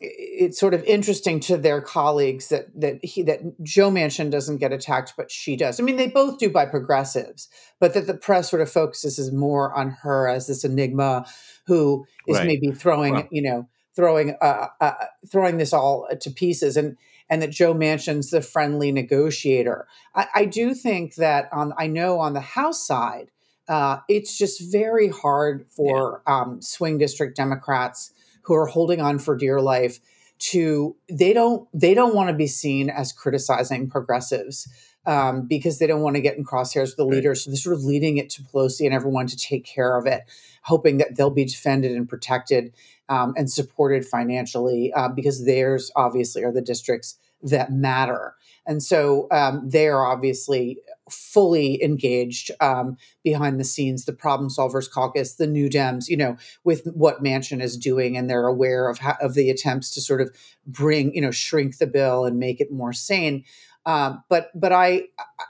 it's 0.00 0.58
sort 0.58 0.74
of 0.74 0.82
interesting 0.82 1.38
to 1.40 1.56
their 1.56 1.80
colleagues 1.80 2.48
that 2.48 2.68
that 2.80 3.04
he 3.04 3.22
that 3.22 3.40
Joe 3.62 3.88
Manchin 3.88 4.32
doesn't 4.32 4.56
get 4.56 4.72
attacked, 4.72 5.14
but 5.16 5.30
she 5.30 5.54
does. 5.54 5.78
I 5.78 5.84
mean, 5.84 5.96
they 5.96 6.08
both 6.08 6.38
do 6.38 6.50
by 6.50 6.66
progressives, 6.66 7.48
but 7.78 7.94
that 7.94 8.08
the 8.08 8.14
press 8.14 8.50
sort 8.50 8.62
of 8.62 8.70
focuses 8.70 9.20
is 9.20 9.30
more 9.30 9.72
on 9.72 9.90
her 10.02 10.26
as 10.26 10.48
this 10.48 10.64
enigma 10.64 11.26
who 11.68 12.04
is 12.26 12.38
right. 12.38 12.46
maybe 12.48 12.72
throwing, 12.72 13.28
you 13.30 13.42
know, 13.42 13.68
throwing 13.94 14.34
uh, 14.42 14.66
uh, 14.80 14.94
throwing 15.30 15.58
this 15.58 15.72
all 15.72 16.08
to 16.20 16.30
pieces, 16.32 16.76
and 16.76 16.96
and 17.30 17.40
that 17.40 17.50
Joe 17.50 17.72
Manchin's 17.72 18.30
the 18.30 18.42
friendly 18.42 18.90
negotiator. 18.92 19.86
I, 20.14 20.26
I 20.34 20.44
do 20.44 20.74
think 20.74 21.14
that 21.14 21.48
on 21.52 21.72
I 21.78 21.86
know 21.86 22.18
on 22.18 22.34
the 22.34 22.40
House 22.40 22.84
side, 22.84 23.30
uh, 23.68 23.98
it's 24.08 24.36
just 24.36 24.70
very 24.70 25.08
hard 25.08 25.64
for 25.70 26.22
yeah. 26.26 26.40
um, 26.40 26.60
swing 26.60 26.98
district 26.98 27.36
Democrats 27.36 28.12
who 28.42 28.54
are 28.54 28.66
holding 28.66 29.00
on 29.00 29.20
for 29.20 29.36
dear 29.36 29.60
life 29.60 30.00
to 30.40 30.96
they 31.08 31.32
don't 31.32 31.68
they 31.72 31.94
don't 31.94 32.14
want 32.14 32.28
to 32.30 32.34
be 32.34 32.46
seen 32.46 32.90
as 32.90 33.12
criticizing 33.12 33.88
progressives 33.88 34.68
um, 35.06 35.46
because 35.46 35.78
they 35.78 35.86
don't 35.86 36.02
want 36.02 36.16
to 36.16 36.22
get 36.22 36.36
in 36.36 36.44
crosshairs 36.44 36.88
with 36.88 36.96
the 36.96 37.04
right. 37.04 37.14
leaders. 37.16 37.44
So 37.44 37.50
they're 37.50 37.56
sort 37.56 37.76
of 37.76 37.84
leading 37.84 38.18
it 38.18 38.30
to 38.30 38.42
Pelosi 38.42 38.84
and 38.84 38.94
everyone 38.94 39.26
to 39.28 39.36
take 39.36 39.64
care 39.64 39.96
of 39.96 40.06
it, 40.06 40.22
hoping 40.62 40.98
that 40.98 41.16
they'll 41.16 41.30
be 41.30 41.44
defended 41.44 41.92
and 41.92 42.08
protected 42.08 42.74
um, 43.10 43.34
and 43.36 43.52
supported 43.52 44.06
financially 44.06 44.92
uh, 44.94 45.08
because 45.08 45.44
theirs 45.44 45.90
obviously 45.96 46.42
are 46.42 46.52
the 46.52 46.62
districts 46.62 47.18
that 47.42 47.72
matter. 47.72 48.34
And 48.66 48.82
so 48.82 49.26
um, 49.30 49.68
they 49.68 49.88
are 49.88 50.06
obviously 50.06 50.78
fully 51.10 51.82
engaged 51.82 52.50
um, 52.60 52.96
behind 53.24 53.58
the 53.58 53.64
scenes, 53.64 54.04
the 54.04 54.12
Problem 54.12 54.48
Solvers 54.48 54.88
Caucus, 54.88 55.34
the 55.34 55.46
New 55.46 55.68
Dems, 55.68 56.08
you 56.08 56.16
know, 56.16 56.36
with 56.62 56.86
what 56.94 57.22
Manchin 57.22 57.60
is 57.60 57.76
doing, 57.76 58.16
and 58.16 58.30
they're 58.30 58.46
aware 58.46 58.88
of 58.88 58.98
how, 58.98 59.16
of 59.20 59.34
the 59.34 59.50
attempts 59.50 59.92
to 59.94 60.00
sort 60.00 60.20
of 60.20 60.30
bring, 60.66 61.12
you 61.14 61.20
know, 61.20 61.32
shrink 61.32 61.78
the 61.78 61.86
bill 61.86 62.24
and 62.24 62.38
make 62.38 62.60
it 62.60 62.70
more 62.70 62.92
sane. 62.92 63.44
Um, 63.86 64.22
but 64.28 64.50
but 64.54 64.72
I, 64.72 65.04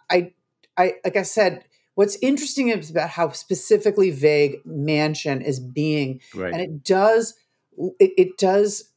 I 0.09 0.33
I 0.77 0.95
like 1.05 1.17
I 1.17 1.23
said, 1.23 1.65
what's 1.97 2.17
interesting 2.23 2.69
is 2.69 2.91
about 2.91 3.11
how 3.11 3.31
specifically 3.31 4.11
vague 4.11 4.65
Manchin 4.65 5.45
is 5.45 5.61
being, 5.61 6.21
right. 6.35 6.53
and 6.53 6.63
it 6.63 6.85
does 6.85 7.35
it, 7.99 8.13
it 8.17 8.39
does 8.39 8.91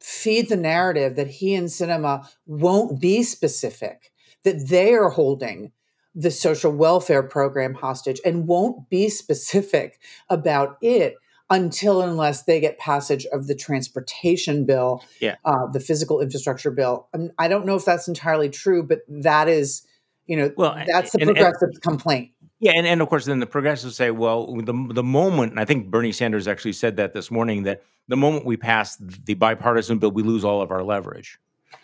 feed 0.00 0.48
the 0.48 0.56
narrative 0.56 1.16
that 1.16 1.26
he 1.26 1.54
and 1.54 1.68
Sinema 1.68 2.28
won't 2.46 3.00
be 3.00 3.22
specific, 3.22 4.12
that 4.44 4.68
they 4.68 4.94
are 4.94 5.10
holding 5.10 5.72
the 6.14 6.30
social 6.30 6.72
welfare 6.72 7.22
program 7.22 7.74
hostage 7.74 8.20
and 8.24 8.46
won't 8.46 8.88
be 8.88 9.08
specific 9.08 10.00
about 10.30 10.78
it 10.80 11.14
until 11.50 12.02
unless 12.02 12.44
they 12.44 12.58
get 12.60 12.78
passage 12.78 13.26
of 13.26 13.46
the 13.46 13.54
transportation 13.54 14.64
bill, 14.64 15.04
yeah. 15.20 15.36
uh, 15.44 15.66
the 15.72 15.78
physical 15.78 16.20
infrastructure 16.20 16.70
bill. 16.70 17.08
I, 17.14 17.18
mean, 17.18 17.32
I, 17.38 17.48
don't 17.48 17.66
know 17.66 17.76
if 17.76 17.84
that's 17.84 18.08
entirely 18.08 18.48
true, 18.48 18.82
but 18.82 19.00
that 19.08 19.48
is, 19.48 19.86
you 20.26 20.36
know, 20.36 20.50
well, 20.56 20.76
that's 20.86 21.12
the 21.12 21.18
progressive 21.18 21.68
and, 21.68 21.82
complaint. 21.82 22.30
Yeah, 22.58 22.72
and, 22.74 22.86
and 22.86 23.02
of 23.02 23.08
course, 23.08 23.26
then 23.26 23.38
the 23.38 23.46
progressives 23.46 23.96
say, 23.96 24.10
well, 24.10 24.46
the 24.56 24.88
the 24.94 25.02
moment, 25.02 25.52
and 25.52 25.60
I 25.60 25.66
think 25.66 25.90
Bernie 25.90 26.12
Sanders 26.12 26.48
actually 26.48 26.72
said 26.72 26.96
that 26.96 27.12
this 27.12 27.30
morning, 27.30 27.64
that 27.64 27.82
the 28.08 28.16
moment 28.16 28.46
we 28.46 28.56
pass 28.56 28.96
the 28.96 29.34
bipartisan 29.34 29.98
bill, 29.98 30.10
we 30.10 30.22
lose 30.22 30.44
all 30.44 30.62
of 30.62 30.70
our 30.70 30.82
leverage, 30.82 31.38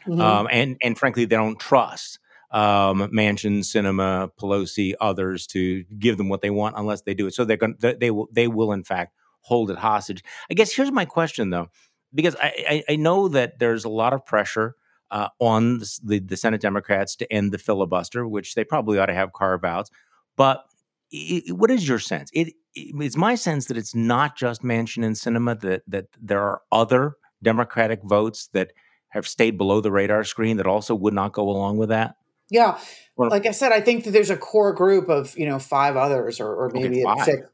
mm-hmm. 0.06 0.20
um, 0.20 0.48
and 0.50 0.78
and 0.82 0.98
frankly, 0.98 1.26
they 1.26 1.36
don't 1.36 1.60
trust 1.60 2.18
um, 2.52 3.00
Manchin, 3.10 3.60
Sinema, 3.60 4.30
Pelosi, 4.40 4.94
others 5.00 5.46
to 5.48 5.84
give 5.98 6.16
them 6.16 6.28
what 6.28 6.40
they 6.40 6.50
want 6.50 6.76
unless 6.78 7.02
they 7.02 7.14
do 7.14 7.26
it. 7.26 7.34
So 7.34 7.44
they're 7.44 7.58
going 7.58 7.76
they, 7.80 7.94
they 7.94 8.10
will 8.10 8.28
they 8.32 8.48
will 8.48 8.72
in 8.72 8.84
fact 8.84 9.14
hold 9.40 9.70
it 9.70 9.78
hostage. 9.78 10.22
I 10.50 10.54
guess 10.54 10.72
here's 10.72 10.92
my 10.92 11.04
question 11.04 11.50
though, 11.50 11.68
because 12.14 12.36
I, 12.36 12.82
I, 12.88 12.92
I 12.92 12.96
know 12.96 13.28
that 13.28 13.58
there's 13.58 13.84
a 13.84 13.88
lot 13.90 14.12
of 14.12 14.24
pressure 14.24 14.76
uh, 15.10 15.28
on 15.38 15.80
the, 15.80 15.98
the, 16.02 16.18
the 16.20 16.36
Senate 16.36 16.60
Democrats 16.60 17.16
to 17.16 17.30
end 17.30 17.52
the 17.52 17.58
filibuster, 17.58 18.26
which 18.26 18.54
they 18.54 18.64
probably 18.64 18.98
ought 18.98 19.06
to 19.06 19.14
have 19.14 19.32
carve 19.32 19.64
outs. 19.64 19.90
But 20.36 20.64
it, 21.10 21.56
what 21.56 21.70
is 21.70 21.86
your 21.86 21.98
sense? 21.98 22.30
It, 22.32 22.54
it's 22.74 23.16
my 23.16 23.34
sense 23.34 23.66
that 23.66 23.76
it's 23.76 23.94
not 23.94 24.36
just 24.36 24.62
Manchin 24.62 25.04
and 25.04 25.14
Sinema 25.14 25.60
that 25.60 25.82
that 25.86 26.06
there 26.20 26.40
are 26.40 26.62
other 26.72 27.16
Democratic 27.42 28.02
votes 28.02 28.48
that 28.52 28.72
have 29.12 29.28
stayed 29.28 29.58
below 29.58 29.80
the 29.80 29.92
radar 29.92 30.24
screen 30.24 30.56
that 30.56 30.66
also 30.66 30.94
would 30.94 31.12
not 31.12 31.32
go 31.32 31.48
along 31.48 31.76
with 31.76 31.90
that? 31.90 32.16
Yeah. 32.50 32.78
like 33.16 33.46
I 33.46 33.50
said, 33.50 33.72
I 33.72 33.80
think 33.80 34.04
that 34.04 34.10
there's 34.10 34.30
a 34.30 34.36
core 34.36 34.72
group 34.72 35.08
of, 35.08 35.36
you 35.38 35.46
know, 35.46 35.58
five 35.58 35.96
others 35.96 36.40
or, 36.40 36.48
or 36.48 36.70
maybe 36.70 37.04
okay, 37.04 37.22
six 37.22 37.48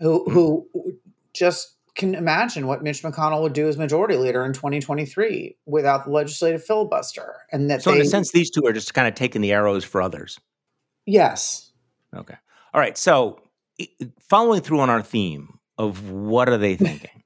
who, 0.00 0.20
mm-hmm. 0.20 0.32
who 0.32 0.68
just 1.34 1.76
can 1.94 2.14
imagine 2.14 2.66
what 2.66 2.82
Mitch 2.82 3.02
McConnell 3.02 3.42
would 3.42 3.52
do 3.52 3.68
as 3.68 3.76
majority 3.76 4.16
leader 4.16 4.44
in 4.44 4.54
2023 4.54 5.56
without 5.66 6.04
the 6.04 6.10
legislative 6.10 6.64
filibuster. 6.64 7.36
And 7.50 7.70
that 7.70 7.82
so, 7.82 7.90
they, 7.90 8.00
in 8.00 8.02
a 8.02 8.08
sense, 8.08 8.32
these 8.32 8.50
two 8.50 8.64
are 8.66 8.72
just 8.72 8.94
kind 8.94 9.06
of 9.06 9.14
taking 9.14 9.42
the 9.42 9.52
arrows 9.52 9.84
for 9.84 10.00
others. 10.00 10.38
Yes. 11.04 11.71
Okay. 12.14 12.34
All 12.74 12.80
right. 12.80 12.96
So, 12.96 13.40
following 14.20 14.60
through 14.60 14.80
on 14.80 14.90
our 14.90 15.02
theme 15.02 15.58
of 15.78 16.10
what 16.10 16.48
are 16.48 16.58
they 16.58 16.76
thinking? 16.76 17.22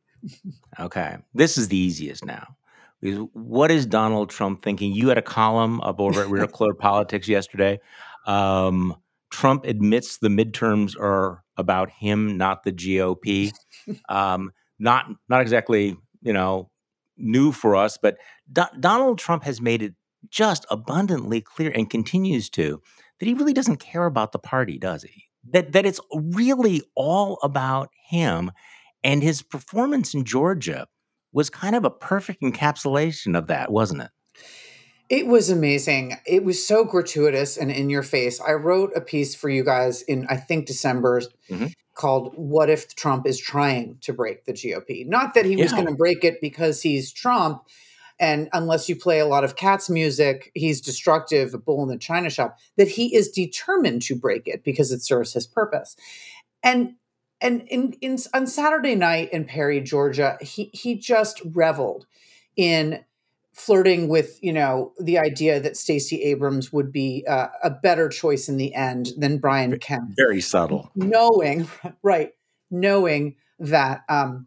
okay. 0.79 1.17
This 1.35 1.59
is 1.59 1.69
the 1.69 1.77
easiest 1.77 2.25
now. 2.25 2.57
Because 3.01 3.27
what 3.35 3.71
is 3.71 3.85
Donald 3.87 4.31
Trump 4.31 4.63
thinking? 4.63 4.93
You 4.93 5.09
had 5.09 5.19
a 5.19 5.23
column 5.23 5.81
up 5.83 6.01
over 6.01 6.23
at 6.23 6.29
Real 6.29 6.47
Clear 6.47 6.75
Politics 6.75 7.29
yesterday. 7.29 7.79
Um, 8.27 8.97
Trump 9.31 9.65
admits 9.67 10.19
the 10.19 10.29
midterms 10.29 10.99
are 10.99 11.43
about 11.57 11.91
him, 11.91 12.37
not 12.37 12.65
the 12.65 12.73
GOP. 12.73 13.53
Um, 14.09 14.53
not 14.79 15.07
not 15.29 15.41
exactly 15.43 15.97
you 16.23 16.33
know 16.33 16.71
new 17.17 17.53
for 17.53 17.77
us, 17.77 17.99
but 18.01 18.17
Do- 18.53 18.65
Donald 18.81 19.19
Trump 19.19 19.45
has 19.45 19.61
made 19.61 19.83
it 19.83 19.95
just 20.31 20.67
abundantly 20.71 21.41
clear 21.41 21.71
and 21.75 21.89
continues 21.89 22.51
to 22.51 22.81
that 23.19 23.27
he 23.27 23.35
really 23.35 23.53
doesn't 23.53 23.79
care 23.79 24.07
about 24.07 24.33
the 24.33 24.39
party, 24.39 24.79
does 24.79 25.03
he? 25.03 25.25
That 25.53 25.73
that 25.73 25.87
it's 25.87 26.01
really 26.13 26.83
all 26.95 27.39
about 27.43 27.91
him 28.09 28.51
and 29.07 29.23
his 29.23 29.43
performance 29.43 30.15
in 30.15 30.25
Georgia 30.25 30.89
was 31.33 31.51
kind 31.51 31.77
of 31.77 31.85
a 31.85 31.91
perfect 31.91 32.43
encapsulation 32.43 33.37
of 33.39 33.47
that, 33.47 33.71
wasn't 33.71 34.03
it? 34.03 34.11
It 35.09 35.29
was 35.29 35.51
amazing. 35.51 36.17
It 36.27 36.45
was 36.45 36.67
so 36.67 36.85
gratuitous 36.85 37.57
and 37.57 37.71
in 37.71 37.91
your 37.91 38.03
face. 38.03 38.41
I 38.41 38.53
wrote 38.53 38.91
a 38.97 39.01
piece 39.01 39.37
for 39.37 39.49
you 39.49 39.63
guys 39.63 40.03
in, 40.03 40.27
I 40.29 40.37
think, 40.37 40.67
December 40.67 41.21
mm-hmm. 41.49 41.67
called 41.95 42.33
What 42.35 42.69
If 42.69 42.97
Trump 42.97 43.27
is 43.27 43.39
Trying 43.39 43.99
to 44.01 44.13
Break 44.13 44.45
the 44.45 44.53
GOP? 44.53 45.07
Not 45.07 45.35
that 45.35 45.45
he 45.45 45.55
yeah. 45.55 45.63
was 45.63 45.73
going 45.73 45.87
to 45.87 45.95
break 45.95 46.25
it 46.25 46.41
because 46.41 46.83
he's 46.83 47.13
Trump. 47.13 47.63
And 48.19 48.49
unless 48.53 48.89
you 48.89 48.97
play 48.97 49.19
a 49.19 49.27
lot 49.27 49.45
of 49.45 49.57
cats 49.57 49.91
music, 49.91 50.51
he's 50.55 50.81
destructive, 50.81 51.53
a 51.53 51.59
bull 51.59 51.83
in 51.83 51.89
the 51.89 51.99
china 51.99 52.31
shop, 52.31 52.59
that 52.77 52.89
he 52.89 53.15
is 53.15 53.31
determined 53.31 54.03
to 54.03 54.17
break 54.17 54.49
it 54.49 54.65
because 54.65 54.91
it 54.91 55.03
serves 55.03 55.33
his 55.33 55.47
purpose. 55.47 55.97
And 56.63 56.95
and 57.41 57.63
in, 57.69 57.93
in 58.01 58.19
on 58.33 58.47
Saturday 58.47 58.95
night 58.95 59.33
in 59.33 59.45
Perry, 59.45 59.81
Georgia, 59.81 60.39
he 60.41 60.71
he 60.73 60.95
just 60.95 61.43
reveled 61.45 62.07
in 62.57 63.05
flirting 63.53 64.09
with 64.09 64.39
you 64.43 64.53
know 64.53 64.93
the 64.99 65.19
idea 65.19 65.61
that 65.61 65.77
Stacey 65.77 66.23
Abrams 66.23 66.73
would 66.73 66.93
be 66.93 67.25
uh, 67.29 67.49
a 67.63 67.71
better 67.71 68.09
choice 68.09 68.49
in 68.49 68.57
the 68.57 68.75
end 68.75 69.09
than 69.19 69.39
Brian 69.39 69.79
Kemp. 69.79 70.13
Very 70.17 70.41
subtle, 70.41 70.91
knowing 70.95 71.69
right, 72.03 72.33
knowing 72.71 73.37
that 73.59 74.03
um, 74.09 74.47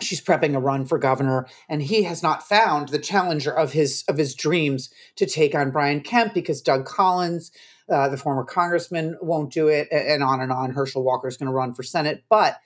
she's 0.00 0.20
prepping 0.20 0.54
a 0.54 0.60
run 0.60 0.86
for 0.86 0.98
governor, 0.98 1.46
and 1.68 1.82
he 1.82 2.02
has 2.04 2.22
not 2.22 2.46
found 2.46 2.88
the 2.88 2.98
challenger 2.98 3.52
of 3.52 3.72
his 3.72 4.04
of 4.08 4.18
his 4.18 4.34
dreams 4.34 4.90
to 5.16 5.26
take 5.26 5.54
on 5.54 5.70
Brian 5.70 6.00
Kemp 6.00 6.34
because 6.34 6.62
Doug 6.62 6.84
Collins 6.84 7.50
uh, 7.88 8.08
the 8.08 8.16
former 8.16 8.44
congressman 8.44 9.16
won't 9.20 9.52
do 9.52 9.68
it, 9.68 9.88
and 9.92 10.22
on 10.22 10.40
and 10.40 10.50
on. 10.50 10.72
Herschel 10.72 11.04
Walker 11.04 11.28
is 11.28 11.36
going 11.36 11.46
to 11.46 11.54
run 11.54 11.72
for 11.72 11.82
Senate. 11.82 12.24
But, 12.28 12.58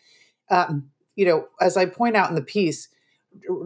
um, 0.50 0.90
you 1.14 1.26
know, 1.26 1.48
as 1.60 1.76
I 1.76 1.86
point 1.86 2.16
out 2.16 2.30
in 2.30 2.36
the 2.36 2.42
piece, 2.42 2.88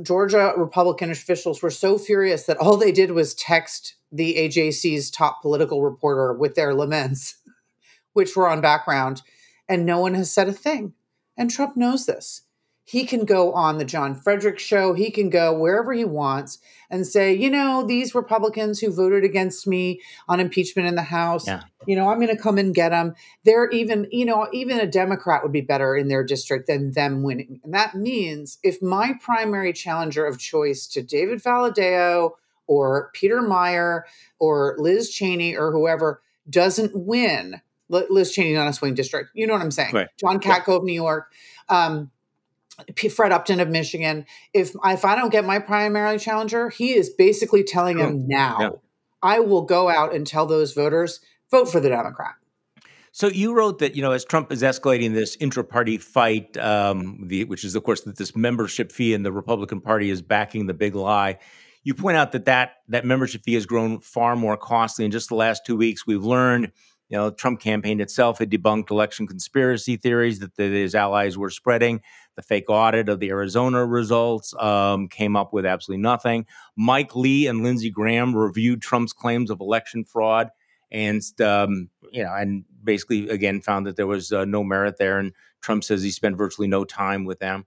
Georgia 0.02 0.52
Republican 0.56 1.10
officials 1.10 1.62
were 1.62 1.70
so 1.70 1.96
furious 1.96 2.44
that 2.46 2.56
all 2.56 2.76
they 2.76 2.92
did 2.92 3.12
was 3.12 3.34
text 3.34 3.94
the 4.10 4.34
AJC's 4.34 5.10
top 5.10 5.42
political 5.42 5.82
reporter 5.82 6.32
with 6.34 6.54
their 6.54 6.74
laments, 6.74 7.38
which 8.14 8.36
were 8.36 8.48
on 8.48 8.60
background, 8.60 9.22
and 9.68 9.86
no 9.86 10.00
one 10.00 10.14
has 10.14 10.32
said 10.32 10.48
a 10.48 10.52
thing. 10.52 10.92
And 11.36 11.50
Trump 11.50 11.76
knows 11.76 12.06
this 12.06 12.42
he 12.86 13.06
can 13.06 13.24
go 13.24 13.52
on 13.52 13.78
the 13.78 13.84
John 13.84 14.14
Frederick 14.14 14.58
show. 14.58 14.92
He 14.92 15.10
can 15.10 15.30
go 15.30 15.58
wherever 15.58 15.92
he 15.92 16.04
wants 16.04 16.58
and 16.90 17.06
say, 17.06 17.32
you 17.32 17.48
know, 17.48 17.82
these 17.82 18.14
Republicans 18.14 18.78
who 18.78 18.92
voted 18.92 19.24
against 19.24 19.66
me 19.66 20.02
on 20.28 20.38
impeachment 20.38 20.86
in 20.86 20.94
the 20.94 21.02
House, 21.02 21.46
yeah. 21.46 21.62
you 21.86 21.96
know, 21.96 22.10
I'm 22.10 22.20
going 22.20 22.34
to 22.34 22.40
come 22.40 22.58
and 22.58 22.74
get 22.74 22.90
them. 22.90 23.14
They're 23.44 23.70
even, 23.70 24.06
you 24.12 24.26
know, 24.26 24.48
even 24.52 24.78
a 24.78 24.86
Democrat 24.86 25.42
would 25.42 25.52
be 25.52 25.62
better 25.62 25.96
in 25.96 26.08
their 26.08 26.22
district 26.22 26.66
than 26.66 26.92
them 26.92 27.22
winning. 27.22 27.58
And 27.64 27.72
that 27.72 27.94
means 27.94 28.58
if 28.62 28.82
my 28.82 29.14
primary 29.18 29.72
challenger 29.72 30.26
of 30.26 30.38
choice 30.38 30.86
to 30.88 31.02
David 31.02 31.42
Valadao 31.42 32.32
or 32.66 33.10
Peter 33.14 33.40
Meijer 33.40 34.02
or 34.38 34.76
Liz 34.78 35.08
Cheney 35.08 35.56
or 35.56 35.72
whoever 35.72 36.20
doesn't 36.50 36.92
win, 36.94 37.62
Liz 37.88 38.30
Cheney 38.32 38.52
not 38.52 38.68
a 38.68 38.74
swing 38.74 38.92
district, 38.92 39.30
you 39.32 39.46
know 39.46 39.54
what 39.54 39.62
I'm 39.62 39.70
saying? 39.70 39.94
Right. 39.94 40.08
John 40.20 40.38
Katko 40.38 40.68
yeah. 40.68 40.74
of 40.74 40.84
New 40.84 40.92
York. 40.92 41.32
Um, 41.70 42.10
Fred 43.14 43.32
Upton 43.32 43.60
of 43.60 43.68
Michigan. 43.68 44.26
If 44.52 44.74
if 44.84 45.04
I 45.04 45.14
don't 45.14 45.30
get 45.30 45.44
my 45.44 45.58
primary 45.58 46.18
challenger, 46.18 46.70
he 46.70 46.94
is 46.94 47.10
basically 47.10 47.64
telling 47.64 47.98
him 47.98 48.26
now, 48.26 48.60
yeah. 48.60 48.70
I 49.22 49.40
will 49.40 49.62
go 49.62 49.88
out 49.88 50.14
and 50.14 50.26
tell 50.26 50.46
those 50.46 50.72
voters 50.72 51.20
vote 51.50 51.70
for 51.70 51.80
the 51.80 51.88
Democrat. 51.88 52.34
So 53.12 53.28
you 53.28 53.54
wrote 53.54 53.78
that 53.78 53.94
you 53.94 54.02
know 54.02 54.10
as 54.10 54.24
Trump 54.24 54.50
is 54.50 54.62
escalating 54.62 55.14
this 55.14 55.36
intra-party 55.36 55.98
fight, 55.98 56.56
um, 56.56 57.20
the, 57.28 57.44
which 57.44 57.64
is 57.64 57.76
of 57.76 57.84
course 57.84 58.00
that 58.02 58.16
this 58.16 58.34
membership 58.34 58.90
fee 58.90 59.14
in 59.14 59.22
the 59.22 59.30
Republican 59.30 59.80
Party 59.80 60.10
is 60.10 60.20
backing 60.20 60.66
the 60.66 60.74
big 60.74 60.96
lie. 60.96 61.38
You 61.84 61.94
point 61.94 62.16
out 62.16 62.32
that 62.32 62.46
that 62.46 62.78
that 62.88 63.04
membership 63.04 63.44
fee 63.44 63.54
has 63.54 63.66
grown 63.66 64.00
far 64.00 64.34
more 64.34 64.56
costly 64.56 65.04
in 65.04 65.12
just 65.12 65.28
the 65.28 65.36
last 65.36 65.64
two 65.64 65.76
weeks. 65.76 66.06
We've 66.06 66.24
learned 66.24 66.72
you 67.08 67.18
know, 67.18 67.30
Trump 67.30 67.60
campaign 67.60 68.00
itself 68.00 68.38
had 68.38 68.50
debunked 68.50 68.90
election 68.90 69.26
conspiracy 69.26 69.96
theories 69.96 70.38
that, 70.38 70.56
that 70.56 70.72
his 70.72 70.94
allies 70.94 71.36
were 71.36 71.50
spreading. 71.50 72.00
The 72.36 72.42
fake 72.42 72.68
audit 72.68 73.08
of 73.08 73.20
the 73.20 73.28
Arizona 73.30 73.84
results 73.84 74.54
um, 74.58 75.08
came 75.08 75.36
up 75.36 75.52
with 75.52 75.66
absolutely 75.66 76.02
nothing. 76.02 76.46
Mike 76.76 77.14
Lee 77.14 77.46
and 77.46 77.62
Lindsey 77.62 77.90
Graham 77.90 78.34
reviewed 78.34 78.82
Trump's 78.82 79.12
claims 79.12 79.50
of 79.50 79.60
election 79.60 80.04
fraud, 80.04 80.48
and 80.90 81.22
um, 81.40 81.90
you 82.10 82.24
know, 82.24 82.32
and 82.34 82.64
basically 82.82 83.28
again 83.28 83.60
found 83.60 83.86
that 83.86 83.96
there 83.96 84.06
was 84.06 84.32
uh, 84.32 84.44
no 84.44 84.64
merit 84.64 84.96
there. 84.98 85.18
And 85.18 85.32
Trump 85.60 85.84
says 85.84 86.02
he 86.02 86.10
spent 86.10 86.36
virtually 86.36 86.68
no 86.68 86.84
time 86.84 87.24
with 87.24 87.38
them. 87.38 87.66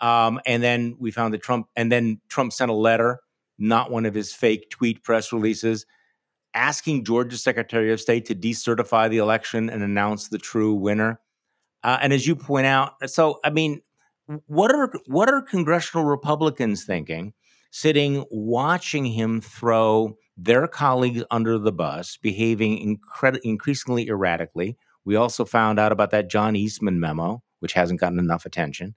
Um, 0.00 0.40
and 0.46 0.62
then 0.62 0.96
we 0.98 1.10
found 1.10 1.34
that 1.34 1.42
Trump, 1.42 1.68
and 1.74 1.90
then 1.90 2.20
Trump 2.28 2.52
sent 2.52 2.70
a 2.70 2.74
letter, 2.74 3.20
not 3.58 3.90
one 3.90 4.06
of 4.06 4.14
his 4.14 4.32
fake 4.32 4.70
tweet 4.70 5.02
press 5.02 5.32
releases 5.32 5.86
asking 6.56 7.04
Georgia's 7.04 7.44
Secretary 7.44 7.92
of 7.92 8.00
State 8.00 8.24
to 8.26 8.34
decertify 8.34 9.08
the 9.08 9.18
election 9.18 9.70
and 9.70 9.82
announce 9.82 10.28
the 10.28 10.38
true 10.38 10.74
winner. 10.74 11.20
Uh, 11.84 11.98
and 12.00 12.12
as 12.12 12.26
you 12.26 12.34
point 12.34 12.66
out, 12.66 12.94
so 13.08 13.38
I 13.44 13.50
mean, 13.50 13.82
what 14.46 14.74
are 14.74 14.90
what 15.06 15.28
are 15.28 15.40
congressional 15.42 16.04
Republicans 16.04 16.84
thinking, 16.84 17.32
sitting 17.70 18.24
watching 18.30 19.04
him 19.04 19.40
throw 19.40 20.16
their 20.36 20.66
colleagues 20.66 21.22
under 21.30 21.58
the 21.58 21.72
bus, 21.72 22.16
behaving 22.16 22.98
incred- 22.98 23.38
increasingly 23.44 24.08
erratically? 24.08 24.76
We 25.04 25.14
also 25.14 25.44
found 25.44 25.78
out 25.78 25.92
about 25.92 26.10
that 26.10 26.28
John 26.28 26.56
Eastman 26.56 26.98
memo, 26.98 27.42
which 27.60 27.74
hasn't 27.74 28.00
gotten 28.00 28.18
enough 28.18 28.46
attention. 28.46 28.96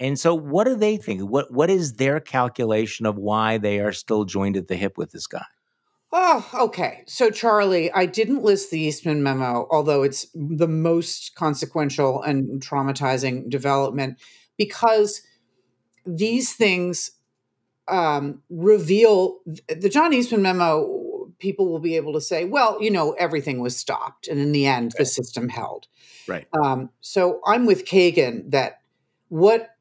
And 0.00 0.18
so, 0.18 0.34
what 0.34 0.66
are 0.66 0.74
they 0.74 0.96
thinking? 0.96 1.28
What 1.28 1.52
what 1.52 1.70
is 1.70 1.94
their 1.94 2.20
calculation 2.20 3.06
of 3.06 3.16
why 3.16 3.58
they 3.58 3.80
are 3.80 3.92
still 3.92 4.24
joined 4.24 4.56
at 4.56 4.66
the 4.66 4.76
hip 4.76 4.98
with 4.98 5.12
this 5.12 5.26
guy? 5.26 5.44
Oh, 6.18 6.48
okay. 6.54 7.02
So, 7.06 7.28
Charlie, 7.28 7.92
I 7.92 8.06
didn't 8.06 8.42
list 8.42 8.70
the 8.70 8.80
Eastman 8.80 9.22
memo, 9.22 9.68
although 9.70 10.02
it's 10.02 10.26
the 10.34 10.66
most 10.66 11.34
consequential 11.34 12.22
and 12.22 12.58
traumatizing 12.62 13.50
development, 13.50 14.18
because 14.56 15.20
these 16.06 16.54
things 16.54 17.10
um, 17.86 18.40
reveal 18.48 19.40
the 19.68 19.90
John 19.90 20.14
Eastman 20.14 20.40
memo. 20.40 21.28
People 21.38 21.68
will 21.68 21.80
be 21.80 21.96
able 21.96 22.14
to 22.14 22.20
say, 22.22 22.46
well, 22.46 22.82
you 22.82 22.90
know, 22.90 23.12
everything 23.12 23.60
was 23.60 23.76
stopped. 23.76 24.26
And 24.26 24.40
in 24.40 24.52
the 24.52 24.64
end, 24.64 24.94
right. 24.94 25.00
the 25.00 25.04
system 25.04 25.50
held. 25.50 25.86
Right. 26.26 26.46
Um, 26.54 26.88
so 27.02 27.40
I'm 27.44 27.66
with 27.66 27.84
Kagan 27.84 28.52
that 28.52 28.80
what 29.28 29.75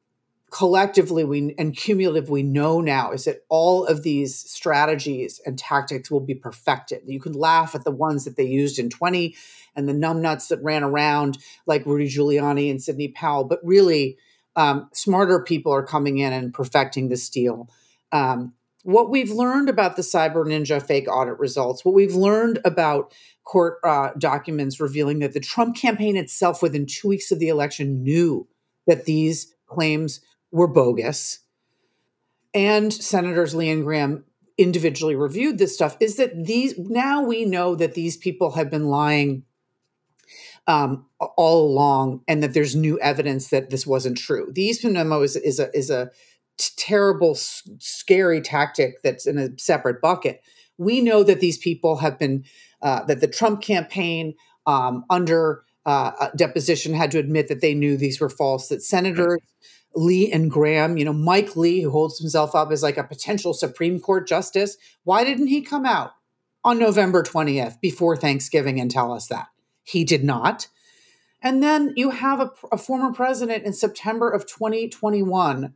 collectively 0.56 1.26
we 1.26 1.53
and 1.58 1.76
cumulative 1.76 2.30
we 2.30 2.41
know 2.41 2.80
now 2.80 3.12
is 3.12 3.26
that 3.26 3.41
all 3.49 3.86
of 3.86 4.03
these 4.03 4.34
strategies 4.49 5.41
and 5.45 5.60
tactics 5.60 6.10
will 6.10 6.22
be 6.22 6.34
perfected. 6.34 7.01
You 7.06 7.20
can 7.20 7.34
laugh 7.34 7.76
at 7.76 7.84
the 7.84 7.91
ones 7.91 8.24
that 8.24 8.38
they 8.38 8.45
used 8.45 8.80
in 8.80 8.89
20 8.89 9.36
and 9.76 9.86
the 9.86 9.91
numbnuts 9.91 10.47
that 10.47 10.64
ran 10.64 10.82
around 10.82 11.38
like 11.68 11.86
Rudy 11.86 12.08
Giuliani 12.08 12.72
and 12.72 12.82
Sidney 12.82 13.10
Powell, 13.10 13.43
but 13.43 13.60
really 13.64 14.18
um, 14.56 14.89
smarter 14.93 15.43
people 15.43 15.74
are 15.74 15.86
coming 15.86 16.20
in 16.20 16.32
and 16.32 16.53
perfecting 16.53 17.10
the 17.10 17.30
deal. 17.34 17.70
Um, 18.14 18.53
what 18.84 19.10
we've 19.10 19.32
learned 19.32 19.68
about 19.68 19.97
the 19.97 20.03
Cyber 20.03 20.45
Ninja 20.45 20.82
fake 20.82 21.10
audit 21.10 21.38
results, 21.38 21.84
what 21.84 21.95
we've 21.95 22.16
learned 22.16 22.60
about 22.64 23.14
court 23.43 23.80
uh, 23.84 24.12
documents 24.18 24.80
revealing 24.80 25.20
that 25.20 25.34
the 25.34 25.41
Trump 25.41 25.76
campaign 25.76 26.16
itself, 26.16 26.62
within 26.62 26.86
two 26.86 27.10
weeks 27.10 27.30
of 27.30 27.39
the 27.39 27.49
election, 27.49 28.03
knew 28.03 28.47
that 28.88 29.03
these 29.03 29.53
claims 29.68 30.22
were 30.56 30.68
bogus. 30.68 31.39
And 32.53 32.91
Senators 32.93 33.53
Lee 33.53 33.70
and 33.70 33.84
Graham 33.84 34.24
individually 34.58 35.16
reviewed 35.16 35.58
this 35.58 35.74
stuff 35.74 35.97
is 35.99 36.16
that 36.16 36.45
these 36.45 36.80
now 36.80 37.22
we 37.22 37.43
know 37.43 37.76
that 37.76 37.93
these 37.93 38.16
people 38.16 38.51
have 38.53 38.72
been 38.72 38.86
lying 38.86 39.43
um, 40.66 41.06
all 41.20 41.68
along, 41.68 42.22
and 42.28 42.41
that 42.41 42.53
there's 42.53 42.76
new 42.76 42.97
evidence 42.99 43.49
that 43.49 43.70
this 43.70 43.86
wasn't 43.86 44.18
true. 44.18 44.49
The 44.51 44.64
Eastman 44.64 44.93
memo 44.93 45.22
is, 45.22 45.36
is 45.36 45.60
a 45.60 45.70
is 45.78 45.89
a 45.89 46.10
t- 46.58 46.72
terrible, 46.78 47.32
s- 47.32 47.70
scary 47.80 48.41
tactic 48.41 49.03
that's 49.03 49.28
in 49.28 49.38
a 49.38 49.49
separate 49.60 50.01
bucket. 50.01 50.41
We 50.78 51.01
know 51.01 51.22
that 51.24 51.41
these 51.41 51.58
people 51.58 51.97
have 51.97 52.18
been 52.18 52.45
uh, 52.82 53.03
that 53.03 53.20
the 53.20 53.28
Trump 53.28 53.62
campaign 53.62 54.36
um, 54.66 55.03
under 55.10 55.66
uh, 55.86 56.30
deposition 56.36 56.93
had 56.93 57.12
to 57.12 57.20
admit 57.20 57.49
that 57.49 57.62
they 57.62 57.76
knew 57.76 57.97
these 57.97 58.20
were 58.22 58.30
false. 58.30 58.70
That 58.70 58.82
senators 58.82 59.41
Lee 59.95 60.31
and 60.31 60.51
Graham, 60.51 60.97
you 60.97 61.05
know, 61.05 61.13
Mike 61.13 61.55
Lee, 61.55 61.81
who 61.81 61.89
holds 61.89 62.19
himself 62.19 62.53
up 62.53 62.71
as 62.71 62.83
like 62.83 62.97
a 62.97 63.03
potential 63.03 63.53
Supreme 63.53 63.99
Court 63.99 64.27
justice, 64.27 64.77
why 65.03 65.23
didn't 65.23 65.47
he 65.47 65.61
come 65.61 65.85
out 65.85 66.11
on 66.63 66.79
November 66.79 67.23
20th 67.23 67.79
before 67.79 68.17
Thanksgiving 68.17 68.79
and 68.79 68.91
tell 68.91 69.11
us 69.11 69.27
that? 69.27 69.47
He 69.83 70.03
did 70.03 70.23
not. 70.23 70.67
And 71.41 71.61
then 71.61 71.93
you 71.95 72.09
have 72.09 72.39
a, 72.39 72.51
a 72.71 72.77
former 72.77 73.13
president 73.13 73.65
in 73.65 73.73
September 73.73 74.29
of 74.29 74.47
2021 74.47 75.73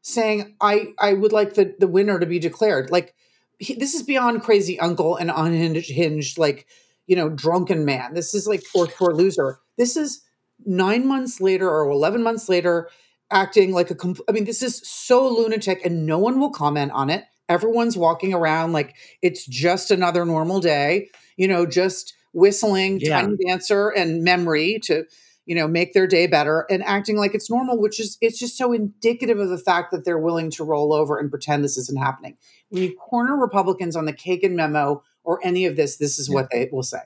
saying, 0.00 0.54
I, 0.60 0.92
I 0.98 1.12
would 1.14 1.32
like 1.32 1.54
the, 1.54 1.74
the 1.78 1.88
winner 1.88 2.18
to 2.18 2.26
be 2.26 2.38
declared. 2.38 2.90
Like, 2.90 3.14
he, 3.58 3.74
this 3.74 3.94
is 3.94 4.02
beyond 4.02 4.42
crazy 4.42 4.78
uncle 4.78 5.16
and 5.16 5.30
unhinged, 5.34 6.38
like, 6.38 6.66
you 7.06 7.16
know, 7.16 7.28
drunken 7.28 7.84
man. 7.84 8.14
This 8.14 8.34
is 8.34 8.46
like, 8.46 8.62
or 8.74 8.86
poor 8.86 9.12
loser. 9.12 9.58
This 9.76 9.96
is 9.96 10.22
nine 10.64 11.06
months 11.06 11.40
later 11.40 11.68
or 11.68 11.90
11 11.90 12.22
months 12.22 12.48
later, 12.48 12.88
acting 13.32 13.72
like 13.72 13.90
a, 13.90 13.94
compl- 13.94 14.24
I 14.28 14.32
mean, 14.32 14.44
this 14.44 14.62
is 14.62 14.80
so 14.84 15.28
lunatic 15.28 15.84
and 15.84 16.06
no 16.06 16.18
one 16.18 16.38
will 16.38 16.50
comment 16.50 16.92
on 16.92 17.10
it. 17.10 17.24
Everyone's 17.48 17.96
walking 17.96 18.32
around 18.32 18.72
like 18.72 18.94
it's 19.20 19.46
just 19.46 19.90
another 19.90 20.24
normal 20.24 20.60
day, 20.60 21.08
you 21.36 21.48
know, 21.48 21.66
just 21.66 22.14
whistling 22.32 23.00
yeah. 23.00 23.20
tiny 23.20 23.36
dancer 23.46 23.90
and 23.90 24.22
memory 24.22 24.78
to 24.84 25.04
you 25.44 25.54
know 25.54 25.66
make 25.66 25.92
their 25.92 26.06
day 26.06 26.26
better 26.26 26.66
and 26.70 26.82
acting 26.84 27.16
like 27.16 27.34
it's 27.34 27.50
normal 27.50 27.78
which 27.78 28.00
is 28.00 28.16
it's 28.20 28.38
just 28.38 28.56
so 28.56 28.72
indicative 28.72 29.38
of 29.38 29.48
the 29.48 29.58
fact 29.58 29.90
that 29.90 30.04
they're 30.04 30.18
willing 30.18 30.50
to 30.50 30.64
roll 30.64 30.92
over 30.92 31.18
and 31.18 31.30
pretend 31.30 31.64
this 31.64 31.76
isn't 31.76 31.98
happening 31.98 32.36
when 32.70 32.82
you 32.82 32.96
corner 32.96 33.36
republicans 33.36 33.96
on 33.96 34.04
the 34.04 34.12
kagan 34.12 34.52
memo 34.52 35.02
or 35.24 35.40
any 35.44 35.66
of 35.66 35.76
this 35.76 35.96
this 35.96 36.18
is 36.18 36.28
yeah. 36.28 36.34
what 36.34 36.48
they 36.50 36.68
will 36.72 36.82
say 36.82 37.02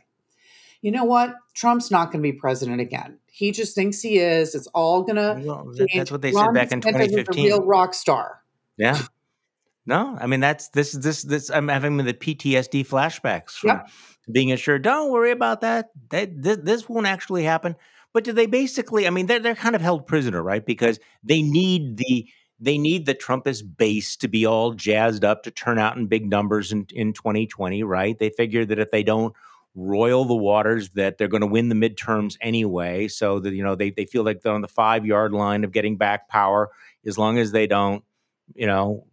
you 0.83 0.91
know 0.91 1.05
what 1.05 1.35
trump's 1.55 1.91
not 1.91 2.13
going 2.13 2.23
to 2.23 2.33
be 2.33 2.37
president 2.37 2.81
again 2.81 3.19
he 3.37 3.53
just 3.53 3.75
thinks 3.75 4.01
he 4.01 4.19
is 4.19 4.55
it's 4.55 4.67
all 4.69 5.03
going 5.03 5.17
to 5.17 5.47
well, 5.47 5.73
that's 5.95 6.11
what 6.11 6.23
they 6.23 6.33
said 6.33 6.53
back 6.55 6.73
in 6.73 6.81
2015 6.81 7.45
a 7.45 7.49
real 7.49 7.65
rock 7.65 7.95
star 7.95 8.43
yeah 8.77 8.99
no 9.87 10.17
i 10.21 10.27
mean 10.27 10.41
that's 10.41 10.69
this 10.69 10.93
this 10.93 11.23
this 11.23 11.51
i'm 11.51 11.69
having 11.69 11.97
the 11.99 12.15
ptsd 12.15 12.87
flashbacks 12.87 13.53
from 13.53 13.69
yep 13.69 13.89
being 14.31 14.53
assured, 14.53 14.83
don't 14.83 15.11
worry 15.13 15.31
about 15.31 15.61
that. 15.61 15.91
That 16.11 16.43
this, 16.43 16.59
this 16.63 16.89
won't 16.89 17.07
actually 17.07 17.45
happen. 17.45 17.77
But 18.13 18.25
do 18.25 18.33
they 18.33 18.47
basically? 18.47 19.07
I 19.07 19.11
mean, 19.11 19.27
they're 19.27 19.41
they're 19.41 19.55
kind 19.55 19.77
of 19.77 19.83
held 19.83 20.07
prisoner, 20.07 20.43
right? 20.43 20.65
Because 20.65 20.99
they 21.23 21.43
need 21.43 21.99
the 21.99 22.29
they 22.59 22.79
need 22.79 23.07
the 23.07 23.15
Trumpist 23.15 23.77
base 23.77 24.17
to 24.17 24.29
be 24.29 24.47
all 24.47 24.73
jazzed 24.73 25.25
up 25.25 25.43
to 25.43 25.51
turn 25.51 25.79
out 25.79 25.97
in 25.97 26.07
big 26.07 26.29
numbers 26.29 26.73
in, 26.73 26.87
in 26.95 27.13
2020, 27.13 27.83
right? 27.83 28.19
They 28.19 28.31
figure 28.31 28.65
that 28.65 28.79
if 28.79 28.91
they 28.91 29.03
don't 29.03 29.35
roil 29.77 30.25
the 30.25 30.35
waters, 30.35 30.91
that 30.91 31.19
they're 31.19 31.29
going 31.29 31.43
to 31.43 31.47
win 31.47 31.69
the 31.69 31.77
midterms 31.77 32.37
anyway. 32.41 33.07
So 33.07 33.39
that 33.41 33.55
you 33.55 33.63
know 33.63 33.77
they 33.77 33.91
they 33.91 34.07
feel 34.07 34.25
like 34.25 34.41
they're 34.41 34.53
on 34.53 34.63
the 34.63 34.69
five 34.69 35.07
yard 35.07 35.33
line 35.33 35.63
of 35.63 35.71
getting 35.71 35.97
back 35.97 36.29
power 36.29 36.71
as 37.07 37.17
long 37.17 37.39
as 37.39 37.53
they 37.53 37.69
don't, 37.69 38.03
you 38.55 38.67
know, 38.67 39.07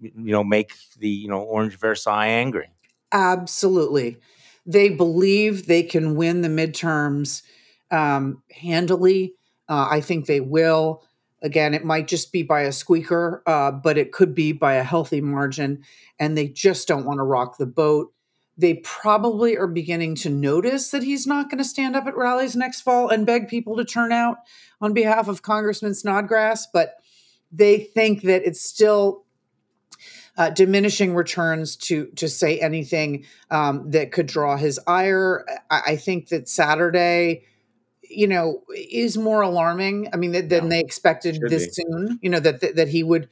you 0.00 0.32
know, 0.32 0.42
make 0.42 0.72
the 0.98 1.08
you 1.08 1.28
know 1.28 1.40
Orange 1.40 1.78
Versailles 1.78 2.28
angry. 2.28 2.70
Absolutely 3.12 4.18
they 4.66 4.88
believe 4.88 5.66
they 5.66 5.82
can 5.82 6.14
win 6.14 6.40
the 6.40 6.48
midterms 6.48 7.42
um, 7.90 8.42
handily. 8.50 9.34
Uh, 9.68 9.88
I 9.90 10.00
think 10.00 10.26
they 10.26 10.40
will. 10.40 11.02
Again, 11.42 11.74
it 11.74 11.84
might 11.84 12.08
just 12.08 12.32
be 12.32 12.42
by 12.42 12.62
a 12.62 12.72
squeaker, 12.72 13.42
uh, 13.46 13.70
but 13.70 13.98
it 13.98 14.12
could 14.12 14.34
be 14.34 14.52
by 14.52 14.74
a 14.74 14.82
healthy 14.82 15.20
margin. 15.20 15.84
And 16.18 16.36
they 16.36 16.48
just 16.48 16.88
don't 16.88 17.04
want 17.04 17.18
to 17.18 17.24
rock 17.24 17.58
the 17.58 17.66
boat. 17.66 18.12
They 18.56 18.74
probably 18.74 19.56
are 19.56 19.66
beginning 19.66 20.14
to 20.16 20.30
notice 20.30 20.90
that 20.90 21.02
he's 21.02 21.26
not 21.26 21.50
going 21.50 21.58
to 21.58 21.68
stand 21.68 21.96
up 21.96 22.06
at 22.06 22.16
rallies 22.16 22.54
next 22.54 22.82
fall 22.82 23.08
and 23.08 23.26
beg 23.26 23.48
people 23.48 23.76
to 23.76 23.84
turn 23.84 24.12
out 24.12 24.38
on 24.80 24.92
behalf 24.92 25.26
of 25.26 25.42
Congressman 25.42 25.94
Snodgrass, 25.94 26.66
but 26.72 26.96
they 27.50 27.78
think 27.78 28.22
that 28.22 28.46
it's 28.46 28.60
still 28.60 29.24
uh, 30.36 30.50
diminishing 30.50 31.14
returns 31.14 31.76
to 31.76 32.06
to 32.16 32.28
say 32.28 32.58
anything 32.58 33.24
um, 33.50 33.90
that 33.90 34.12
could 34.12 34.26
draw 34.26 34.56
his 34.56 34.80
ire. 34.86 35.44
I, 35.70 35.82
I, 35.86 35.96
think 35.96 36.28
that 36.28 36.48
Saturday, 36.48 37.44
you 38.02 38.26
know, 38.26 38.64
is 38.74 39.16
more 39.16 39.42
alarming. 39.42 40.08
I 40.12 40.16
mean, 40.16 40.32
than 40.32 40.48
yeah. 40.48 40.60
they 40.60 40.80
expected 40.80 41.36
Should 41.36 41.50
this 41.50 41.66
be. 41.66 41.82
soon. 41.82 42.18
You 42.20 42.30
know 42.30 42.40
that, 42.40 42.60
that 42.60 42.76
that 42.76 42.88
he 42.88 43.04
would 43.04 43.28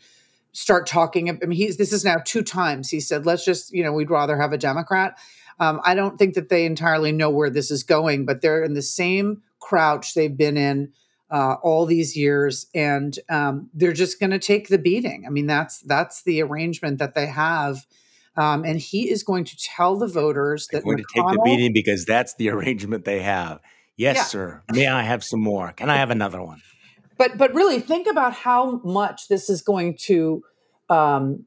start 0.53 0.87
talking. 0.87 1.31
I 1.31 1.33
mean, 1.47 1.57
he's 1.57 1.77
this 1.77 1.93
is 1.93 2.05
now 2.05 2.17
two 2.25 2.43
times 2.43 2.91
he 2.91 3.01
said, 3.01 3.27
"Let's 3.27 3.45
just 3.45 3.73
you 3.73 3.83
know, 3.83 3.93
we'd 3.93 4.11
rather 4.11 4.39
have 4.39 4.53
a 4.53 4.59
Democrat." 4.59 5.19
Um, 5.59 5.81
I 5.85 5.95
don't 5.95 6.19
think 6.19 6.35
that 6.35 6.49
they 6.49 6.65
entirely 6.65 7.13
know 7.13 7.31
where 7.31 7.51
this 7.51 7.71
is 7.71 7.83
going, 7.83 8.25
but 8.25 8.41
they're 8.41 8.65
in 8.65 8.75
the 8.75 8.83
same 8.83 9.43
crouch 9.61 10.15
they've 10.15 10.37
been 10.37 10.57
in 10.57 10.93
uh, 11.31 11.55
all 11.63 11.87
these 11.87 12.17
years, 12.17 12.67
and 12.75 13.19
um, 13.31 13.71
they're 13.73 13.93
just 13.93 14.21
going 14.21 14.31
to 14.31 14.39
take 14.39 14.69
the 14.69 14.79
beating. 14.79 15.25
I 15.27 15.31
mean, 15.31 15.47
that's 15.47 15.81
that's 15.81 16.23
the 16.23 16.43
arrangement 16.43 16.99
that 16.99 17.15
they 17.15 17.27
have. 17.27 17.87
Um, 18.35 18.65
and 18.65 18.79
he 18.79 19.11
is 19.11 19.23
going 19.23 19.45
to 19.45 19.57
tell 19.59 19.97
the 19.97 20.07
voters 20.07 20.67
that 20.69 20.85
they're 20.85 20.95
going 20.95 21.05
McConnell, 21.05 21.33
to 21.33 21.37
take 21.37 21.37
the 21.37 21.43
beating 21.45 21.73
because 21.73 22.05
that's 22.07 22.35
the 22.35 22.49
arrangement 22.51 23.05
they 23.05 23.21
have. 23.21 23.61
Yes, 23.97 24.17
yeah. 24.17 24.23
sir. 24.25 24.63
May 24.73 24.87
I 24.87 25.03
have 25.03 25.23
some 25.23 25.41
more? 25.41 25.73
Can 25.73 25.91
I 25.91 25.97
have 25.97 26.11
another 26.11 26.43
one? 26.43 26.63
But 27.19 27.39
but 27.39 27.55
really, 27.55 27.81
think 27.81 28.07
about 28.07 28.35
how 28.35 28.81
much 28.85 29.29
this 29.29 29.49
is 29.51 29.63
going 29.63 29.97
to 29.99 30.43
um, 30.89 31.45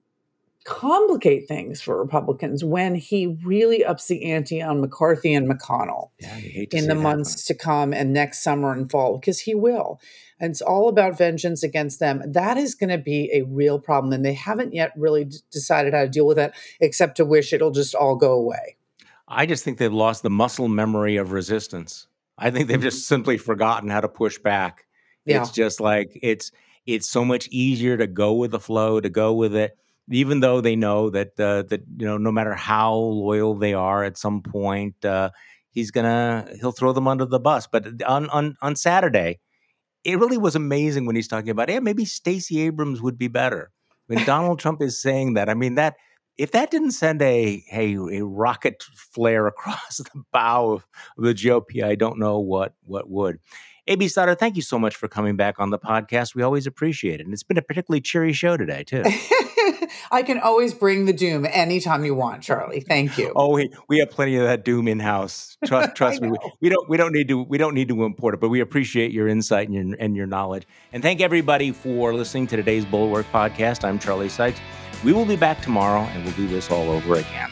complicate 0.66 1.48
things 1.48 1.80
for 1.80 1.98
Republicans 1.98 2.64
when 2.64 2.96
he 2.96 3.38
really 3.46 3.86
ups 3.86 4.08
the 4.08 4.32
ante 4.32 4.62
on 4.62 4.82
McCarthy 4.82 5.34
and 5.34 5.48
McConnell 5.48 6.10
yeah, 6.20 6.66
in 6.72 6.88
the 6.88 6.96
months 6.96 7.46
to 7.46 7.54
come 7.54 7.94
and 7.94 8.14
next 8.14 8.42
summer 8.42 8.74
and 8.74 8.90
fall, 8.90 9.18
because 9.18 9.40
he 9.40 9.54
will. 9.54 10.02
And 10.40 10.52
it's 10.52 10.62
all 10.62 10.90
about 10.90 11.18
vengeance 11.18 11.64
against 11.64 12.00
them. 12.00 12.22
That 12.26 12.58
is 12.58 12.76
going 12.76 12.90
to 12.90 12.98
be 12.98 13.30
a 13.32 13.44
real 13.44 13.80
problem. 13.80 14.12
And 14.12 14.26
they 14.26 14.34
haven't 14.34 14.74
yet 14.74 14.92
really 14.98 15.26
d- 15.26 15.38
decided 15.52 15.94
how 15.94 16.02
to 16.02 16.10
deal 16.10 16.26
with 16.26 16.40
it, 16.40 16.52
except 16.82 17.16
to 17.18 17.26
wish 17.26 17.54
it'll 17.54 17.72
just 17.72 17.96
all 17.96 18.16
go 18.16 18.34
away. 18.34 18.76
I 19.28 19.46
just 19.46 19.64
think 19.64 19.78
they've 19.78 19.94
lost 19.94 20.24
the 20.24 20.30
muscle 20.30 20.68
memory 20.68 21.16
of 21.16 21.32
resistance. 21.32 22.08
I 22.38 22.52
think 22.52 22.68
they've 22.68 22.82
just 22.82 23.08
simply 23.08 23.38
forgotten 23.38 23.90
how 23.90 24.02
to 24.02 24.10
push 24.10 24.38
back. 24.40 24.86
Yeah. 25.26 25.42
It's 25.42 25.52
just 25.52 25.80
like 25.80 26.18
it's 26.22 26.52
it's 26.86 27.10
so 27.10 27.26
much 27.26 27.48
easier 27.50 27.98
to 27.98 28.08
go 28.08 28.34
with 28.34 28.52
the 28.52 28.60
flow, 28.60 29.00
to 29.00 29.10
go 29.10 29.34
with 29.34 29.56
it 29.56 29.78
even 30.10 30.40
though 30.40 30.62
they 30.62 30.76
know 30.76 31.10
that 31.10 31.40
uh, 31.40 31.64
that 31.64 31.82
you 31.98 32.06
know 32.06 32.18
no 32.18 32.32
matter 32.32 32.54
how 32.54 32.94
loyal 32.94 33.56
they 33.56 33.74
are, 33.74 34.04
at 34.04 34.18
some 34.18 34.42
point 34.42 35.04
uh, 35.04 35.30
he's 35.72 35.92
gonna 35.92 36.48
he'll 36.60 36.72
throw 36.72 36.94
them 36.94 37.08
under 37.08 37.26
the 37.26 37.40
bus. 37.40 37.68
But 37.68 38.04
on 38.04 38.30
on 38.30 38.56
on 38.62 38.76
Saturday, 38.76 39.40
it 40.04 40.20
really 40.20 40.38
was 40.38 40.56
amazing 40.56 41.06
when 41.06 41.16
he's 41.16 41.28
talking 41.28 41.50
about, 41.50 41.70
yeah, 41.70 41.80
maybe 41.80 42.06
Stacey 42.06 42.62
Abrams 42.62 43.02
would 43.02 43.18
be 43.18 43.28
better. 43.28 43.72
When 44.08 44.24
Donald 44.26 44.60
Trump 44.60 44.82
is 44.82 45.02
saying 45.02 45.34
that, 45.34 45.50
I 45.50 45.56
mean 45.56 45.76
that 45.76 45.96
if 46.38 46.52
that 46.52 46.70
didn't 46.70 46.92
send 46.92 47.22
a 47.22 47.64
a, 47.72 47.96
a 47.96 48.26
rocket 48.26 48.84
flare 49.14 49.48
across 49.54 49.98
the 49.98 50.24
bow 50.32 50.74
of 50.74 50.86
the 51.18 51.34
GOP, 51.34 51.84
I 51.84 51.96
don't 51.96 52.20
know 52.20 52.40
what 52.40 52.74
what 52.84 53.10
would. 53.10 53.40
AB 53.88 54.08
Stoddard, 54.08 54.40
thank 54.40 54.56
you 54.56 54.64
so 54.64 54.80
much 54.80 54.96
for 54.96 55.08
coming 55.08 55.36
back 55.36 55.60
on 55.60 55.70
the 55.70 55.78
podcast. 55.78 56.34
We 56.34 56.42
always 56.42 56.66
appreciate 56.66 57.20
it. 57.20 57.26
And 57.26 57.34
it's 57.34 57.44
been 57.44 57.58
a 57.58 57.62
particularly 57.62 58.02
cheery 58.02 58.34
show 58.34 58.58
today, 58.58 58.84
too. 58.84 59.04
I 60.12 60.24
can 60.24 60.40
always 60.40 60.74
bring 60.74 61.06
the 61.06 61.14
doom 61.14 61.46
anytime 61.52 62.04
you 62.04 62.16
want, 62.16 62.42
Charlie. 62.42 62.80
Thank 62.80 63.18
you. 63.20 63.32
Oh, 63.36 63.54
we, 63.54 63.72
we 63.88 64.00
have 64.00 64.10
plenty 64.10 64.38
of 64.38 64.44
that 64.44 64.66
doom 64.66 64.88
in 64.88 65.00
house. 65.00 65.58
Trust, 65.66 65.96
trust 65.96 66.22
me. 66.22 66.30
We, 66.30 66.38
we, 66.62 66.70
don't 66.70 66.90
we 66.90 66.98
don't 66.98 67.14
need 67.14 67.28
to 67.28 67.44
we 67.44 67.60
don't 67.60 67.76
need 67.76 67.88
to 67.90 68.04
import 68.04 68.34
it, 68.34 68.40
but 68.40 68.50
we 68.50 68.60
appreciate 68.60 69.12
your 69.12 69.28
insight 69.28 69.70
and 69.70 69.90
your 69.90 69.98
and 70.00 70.16
your 70.16 70.26
knowledge. 70.26 70.68
And 70.92 71.04
thank 71.04 71.22
everybody 71.22 71.72
for 71.72 72.14
listening 72.14 72.48
to 72.48 72.56
today's 72.56 72.86
Bulwark 72.86 73.28
podcast. 73.32 73.84
I'm 73.84 74.00
Charlie 74.00 74.30
Sykes. 74.30 74.60
We 75.04 75.14
will 75.14 75.26
be 75.26 75.36
back 75.36 75.62
tomorrow 75.62 76.02
and 76.02 76.24
we'll 76.24 76.34
do 76.34 76.48
this 76.48 76.72
all 76.72 76.90
over 76.90 77.16
again. 77.16 77.52